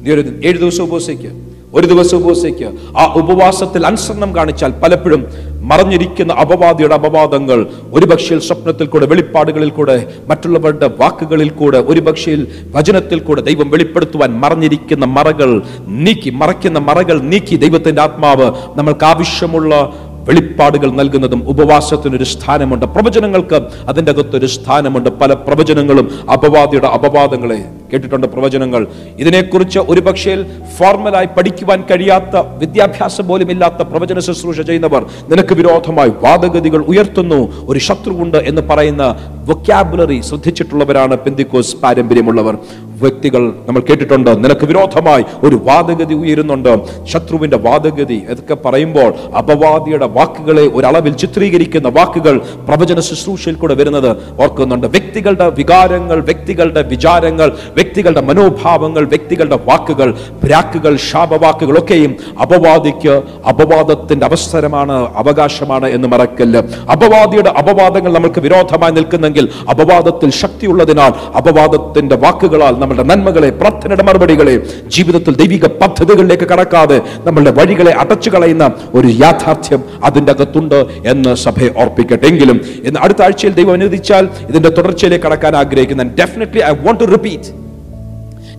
നീ 0.02 0.12
ഒരു 0.12 0.40
ഏഴ് 0.44 0.58
ദിവസം 0.58 0.84
ഉപവസിക്ക് 0.84 1.47
ഒരു 1.74 1.86
ദിവസം 1.86 2.16
ഉപവസിക്ക് 2.16 2.98
ആ 2.98 3.12
ഉപവാസത്തിൽ 3.16 3.86
അനുസരണം 3.86 4.36
കാണിച്ചാൽ 4.36 4.72
പലപ്പോഴും 4.72 5.26
മറഞ്ഞിരിക്കുന്ന 5.60 6.32
അപവാദിയുടെ 6.32 6.94
അപവാദങ്ങൾ 6.94 7.66
ഒരുപക്ഷേ 7.92 8.38
സ്വപ്നത്തിൽ 8.38 8.86
കൂടെ 8.86 9.06
വെളിപ്പാടുകളിൽ 9.06 9.68
കൂടെ 9.68 10.12
മറ്റുള്ളവരുടെ 10.28 10.90
വാക്കുകളിൽ 10.98 11.50
കൂടെ 11.50 11.78
ഒരുപക്ഷേ 11.78 12.36
വചനത്തിൽ 12.74 13.18
കൂടെ 13.18 13.40
ദൈവം 13.40 13.70
വെളിപ്പെടുത്തുവാൻ 13.70 14.40
മറഞ്ഞിരിക്കുന്ന 14.40 15.04
മറകൾ 15.04 15.62
നീക്കി 15.86 16.30
മറയ്ക്കുന്ന 16.30 16.78
മറകൾ 16.78 17.20
നീക്കി 17.20 17.56
ദൈവത്തിന്റെ 17.56 18.02
ആത്മാവ് 18.02 18.52
നമ്മൾക്ക് 18.78 19.04
ആവശ്യമുള്ള 19.04 19.92
വെളിപ്പാടുകൾ 20.28 20.90
നൽകുന്നതും 20.90 21.48
ഉപവാസത്തിനൊരു 21.48 22.24
സ്ഥാനമുണ്ട്. 22.24 22.86
പ്രവചനങ്ങൾക്ക് 22.86 23.60
അതിന്റെ 23.88 24.12
അകത്തൊരു 24.12 24.46
സ്ഥാനമുണ്ട്. 24.46 25.10
പല 25.10 25.32
പ്രവചനങ്ങളും 25.32 26.10
അപവാദിയുടെ 26.32 26.86
അപവാദങ്ങളെ 26.86 27.64
കേട്ടിട്ടുണ്ട് 27.92 28.26
പ്രവചനങ്ങൾ. 28.26 28.86
ഇതിനെക്കുറിച്ച് 29.18 29.78
ഒരു 29.78 30.00
പക്ഷേ 30.00 30.34
ഫോർമലായി 30.78 31.28
പഠിക്കുവാൻ 31.36 31.84
കഴിയാത്ത 31.90 32.36
വിദ്യാഭ്യാസം 32.36 33.28
പോലും 33.28 33.50
ഇല്ലാത്ത 33.50 33.82
പ്രവചന 33.82 34.18
ശുശ്രൂഷ 34.18 34.60
ചെയ്യുന്നവർ 34.60 35.06
നിനക്ക് 35.28 35.54
വിരോധമായി 35.54 36.12
വാദഗതികൾ 36.22 36.82
ഉയർത്തുന്നു. 36.82 37.66
ഒരു 37.68 37.78
ശത്രുവുണ്ട് 37.78 38.38
എന്ന് 38.38 38.62
പറയുന്ന 38.62 39.04
വൊക്കാബുലറി 39.48 40.20
ശ്രദ്ധിച്ചിട്ടുള്ളവരാണ് 40.20 41.18
പെന്തിക്കോസ് 41.18 41.76
പാരമ്പര്യമുള്ളവർ. 41.76 42.56
വ്യക്തികൾ 43.02 43.42
നമ്മൾ 43.66 43.80
കേട്ടിട്ടുണ്ട് 43.80 44.44
നിനക്ക് 44.44 44.66
വിരോധമായി 44.66 45.24
ഒരു 45.42 45.56
വാദഗതി 45.64 46.14
ഉയരുന്നുണ്ട്. 46.14 46.72
ശത്രുവിന്റെ 47.04 47.56
വാദഗതി 47.56 48.18
ഇതൊക്കെ 48.30 48.54
പറയുമ്പോൾ 48.54 49.14
അപവാദിയുടെ 49.38 50.06
വാക്കുകളെ 50.06 50.62
ഒരളവിൽ 50.62 51.12
ചിത്രീകരിക്കുന്ന 51.12 51.88
വാക്കുകൾ 51.88 52.38
പ്രവചന 52.68 53.00
ശുശ്രൂഷയിൽ 53.00 53.54
കൂടെ 53.54 53.74
വരുന്നത് 53.74 54.16
ഓർക്കുന്നുണ്ട്. 54.42 54.86
വ്യക്തികളുടെ 54.86 55.48
വികാരങ്ങൾ 55.48 56.20
വ്യക്തികളുടെ 56.20 56.82
വിചാരങ്ങൾ 56.82 57.52
വ്യക്തികളുടെ 57.78 58.22
മനോഭാവങ്ങൾ 58.28 59.04
വ്യക്തികളുടെ 59.12 59.58
വാക്കുകൾ 59.68 60.08
ബ്രാക്കുകൾ 60.44 60.92
ശാപവാക്കുകളൊക്കെയും 61.08 62.12
അപവാദിക്ക് 62.44 63.14
അപവാദത്തിന്റെ 63.52 64.24
അവസരമാണ് 64.30 64.96
അവകാശമാണ് 65.20 65.86
എന്ന് 65.96 66.08
മറക്കല്ല്. 66.12 66.60
അപവാദിയുടെ 66.94 67.50
അപവാദങ്ങൾ 67.60 68.12
നമ്മൾക്ക് 68.16 68.40
വിരോധമായി 68.46 68.94
നിൽക്കുന്നെങ്കിൽ 68.98 69.44
അപവാദത്തിൽ 69.72 70.30
ശക്തിയുള്ളതിനാൽ 70.40 71.12
അപവാദത്തിന്റെ 71.40 72.16
വാക്കുകളാൽ 72.24 72.74
നമ്മുടെ 72.82 73.04
നന്മകളെ 73.10 73.50
പ്രാർത്ഥനയുടെ 73.60 74.04
മറുപടികളെ 74.08 74.54
ജീവിതത്തിൽ 74.96 75.34
ദൈവിക 75.42 75.66
പദ്ധതികളിലേക്ക് 75.80 76.46
കടക്കാതെ 76.52 76.98
നമ്മളുടെ 77.26 77.52
വഴികളെ 77.58 77.92
അടച്ചു 78.02 78.30
കളയുന്ന 78.30 78.64
ഒരു 78.94 79.08
യാഥാർത്ഥ്യം 79.22 79.80
അതിന്റെ 80.04 80.32
അകത്തുണ്ട് 80.32 80.78
എന്ന് 81.12 81.34
സഭയെ 81.44 81.70
ഓർപ്പിക്കട്ടെ. 81.82 82.26
എങ്കിലും 82.32 82.58
ഇന്ന് 82.88 83.00
അടുത്ത 83.04 83.22
ആഴ്ചയിൽ 83.22 83.52
ദൈവം 83.58 83.74
അനുവദിച്ചാൽ 83.78 84.24
ഇതിന്റെ 84.50 84.70
തുടർച്ചയിലേക്ക് 84.78 85.24
കടക്കാൻ 85.24 85.56
ആഗ്രഹിക്കുന്ന 85.56 86.04
definitely 86.20 86.62
I 86.70 86.72
want 86.84 87.00
to 87.00 87.08
repeat 87.14 87.50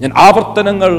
ഞാൻ 0.02 0.12
ആവർത്തനങ്ങൾ 0.26 0.92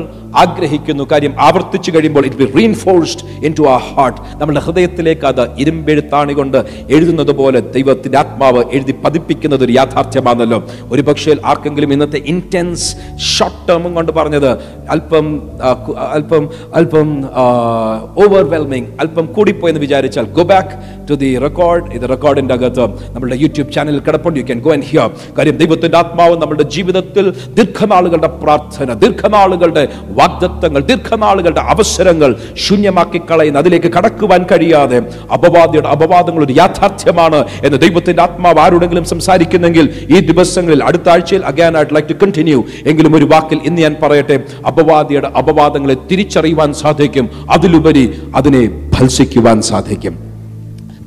ആഗ്രഹിക്കുന്നു. 0.43 1.05
കാര്യം 1.13 1.33
ആവർത്തിച്ചു 1.47 1.91
കഴിയുമ്പോൾ 1.95 2.25
it 2.27 2.39
be 2.41 2.47
reinforced 2.59 3.23
into 3.59 3.65
a 3.75 3.77
heart 3.87 4.19
നമ്മുടെ 4.41 4.61
ഹൃദയത്തിലേക്ക് 4.67 5.25
അത് 5.31 5.43
ഇരുമ്പെഴുത്താണി 5.63 6.35
കൊണ്ട് 6.39 6.59
എഴുതുന്നത് 6.95 7.33
പോലെ 7.41 7.61
ദൈവത്തിന്റെ 7.77 8.19
ആത്മാവ് 8.19 8.61
എഴുതി 8.77 8.95
പതിപ്പിക്കുന്നത് 9.05 9.63
ഒരു 9.67 9.75
യാഥാർത്ഥ്യമാണല്ലോ. 9.79 10.59
ഒരു 10.93 11.03
പക്ഷേ 11.09 11.37
ആർക്കെങ്കിലും 11.53 11.93
ഇന്നത്തെ 11.97 12.21
ഇന്റൻസ് 12.33 12.89
ഷോർട്ട് 13.31 13.63
ടേമും 13.69 13.95
കൊണ്ട് 13.95 14.13
പറഞ്ഞത് 14.19 14.51
അല്പം 14.95 15.27
അല്പം 16.17 16.45
അല്പം 16.81 17.09
ഓവർവെൽമിങ് 18.25 18.89
അല്പം 19.01 19.27
കൂടിപ്പോയെന്ന് 19.39 19.83
വിചാരിച്ചാൽ 19.87 20.29
go 20.39 20.45
back 20.53 20.73
to 21.11 21.15
the 21.25 21.31
record 21.47 21.85
ഇത് 21.99 22.07
റെക്കോർഡിന്റെ 22.15 22.55
അകത്ത് 22.59 22.87
നമ്മുടെ 23.17 23.39
യൂട്യൂബ് 23.45 23.71
ചാനലിൽ 23.79 24.01
കിടപ്പുണ്ട്. 24.09 24.39
You 24.41 24.47
can 24.51 24.61
go 24.69 24.73
and 24.77 24.89
hear 24.93 25.11
കാര്യം 25.39 25.59
ദൈവത്തിന്റെ 25.65 25.99
ആത്മാവ് 26.03 26.37
നമ്മുടെ 26.43 26.67
ജീവിതത്തിൽ 26.77 27.27
ദീർഘനാളുകളുടെ 27.59 28.33
പ്രാർത്ഥന 28.45 28.89
ദീർഘനാളുകളുടെ 28.95 29.85
വാഗ്ദത്തങ്ങൾ 30.21 30.81
ദീർഘനാളുകളുടെ 30.81 31.61
അവസരങ്ങൾ 31.61 32.31
ശൂന്യമാക്കി 32.57 33.21
കളയുന്ന 33.21 33.59
അതിലേക്ക് 33.59 33.93
കടക്കുവാൻ 33.97 34.45
കഴിയാതെ 34.53 34.99
അപവാദിയുടെ 35.33 35.89
അപവാദങ്ങൾ 35.89 36.43
ഒരു 36.43 36.53
യാഥാർത്ഥ്യമാണ് 36.53 37.45
എന്ന് 37.65 37.79
ദൈവത്തിന്റെ 37.79 38.23
ആത്മാവ് 38.23 38.61
ആരോടെങ്കിലും 38.61 39.05
സംസാരിക്കുന്നെങ്കിൽ 39.05 39.87
ഈ 40.09 40.21
ദിവസങ്ങളിൽ 40.21 40.83
അടുത്ത 40.83 41.09
ആഴ്ചയിൽ 41.09 41.45
അഗാൻ 41.45 41.77
ആയിട്ട് 41.77 41.95
ലൈക്ക് 41.95 42.09
ടു 42.09 42.17
കണ്ടിന്യൂ 42.25 42.65
എങ്കിലും 42.87 43.17
ഒരു 43.17 43.25
വാക്കിൽ 43.25 43.61
ഇന്ന് 43.65 43.83
ഞാൻ 43.83 43.97
പറയട്ടെ 44.03 44.39
അപവാദിയുടെ 44.67 45.31
അപവാദങ്ങളെ 45.35 45.97
തിരിച്ചറിയുവാൻ 46.11 46.75
സാധിക്കും 46.75 47.29
അതിലുപരി 47.51 48.05
അതിനെ 48.35 48.65
ഭത്സിക്കുവാൻ 48.95 49.63
സാധിക്കും. 49.63 50.30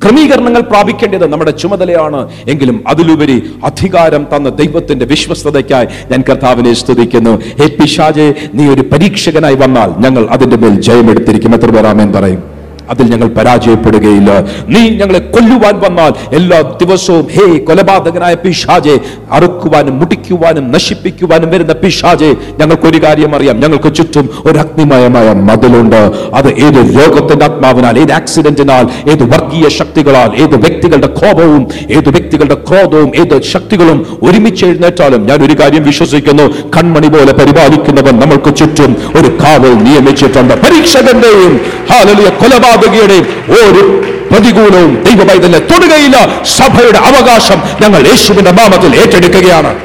ക്രമീകരണങ്ങൾ 0.03 0.61
പ്രാപിക്കേണ്ടത് 0.61 1.27
നമ്മുടെ 1.27 1.51
ചുമതലയാണ്. 1.51 2.29
എങ്കിലും 2.47 2.83
അതിലുപരി 2.87 3.51
അധികാരം 3.63 4.27
തന്ന 4.35 4.49
ദൈവത്തിന്റെ 4.49 5.05
വിശ്വസ്തതയ്ക്കായി 5.05 5.85
ഞാൻ 5.85 6.23
കർത്താവിനെ 6.29 6.73
സ്തുതിക്കുന്നു. 6.73 7.41
ഹേ 7.61 7.67
പിശാജെ 7.67 8.33
നീ 8.53 8.67
ഒരു 8.67 8.81
പരീക്ഷകനായി 8.81 9.55
വന്നാൽ 9.55 9.89
ഞങ്ങൾ 9.99 10.27
അതിന്റെ 10.29 10.57
മേൽ 10.57 10.81
ജയമെടുത്തിരിക്കും. 10.81 11.55
എത്ര 11.55 11.71
പേരാമേൻ 11.71 12.11
പറയും? 12.11 12.52
അതിൽ 12.89 13.05
ഞങ്ങൾ 13.11 13.27
പരാജയപ്പെടുകയില്ല. 13.27 14.31
നീ 14.67 14.89
ഞങ്ങളെ 14.89 15.19
കൊല്ലുവാൻ 15.19 15.79
വന്നാൽ 15.79 16.35
എല്ലാ 16.35 16.61
ദിവസവും 16.61 17.27
ഹേ 17.33 17.57
കൊലപാതകനായ 17.57 18.33
പിഷാജെ 18.33 18.99
അറുക്കുവാനും 19.31 19.99
മുടിക്കുവാനും 19.99 20.71
നശിപ്പിക്കുവാനും 20.71 21.49
വരുന്ന 21.49 21.73
പിഷാജെ 21.73 22.35
ഞങ്ങൾക്ക് 22.59 22.87
ഒരു 22.87 23.03
കാര്യം 23.03 23.35
അറിയാം. 23.35 23.59
ഞങ്ങൾക്ക് 23.59 23.93
ചുറ്റും 23.93 24.29
ഒരു 24.45 24.59
അഗ്നിമയമായ 24.59 25.33
മതിലുണ്ട്. 25.33 26.01
അത് 26.33 26.47
ഏത് 26.47 26.79
രോഗത്തിന്റെ 26.99 27.45
ആത്മാവിനാൽ 27.45 27.99
ഏത് 27.99 28.11
ആക്സിഡന്റിനാൽ 28.11 29.09
ഏത് 29.09 29.23
വർഗീയ 29.23 29.69
ശക്തികളാൽ 29.69 30.35
ഏത് 30.43 30.55
വ്യക്തികളുടെ 30.55 31.07
കോപവും 31.07 31.67
ഏത് 31.89 32.09
വ്യക്തികളുടെ 32.09 32.57
ക്രോധവും 32.69 33.11
ഏത് 33.15 33.41
ശക്തികളും 33.41 34.19
ഒരുമിച്ച് 34.23 34.65
എഴുന്നേറ്റാലും 34.65 35.25
ഞാൻ 35.25 35.45
ഒരു 35.45 35.53
കാര്യം 35.61 35.83
വിശ്വസിക്കുന്നു. 35.83 36.43
കൺമണി 36.77 37.07
പോലെ 37.07 37.33
പരിപാലിക്കുന്നവൻ 37.33 38.19
നമ്മൾക്ക് 38.19 38.55
ചുറ്റും 38.55 38.91
ഒരു 39.15 39.29
കാവൽ 39.43 39.73
നിയമിച്ചിട്ടുണ്ട്. 39.73 40.53
പരീക്ഷകന്റെയും 40.53 41.59
ഹാലലിയ 41.91 42.29
കൊലപാതകയുടെയും 42.75 43.27
ഒരു 43.49 44.03
പ്രതികൂലവും 44.31 45.03
ദൈവവൈതല്യ 45.03 45.59
തൊടുകയില്ല. 45.59 46.43
സഭയുടെ 46.43 46.97
അവകാശം 46.97 47.62
ഞങ്ങൾ 47.81 48.07
യേശുവിന്റെ 48.07 48.51
നാമത്തിൽ 48.51 48.95
ഏറ്റെടുക്കുകയാണ്. 48.95 49.75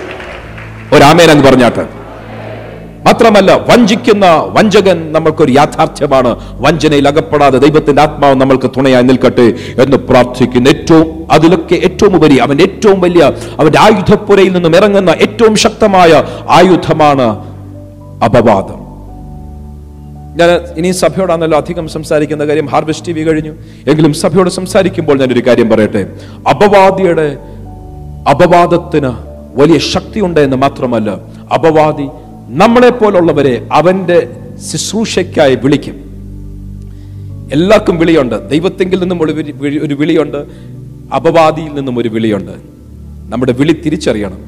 ഒരാമേനങ്ങ് 0.94 1.46
പറഞ്ഞാട്ട്. 1.46 1.98
മാത്രമല്ല 3.06 3.54
വഞ്ചിക്കുന്ന 3.54 4.26
വഞ്ചകൻ 4.46 5.12
നമ്മൾക്കൊരു 5.12 5.52
യാഥാർത്ഥ്യമാണ്. 5.52 6.36
വഞ്ചനയിൽ 6.60 7.08
അകപ്പെടാതെ 7.08 7.58
ദൈവത്തിന്റെ 7.58 8.02
ആത്മാവ് 8.02 8.34
നമ്മൾക്ക് 8.34 8.70
തുണയായി 8.76 9.02
നിൽക്കട്ടെ 9.02 9.54
എന്ന് 9.82 9.96
പ്രാർത്ഥിക്കുന്നു. 9.96 10.70
ഏറ്റവും 10.70 11.32
അതിലൊക്കെ 11.32 11.74
ഏറ്റവും 11.74 12.16
ഉപരി 12.16 12.36
അവൻ 12.36 12.60
ഏറ്റവും 12.60 13.00
വലിയ 13.00 13.30
അവന്റെ 13.60 13.78
ആയുധപ്പുരയിൽ 13.78 14.52
നിന്നും 14.52 14.76
ഇറങ്ങുന്ന 14.76 15.10
ഏറ്റവും 15.10 15.56
ശക്തമായ 15.56 16.24
ആയുധമാണ് 16.48 17.38
അപവാദം. 18.24 18.87
ഞാൻ 20.38 20.50
ഇനി 20.50 20.90
സഭയോടാണല്ലോ 20.90 21.58
അധികം 21.58 21.88
സംസാരിക്കുന്ന 21.88 22.46
കാര്യം 22.46 22.66
ഹാർവെസ്റ്റ് 22.66 23.06
ടി 23.06 23.12
വി 23.12 23.22
കഴിഞ്ഞു. 23.22 23.52
എങ്കിലും 23.88 24.12
സഭയോട് 24.14 24.50
സംസാരിക്കുമ്പോൾ 24.50 25.18
ഞാനൊരു 25.18 25.40
കാര്യം 25.46 25.68
പറയട്ടെ? 25.68 26.12
അപവാദിയുടെ 26.50 27.38
അപവാദത്തിന് 28.30 29.12
വലിയ 29.54 29.78
ശക്തിയുണ്ട് 29.78 30.40
എന്ന് 30.40 30.56
മാത്രമല്ല 30.56 31.10
അപവാദി 31.54 32.08
നമ്മളെ 32.48 32.90
പോലുള്ളവരെ 32.90 33.68
അവന്റെ 33.72 34.30
ശുശ്രൂഷയ്ക്കായി 34.72 35.54
വിളിക്കും. 35.54 35.94
എല്ലാവർക്കും 37.52 37.98
വിളിയുണ്ട്. 37.98 38.50
ദൈവത്തെങ്കിൽ 38.50 39.00
നിന്നും 39.00 39.22
ഒരു 39.22 39.32
ഒരു 39.82 39.94
വിളിയുണ്ട്. 39.94 40.38
അപവാദിയിൽ 41.14 41.74
നിന്നും 41.74 41.98
ഒരു 41.98 42.08
വിളിയുണ്ട്. 42.08 42.52
നമ്മുടെ 43.28 43.52
വിളി 43.52 43.72
തിരിച്ചറിയണം. 43.72 44.38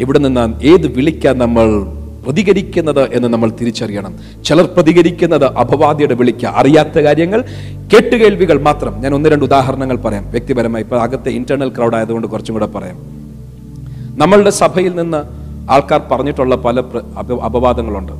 എവിടെ 0.00 0.18
നിന്നാണ് 0.18 0.62
ഏത് 0.62 0.86
വിളിക്കാൻ 0.86 1.38
നമ്മൾ 1.38 1.97
പ്രതികരിക്കുന്നത് 2.28 3.14
എന്ന് 3.14 3.28
നമ്മൾ 3.28 3.50
തിരിച്ചറിയണം. 3.60 4.18
ചിലർ 4.44 4.66
പ്രതികരിക്കുന്നത് 4.66 5.44
അപവാദിയുടെ 5.44 6.14
വിളിക്ക 6.14 6.46
അറിയാത്ത 6.46 6.98
കാര്യങ്ങൾ 6.98 7.44
കേട്ടുകേൾവികൾ 7.92 8.62
മാത്രം. 8.62 9.00
ഞാൻ 9.00 9.14
ഒന്ന് 9.14 9.28
രണ്ട് 9.28 9.44
ഉദാഹരണങ്ങൾ 9.44 9.96
പറയാം. 9.96 10.30
വ്യക്തിപരമായി 10.30 10.84
ഇപ്പൊ 10.84 10.96
അകത്തെ 10.98 11.30
ഇന്റേണൽ 11.30 11.68
ക്രൗഡ് 11.68 11.96
ആയതുകൊണ്ട് 11.96 12.28
കുറച്ചും 12.28 12.54
കൂടെ 12.54 12.66
പറയാം. 12.66 12.98
നമ്മളുടെ 14.18 14.50
സഭയിൽ 14.50 14.96
നിന്ന് 14.96 15.22
ആൾക്കാർ 15.70 16.02
പറഞ്ഞിട്ടുള്ള 16.10 16.56
പല 16.56 16.80
അപവാദങ്ങളുണ്ട്. 17.48 18.12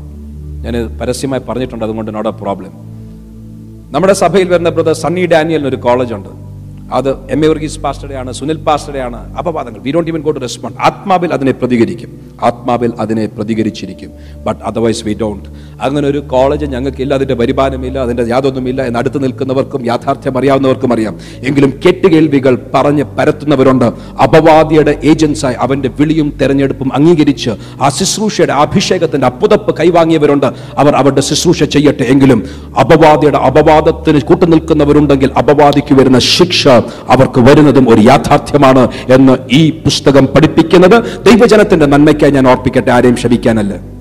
ഞാൻ 0.64 0.98
പരസ്യമായി 0.98 1.42
പറഞ്ഞിട്ടുണ്ട് 1.48 1.84
അതുകൊണ്ട് 1.84 2.14
നോട്ട് 2.14 2.28
എ 2.28 2.32
പ്രോബ്ലം 2.32 2.72
നമ്മുടെ 3.92 4.12
സഭയിൽ 4.12 4.48
വരുന്ന 4.48 4.68
ബ്രദർ 4.68 4.92
സണ്ണി 4.92 5.26
ഡാനിയലിന് 5.26 5.68
ഒരു 5.68 5.76
കോളേജ് 5.76 6.14
ഉണ്ട്. 6.14 6.47
അത് 6.92 7.30
എം 7.30 7.44
എ 7.44 7.48
വർഗീസ് 7.48 7.80
പാസ്റ്ററുടെയാണ് 7.80 8.32
സുനിൽ 8.32 8.56
പാസ്റ്ററുടെയാണ് 8.56 9.36
അപവാദങ്ങൾ. 9.36 9.80
We 9.80 9.90
don't 9.90 10.10
even 10.10 10.20
go 10.20 10.30
to 10.30 10.38
respond 10.38 10.82
ആത്മാവിൽ 10.82 11.32
അതിനെ 11.32 11.52
പ്രതികരിക്കും. 11.52 12.20
ആത്മാവിൽ 12.42 12.92
അതിനെ 13.00 13.26
പ്രതികരിച്ചിരിക്കും. 13.26 14.10
ബട്ട് 14.46 14.64
അതർവൈസ് 14.64 15.04
വി 15.04 15.14
ഡോണ്ട് 15.20 15.48
അങ്ങനെ 15.82 16.08
ഒരു 16.08 16.18
കോളേജ് 16.18 16.66
ഞങ്ങൾക്കില്ല 16.66 17.14
അതിന്റെ 17.14 17.34
വരുമാനമില്ല 17.34 17.98
അതിന്റെ 17.98 18.22
യാതൊന്നുമില്ല 18.22 18.82
എന്ന് 18.82 18.98
അടുത്ത് 18.98 19.22
നിൽക്കുന്നവർക്കും 19.24 19.86
യാഥാർത്ഥ്യം 19.86 20.38
അറിയാവുന്നവർക്കും 20.38 20.92
അറിയാം. 20.92 21.18
എങ്കിലും 21.48 21.80
കെട്ടുകേൾവികൾ 21.86 22.58
പറഞ്ഞ് 22.74 23.04
പരത്തുന്നവരുണ്ട്. 23.18 23.84
അപവാദിയുടെ 24.22 25.00
ഏജൻസായി 25.04 25.54
അവന്റെ 25.58 25.88
വിളിയും 25.88 26.38
തെരഞ്ഞെടുപ്പും 26.42 26.94
അംഗീകരിച്ച് 26.94 27.50
ആ 27.82 27.88
ശുശ്രൂഷയുടെ 27.88 28.52
അഭിഷേകത്തിന്റെ 28.52 29.26
അപ്പുതപ്പ് 29.26 29.78
കൈവാങ്ങിയവരുണ്ട്. 29.78 30.46
അവർ 30.78 30.94
അവരുടെ 30.94 31.20
ശുശ്രൂഷ 31.20 31.62
ചെയ്യട്ടെ. 31.62 32.02
എങ്കിലും 32.02 32.46
അപവാദിയുടെ 32.80 33.38
അപവാദത്തിന് 33.38 34.20
കൂട്ടുനിൽക്കുന്നവരുണ്ടെങ്കിൽ 34.20 35.32
അപവാദിക്ക് 35.38 35.94
വരുന്ന 35.94 36.18
ശിക്ഷ 36.18 36.68
അവർക്ക് 37.08 37.40
വരുന്നതും 37.40 37.94
ഒരു 37.94 38.00
യാഥാർത്ഥ്യമാണ് 38.00 38.88
എന്ന് 39.12 39.36
ഈ 39.52 39.70
പുസ്തകം 39.70 40.26
പഠിപ്പിക്കുന്നത്. 40.26 41.22
ദൈവജനത്തിന്റെ 41.22 41.86
നന്മയ്ക്കായി 41.86 42.32
ഞാൻ 42.32 42.48
ഓർപ്പിക്കട്ടെ 42.48 42.90
ആരെയും 42.90 43.14
ക്ഷമിക്കാനല്ല. 43.14 43.98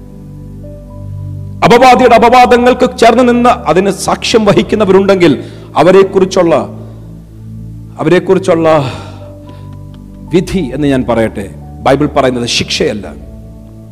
അപവാദിയുടെ 1.66 2.16
അപവാദങ്ങൾക്ക് 2.16 2.98
ചേർന്ന് 2.98 3.30
നിന്ന് 3.30 3.50
അതിന് 3.50 3.92
സാക്ഷ്യം 3.92 4.46
വഹിക്കുന്നവരുണ്ടെങ്കിൽ 4.46 5.44
അവരെക്കുറിച്ചുള്ള 5.78 6.56
അവരെക്കുറിച്ചുള്ള 8.00 8.94
വിധി 10.34 10.70
എന്ന് 10.74 10.88
ഞാൻ 10.88 11.06
പറയട്ടെ. 11.10 11.50
ബൈബിൾ 11.84 12.08
പറയുന്നത് 12.08 12.48
ശിക്ഷയല്ല. 12.48 13.14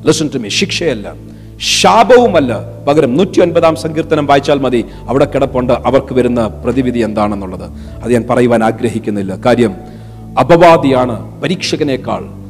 ലിസൺ 0.05 0.29
ടു 0.35 0.37
മീ 0.37 0.49
ശിക്ഷയല്ല. 0.49 1.13
ശാപവുമല്ല. 1.59 2.59
പകരം 2.87 3.17
നൂറ്റി 3.17 3.41
ഒൻപതാം 3.41 3.75
സങ്കീർത്തനം 3.75 4.25
വായിച്ചാൽ 4.25 4.59
മതി. 4.59 4.85
അവിടെ 5.07 5.25
കിടപ്പുണ്ട്. 5.25 5.73
അവർക്ക് 5.73 6.13
വരുന്ന 6.13 6.47
പ്രതിവിധി 6.47 6.99
എന്താണെന്നുള്ളത്. 6.99 7.63
അത് 8.03 8.13
ഞാൻ 8.13 8.25
പറയുവാൻ 8.29 8.63
ആഗ്രഹിക്കുന്നില്ല. 8.63 9.35
കാര്യം 9.45 9.75
അപവാദിയാണ് 10.39 11.41
പരീക്ഷകനേക്കാൾ 11.41 12.45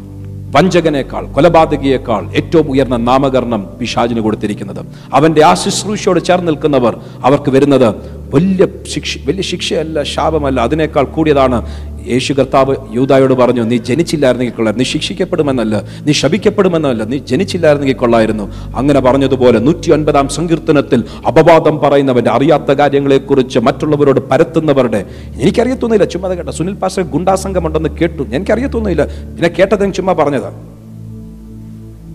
വഞ്ചകനേക്കാൾ 0.55 1.25
കൊലപാതകിയേക്കാൾ 1.25 2.31
ഏറ്റവും 2.35 2.71
ഉയർന്ന 2.71 2.97
നാമകരണം 2.97 3.69
പിശാജിന് 3.79 4.19
കൊടുത്തിരിക്കുന്നത്. 4.19 4.85
അവന്റെ 5.13 5.45
ആ 5.45 5.53
ശുശ്രൂഷയോട് 5.53 6.19
ചേർന്ന് 6.19 6.47
നിൽക്കുന്നവർ 6.47 6.99
അവർക്ക് 7.23 7.49
വരുന്നത് 7.49 7.95
വലിയ 8.33 8.67
ശിക്ഷ 8.87 9.17
വലിയ 9.25 9.41
ശിക്ഷയല്ല 9.41 10.03
ശാപമല്ല. 10.03 10.61
അതിനേക്കാൾ 10.61 11.03
കൂടിയതാണ് 11.03 11.65
യേശു 12.07 12.33
കർത്താവ് 12.33 12.75
യൂതായോട് 12.93 13.33
പറഞ്ഞു 13.33 13.63
നീ 13.63 13.77
ജനിച്ചില്ലായിരുന്നെങ്കിൽ 13.77 14.55
കൊള്ളായിരുന്നു. 14.55 14.85
നീ 14.85 14.91
ശിക്ഷിക്കപ്പെടുമെന്നല്ല 14.91 15.83
നീ 16.05 16.11
ശപിക്കപ്പെടുമെന്നല്ല 16.11 17.03
നീ 17.03 17.17
ജനിച്ചില്ലായിരുന്നെങ്കിൽ 17.17 17.97
കൊള്ളായിരുന്നു. 17.99 18.53
അങ്ങനെ 18.75 18.99
പറഞ്ഞതുപോലെ 18.99 19.59
നൂറ്റി 19.59 19.91
ഒൻപതാം 19.91 20.29
സങ്കീർത്തനത്തിൽ 20.29 21.03
അപവാദം 21.27 21.79
പറയുന്നവന്റെ 21.79 22.31
അറിയാത്ത 22.31 22.71
കാര്യങ്ങളെക്കുറിച്ച് 22.71 23.59
മറ്റുള്ളവരോട് 23.59 24.19
പരത്തുന്നവരുടെ 24.19 25.05
എനിക്കറിയത്തൊന്നുമില്ല. 25.35 26.05
ചുമ്മാ 26.05 26.29
കേട്ട. 26.29 26.49
സുനിൽ 26.49 26.73
പാസ്റ്റർ 26.73 27.03
ഗുണ്ടാസംഘമുണ്ടെന്ന് 27.03 27.89
കേട്ടു. 27.89 28.23
എനിക്കറിയത്തൊന്നുമില്ല. 28.33 29.05
പിന്നെ 29.05 29.49
കേട്ടത് 29.59 29.93
ചുമ്മാ 29.93 30.13
പറഞ്ഞതാ. 30.13 30.51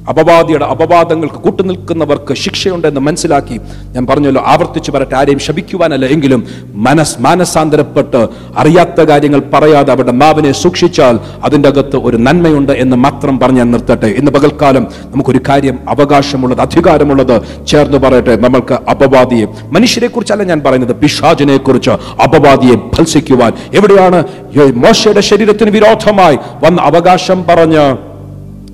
അപവാദിയുടെ 0.08 0.64
അപവാദങ്ങൾക്ക് 0.64 1.34
കൂട്ടുനിൽക്കുന്നവർക്ക് 1.34 2.34
ശിക്ഷയുണ്ടെന്ന് 2.34 3.00
മനസ്സിലാക്കി 3.00 3.60
ഞാൻ 3.94 4.06
പറഞ്ഞല്ലോ 4.06 4.42
ആവർത്തിച്ചു 4.42 4.90
പറയട്ടെ 4.90 5.16
ആരെയും 5.16 5.38
ശപിക്കുവാനല്ല. 5.38 6.06
എങ്കിലും 6.06 6.46
മനസ് 6.74 7.16
മാനസാന്തരപ്പെട്ട് 7.20 8.28
അറിയാത്ത 8.56 9.00
കാര്യങ്ങൾ 9.00 9.42
പറയാതെ 9.54 9.92
അവരുടെ 9.92 10.12
മാവിനെ 10.12 10.52
സൂക്ഷിച്ചാൽ 10.52 11.18
അതിന്റെ 11.44 11.68
അകത്ത് 11.68 11.96
ഒരു 11.96 12.16
നന്മയുണ്ട് 12.16 12.72
എന്ന് 12.72 12.96
മാത്രം 12.96 13.38
പറഞ്ഞ് 13.38 13.58
ഞാൻ 13.58 13.70
നിർത്തട്ടെ. 13.70 14.06
ഇന്ന് 14.06 14.32
പകൽക്കാലം 14.32 14.86
നമുക്കൊരു 15.06 15.40
കാര്യം 15.48 15.78
അവകാശമുള്ളത് 15.88 16.60
അധികാരമുള്ളത് 16.60 17.66
ചേർന്ന് 17.66 17.98
പറയട്ടെ. 17.98 18.36
നമ്മൾക്ക് 18.36 18.74
അപവാദിയെ 18.74 19.46
മനുഷ്യരെ 19.62 20.06
കുറിച്ചല്ല 20.06 20.42
ഞാൻ 20.42 20.60
പറയുന്നത് 20.60 20.96
പിശാചിനെ 20.96 21.56
കുറിച്ച് 21.56 21.90
അപവാദിയെ 22.26 22.74
ഭത്സിക്കുവാൻ. 22.74 23.52
എവിടെയാണ്? 23.74 24.24
മോശയുടെ 24.74 25.20
ശരീരത്തിന് 25.20 25.70
വിരോധമായി 25.70 26.38
വന്ന 26.64 26.82
അവകാശം 26.82 27.44
പറഞ്ഞ് 27.48 27.96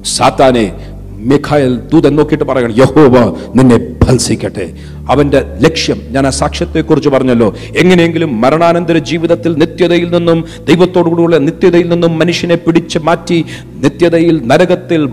സാത്താനെ 0.04 0.85
മിഖായൽ 1.26 1.74
ദൂതൻ 1.92 2.12
നോക്കിയിട്ട് 2.16 2.46
പറയണം 2.50 2.76
യഹോവ 2.78 3.16
നിന്നെ 3.56 3.78
ഭത്സിക്കട്ടെ 4.02 4.66
അവന്റെ 5.10 5.40
ലക്ഷ്യം. 5.60 5.98
ഞാൻ 6.10 6.26
ആ 6.26 6.30
സാക്ഷ്യത്തെക്കുറിച്ച് 6.30 7.08
പറഞ്ഞല്ലോ. 7.08 7.54
എങ്ങനെയെങ്കിലും 7.76 8.40
മരണാനന്തര 8.40 8.98
ജീവിതത്തിൽ 8.98 9.52
നിത്യതയിൽ 9.54 10.08
നിന്നും 10.10 10.44
ദൈവത്തോടുകൂടിയുള്ള 10.68 11.38
നിത്യതയിൽ 11.38 11.88
നിന്നും 11.88 12.18
മനുഷ്യനെ 12.18 12.54
പിടിച്ച് 12.54 12.98
മാറ്റി 12.98 13.44
നിത്യതയിൽ 13.84 14.46
നരകത്തിൽ 14.46 15.06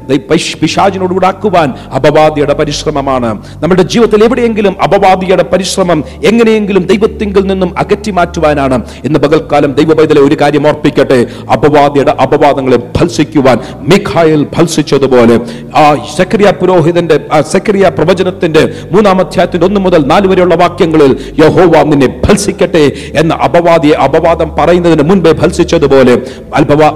പിശാചിനോടുകൂടെ 0.61 1.27
ആക്കുവാൻ 1.27 1.69
അപവാദിയുടെ 1.95 2.53
പരിശ്രമമാണ്. 2.53 3.31
നമ്മുടെ 3.63 3.81
ജീവിതത്തിൽ 3.81 4.23
എവിടെയെങ്കിലും 4.23 4.81
അപവാദിയുടെ 4.83 5.43
പരിശ്രമം 5.43 6.03
എങ്ങനെയെങ്കിലും 6.25 6.83
ദൈവത്തിങ്കിൽ 6.83 7.41
നിന്നും 7.41 7.79
അകറ്റി 7.79 8.11
മാറ്റുവാനാണ്. 8.11 8.81
ഇന്ന് 9.03 9.19
പകൽക്കാലം 9.19 9.73
ദൈവപൈതലെ 9.73 10.21
ഒരു 10.21 10.37
കാര്യം 10.41 10.67
ഓർപ്പിക്കട്ടെ. 10.67 11.19
അപവാദിയുടെ 11.53 12.11
അപവാദങ്ങളെ 12.11 12.77
ഭത്സിക്കുവാൻ 12.97 13.59
മിഖായൽ 13.89 14.47
ഭത്സിച്ചതുപോലെ 14.57 15.39
ആ 15.75 15.95
സക്രിയ 16.17 16.51
പുരോഹിതന്റെ 16.51 17.19
ആ 17.33 17.41
സക്രിയ 17.41 17.89
പ്രവചനത്തിന്റെ 17.89 18.63
മൂന്നാം 18.91 19.19
അധ്യായത്തിന്റെ 19.19 19.67
ഒന്ന് 19.67 19.79
മുതൽ 19.85 20.01
നാല് 20.11 20.27
വരെയുള്ള 20.31 20.55
വാക്യങ്ങളിൽ 20.63 21.11
യഹോവ 21.43 21.83
നിന്നെ 21.91 22.09
ഭത്സിക്കട്ടെ 22.25 22.83
എന്ന 23.21 23.33
അപവാദിയെ 23.47 23.95
അപവാദം 24.05 24.49
പറയുന്നതിന് 24.59 25.03
മുൻപേ 25.09 25.31
ഭത്സിച്ചതുപോലെ 25.41 26.13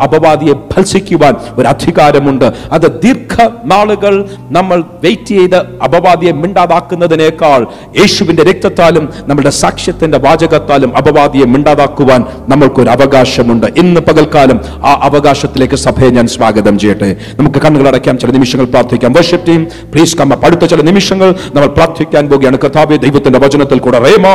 അപവാദിയെ 0.05 0.55
ഭത്സിക്കുവാൻ 0.73 1.33
ഒരു 1.59 1.67
അധികാരമുണ്ട് 1.73 2.47
അത് 2.77 2.87
ദീർഘ 3.03 3.35
നാളുകൾ 3.71 4.13
നമ്മൾ 4.57 4.77
വെയിറ്റ് 5.03 5.35
ചെയ്ത് 5.35 5.57
അപവാദിയെ 5.85 6.33
മിണ്ടാതാക്കുന്നതിനേക്കാൾ 6.43 7.61
യേശുവിന്റെ 7.99 8.43
രക്തത്താലും 8.49 9.05
നമ്മുടെ 9.29 9.51
സാക്ഷ്യത്തിന്റെ 9.61 10.17
വാചകത്താലും 10.25 10.91
അപവാദിയെ 10.97 11.45
മിണ്ടാതാക്കുവാൻ 11.53 12.21
നമ്മൾക്കൊരു 12.51 12.89
അവകാശമുണ്ട്. 12.95 13.67
ഇന്ന് 13.81 14.01
പകൽക്കാലം 14.07 14.57
ആ 14.89 14.91
അവകാശത്തിലേക്ക് 15.07 15.77
സഭയെ 15.85 16.09
ഞാൻ 16.17 16.27
സ്വാഗതം 16.35 16.75
ചെയ്യട്ടെ. 16.83 17.09
നമുക്ക് 17.39 17.59
കണ്ണുകൾ 17.65 17.87
അടയ്ക്കാം 17.91 18.15
ചില 18.21 18.31
നിമിഷങ്ങൾ 18.37 18.65
പ്രാർത്ഥിക്കാം. 18.73 19.11
വർഷിപ്പ് 19.17 19.47
ടീം 19.47 19.61
പ്ലീസ് 19.93 20.17
കമ്മ 20.19 20.37
അടുത്ത 20.47 20.65
ചില 20.71 20.81
നിമിഷങ്ങൾ 20.89 21.29
നമ്മൾ 21.55 21.67
പ്രാർത്ഥിക്കാൻ 21.77 22.23
പോകുകയാണ് 22.29 22.57
കർത്താവെ 22.77 22.97
ദൈവത്തിന്റെ 23.03 23.39
വചനത്തിൽ 23.41 23.79
കൂടെ 23.79 23.99
റേമ 23.99 24.25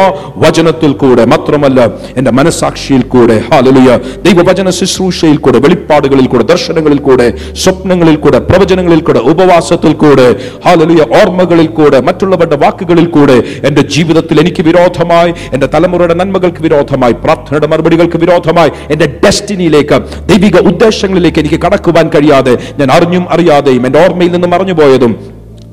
വചനത്തിൽ 0.42 0.92
കൂടെ 0.94 1.24
മാത്രമല്ല 1.32 1.78
എന്റെ 2.18 2.30
മനസാക്ഷിയിൽ 2.32 3.02
കൂടെ 3.12 3.36
ഹാലലിയ 3.46 3.88
ദൈവവചന 4.24 4.70
ശുശ്രൂഷയിൽ 4.78 5.36
കൂടെ 5.44 5.58
വെളിപ്പാടുകളിൽ 5.64 6.26
കൂടെ 6.26 6.44
ദർശനങ്ങളിൽ 6.50 7.00
കൂടെ 7.00 7.26
സ്വപ്നങ്ങളിൽ 7.62 8.16
കൂടെ 8.16 8.38
പ്രവചനങ്ങളിൽ 8.48 9.02
കൂടെ 9.02 9.20
ഉപവാസത്തിൽ 9.32 9.92
കൂടെ 9.94 10.26
ഹാലലിയ 10.64 11.04
ഓർമ്മകളിൽ 11.18 11.68
കൂടെ 11.72 12.00
മറ്റുള്ളവരുടെ 12.08 12.58
വാക്കുകളിൽ 12.64 13.06
കൂടെ 13.08 13.36
എന്റെ 13.68 13.84
ജീവിതത്തിൽ 13.94 14.40
എനിക്ക് 14.42 14.64
വിരോധമായി 14.68 15.34
എന്റെ 15.54 15.68
തലമുറയുടെ 15.74 16.16
നന്മകൾക്ക് 16.16 16.64
വിരോധമായി 16.66 17.16
പ്രാർത്ഥനയുടെ 17.22 17.70
മറുപടികൾക്ക് 17.72 18.20
വിരോധമായി 18.24 18.72
എന്റെ 18.94 19.08
ഡെസ്റ്റിനിയിലേക്ക് 19.22 19.98
ദൈവിക 20.30 20.64
ഉദ്ദേശങ്ങളിലേക്ക് 20.72 21.42
എനിക്ക് 21.44 21.60
കടക്കുവാൻ 21.66 22.08
കഴിയാതെ 22.16 22.56
ഞാൻ 22.80 22.90
അറിഞ്ഞും 22.96 23.26
അറിയാതെയും 23.32 23.86
എന്റെ 23.88 24.00
ഓർമ്മയിൽ 24.04 24.32
നിന്നും 24.36 24.54
അറിഞ്ഞുപോയതും 24.58 25.14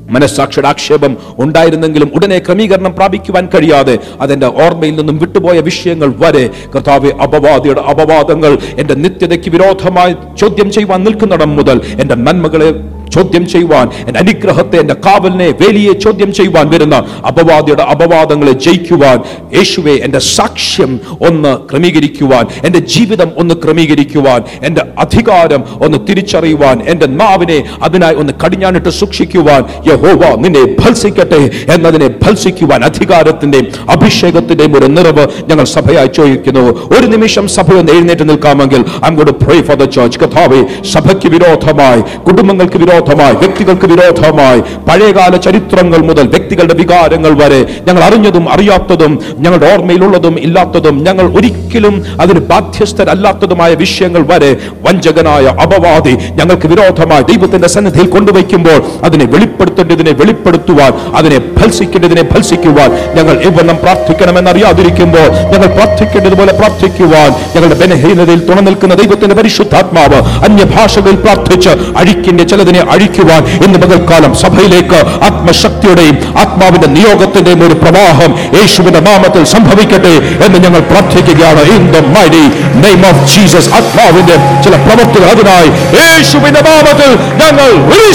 മനസ്സാക്ഷിയുടെ 0.09 0.69
ആക്ഷേപം 0.69 1.13
ഉണ്ടായിരുന്നെങ്കിലും 1.37 2.09
ഉടനെ 2.15 2.39
ക്രമീകരണം 2.39 2.93
പ്രാപിക്കുവാൻ 2.93 3.45
കഴിയാതെ 3.47 3.95
അതെന്റെ 4.21 4.49
ഓർമ്മയിൽ 4.59 4.95
നിന്നും 4.95 5.17
വിട്ടുപോയ 5.19 5.57
വിഷയങ്ങൾ 5.61 6.11
വരെ 6.19 6.45
കർത്താവ് 6.75 7.11
അപവാദിയുടെ 7.23 7.83
അപവാദങ്ങൾ 7.89 8.53
എന്റെ 8.77 8.97
നിത്യതയ്ക്ക് 8.99 9.51
വിരോധമായി 9.51 10.15
ചോദ്യം 10.35 10.71
ചെയ്യുവാൻ 10.71 11.01
നിൽക്കുന്നിടം 11.03 11.53
മുതൽ 11.55 11.79
എന്റെ 11.99 12.17
നന്മകളെ 12.21 12.69
ചോദ്യം 13.09 13.47
ചെയ്യുവാൻ 13.47 13.89
എന്റെ 14.07 14.19
അനുഗ്രഹത്തെ 14.19 14.77
എന്റെ 14.79 14.93
കാവലിനെ 15.05 15.47
വേലിയെ 15.61 15.93
ചോദ്യം 15.99 16.33
ചെയ്യുവാൻ 16.33 16.69
വരുന്ന 16.69 16.95
അപവാദിയുടെ 17.27 17.83
അപവാദങ്ങളെ 17.83 18.51
ജയിക്കുവാൻ 18.59 19.17
യേശുവെ 19.53 19.95
എന്റെ 20.03 20.19
സാക്ഷ്യം 20.29 20.91
ഒന്ന് 21.21 21.57
ക്രമീകരിക്കുവാൻ 21.71 22.45
എന്റെ 22.63 22.79
ജീവിതം 22.87 23.31
ഒന്ന് 23.37 23.55
ക്രമീകരിക്കുവാൻ 23.55 24.41
എന്റെ 24.63 24.81
അധികാരം 24.97 25.63
ഒന്ന് 25.79 25.97
തിരിച്ചറിയുവാൻ 26.09 26.83
എന്റെ 26.87 27.05
നാവിനെ 27.15 27.59
അതിനായി 27.81 28.15
ഒന്ന് 28.15 28.33
കടിഞ്ഞാണിട്ട് 28.45 28.89
സൂക്ഷിക്കുവാൻ 28.99 29.61
യഹോവ 29.87 30.35
നിന്നെ 30.37 30.63
ഭത്സിക്കട്ടെ 30.79 31.41
എന്നതിനെ 31.73 32.07
ഭത്സിക്കുവാൻ 32.23 32.83
അധികാരത്തിന്റെയും 32.83 33.67
അഭിഷേകത്തിന്റെയും 33.89 34.77
ഒരു 34.77 34.85
നിറവ് 34.87 35.27
ഞങ്ങൾ 35.49 35.65
സഭയായി 35.69 36.07
ചോദിക്കുന്നു. 36.07 36.63
ഒരു 36.95 37.07
നിമിഷം 37.07 37.47
സഭ 37.47 37.75
ഒന്ന് 37.75 37.91
എഴുന്നേറ്റ് 37.91 38.29
നിൽക്കാമെങ്കിൽ 38.29 38.81
I 39.05 39.09
pray 39.43 39.61
for 39.61 39.75
the 39.75 39.85
church 39.89 40.19
കഥാവേ 40.19 40.59
സഭയ്ക്ക് 40.91 41.27
വിരോധമായി 41.27 42.01
കുടുംബങ്ങൾക്ക് 42.27 42.77
വിരോധമായി 43.01 43.35
വ്യക്തികൾക്ക് 43.41 43.87
വിരോധമായി 43.89 44.59
പഴയകാല 44.87 45.33
ചരിത്രങ്ങൾ 45.39 45.99
മുതൽ 46.03 46.25
വ്യക്തികളുടെ 46.33 46.75
വികാരങ്ങൾ 46.79 47.33
വരെ 47.41 47.59
ഞങ്ങൾ 47.87 48.01
അറിഞ്ഞതും 48.03 48.45
അറിയാത്തതും 48.53 49.13
ഞങ്ങളുടെ 49.43 49.67
ഓർമ്മയിലുള്ളതും 49.71 50.35
ഇല്ലാത്തതും 50.39 50.95
ഞങ്ങൾ 51.07 51.25
ഒരിക്കലും 51.37 51.95
അതിന് 52.23 52.41
ബാധ്യസ്ഥരല്ലാത്തതുമായ 52.49 53.71
വിഷയങ്ങൾ 53.75 54.23
വരെ 54.31 54.51
വഞ്ചകനായ 54.85 55.45
അപവാദി 55.65 56.13
ഞങ്ങൾക്ക് 56.39 56.67
വിരോധമായി 56.67 57.25
ദൈവത്തിന്റെ 57.31 57.69
സന്നിധിയിൽ 57.69 58.09
കൊണ്ടുവയ്ക്കുമ്പോൾ 58.09 58.79
അതിനെ 59.07 59.27
വെളിപ്പെടുത്തേണ്ടതിനെ 59.33 60.13
വെളിപ്പെടുത്തുവാൻ 60.21 60.91
അതിനെ 61.19 61.39
ഭത്സിക്കേണ്ടതിനെ 61.57 62.25
ഭത്സിക്കുവാൻ 62.31 62.89
ഞങ്ങൾ 63.17 63.35
എവണ്ണം 63.49 63.79
പ്രാർത്ഥിക്കണമെന്ന് 63.83 64.51
അറിയാതിരിക്കുമ്പോൾ 64.53 65.27
ഞങ്ങൾ 65.53 65.69
പ്രാർത്ഥിക്കേണ്ടതുപോലെ 65.77 66.55
പ്രാർത്ഥിക്കുവാൻ 66.59 67.29
ഞങ്ങളുടെ 67.53 67.79
ബലഹീനതയിൽ 67.83 68.43
തുണ 68.49 68.59
നിൽക്കുന്ന 68.61 68.95
ദൈവത്തിന്റെ 68.95 69.37
പരിശുദ്ധാത്മാവ് 69.39 70.21
അന്യഭാഷകളിൽ 70.49 71.19
പ്രാർത്ഥിച്ച് 71.23 71.71
അഴിക്കിന്റെ 71.99 72.43
ചിലതിനെ 72.49 72.81
അഴിക്കുവാൻ 72.95 73.41
ഇന്ന് 73.65 73.77
പകൽക്കാലം 73.83 74.33
സഭയിലേക്ക് 74.43 74.99
ആത്മശക്തിയുടെയും 75.29 76.17
ആത്മാവിന്റെ 76.43 76.89
നിയോഗത്തിന്റെയും 76.97 77.63
ഒരു 77.67 77.77
പ്രവാഹം 77.83 78.31
യേശുവിന്റെ 78.59 79.01
നാമത്തിൽ 79.09 79.43
സംഭവിക്കട്ടെ 79.55 80.15
എന്ന് 80.45 80.57
ഞങ്ങൾ 80.65 80.81
പ്രാർത്ഥിക്കുകയാണ്. 80.91 81.63
In 81.75 81.85
the 81.95 82.03
mighty 82.17 82.43
name 82.85 83.03
of 83.11 83.23
Jesus 83.33 83.71
ആത്മാവിന്റെ 83.79 84.37
ചില 84.65 84.75
പ്രവൃത്തികൾ 84.85 85.27
അതിനായി 85.35 85.69
യേശുവിന്റെ 85.99 86.63
നാമത്തിൽ 86.71 87.11
ഞങ്ങൾ 87.43 87.69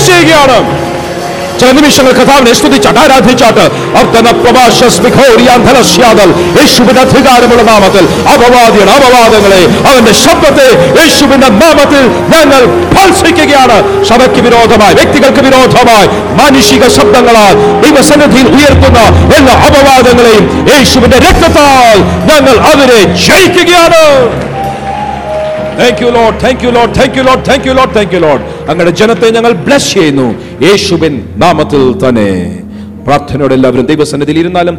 ചെയ്യുകയാണ്. 0.09 0.59
ചില 1.65 1.73
നിമിഷങ്ങൾ 1.75 2.12
കഥാവിനെ 2.12 2.53
സ്തുതിച്ചാട്ട് 2.55 2.99
ആരാധിച്ചാട്ട് 3.03 3.65
യേശുവിന്റെ 6.59 7.03
അധികാരമുള്ള 7.05 7.62
നാമത്തിൽ 7.71 8.05
അപവാദിയുടെ 8.35 8.93
അപവാദങ്ങളെ 8.99 9.61
അവന്റെ 9.89 10.12
ശബ്ദത്തെ 10.21 10.69
യേശുവിന്റെ 10.99 11.49
നാമത്തിൽ 11.57 12.03
ഞങ്ങൾ 12.35 12.62
ഭത്സിക്കുകയാണ് 12.95 13.79
സഭയ്ക്ക് 14.11 14.43
വിരോധമായി 14.47 14.95
വ്യക്തികൾക്ക് 14.95 15.43
വിരോധമായി 15.43 16.09
മാനുഷിക 16.41 16.87
ശബ്ദങ്ങളാൽ 16.97 17.55
ദൈവസന്നിധിയിൽ 17.85 18.49
ഉയർത്തുന്ന 18.57 19.01
എല്ലാ 19.37 19.55
അപവാദങ്ങളെയും 19.69 20.47
യേശുവിന്റെ 20.73 21.21
രക്തത്താൽ 21.27 21.99
ഞങ്ങൾ 22.31 22.57
അവരെ 22.73 23.01
ജയിക്കുകയാണ് 23.27 24.05
thank 25.81 26.03
you 26.05 26.09
lord 26.16 26.37
thank 26.45 26.64
you 26.66 26.70
lord 26.77 26.95
thank 26.99 27.16
you 27.18 27.25
lord 27.29 27.45
thank 27.49 27.66
you 27.68 27.75
lord 27.79 27.95
thank 27.99 28.14
you 28.16 28.20
lord 28.27 28.45
അങ്ങയുടെ 28.70 28.93
ജനത്തെ 29.01 29.29
ഞങ്ങൾ 29.37 29.53
ബ്ലസ് 29.66 29.91
ചെയ്യുന്നു. 29.97 30.29
യേശുവിൻ 30.66 31.14
നാമത്തിൽ 31.45 31.83
തന്നെ. 32.05 32.29
പ്രാർത്ഥനയോടെ 33.07 33.55
എല്ലാവരും 33.59 33.87
ദൈവസന്നിധിയിൽ 33.93 34.39
ഇരുന്നാലും 34.43 34.77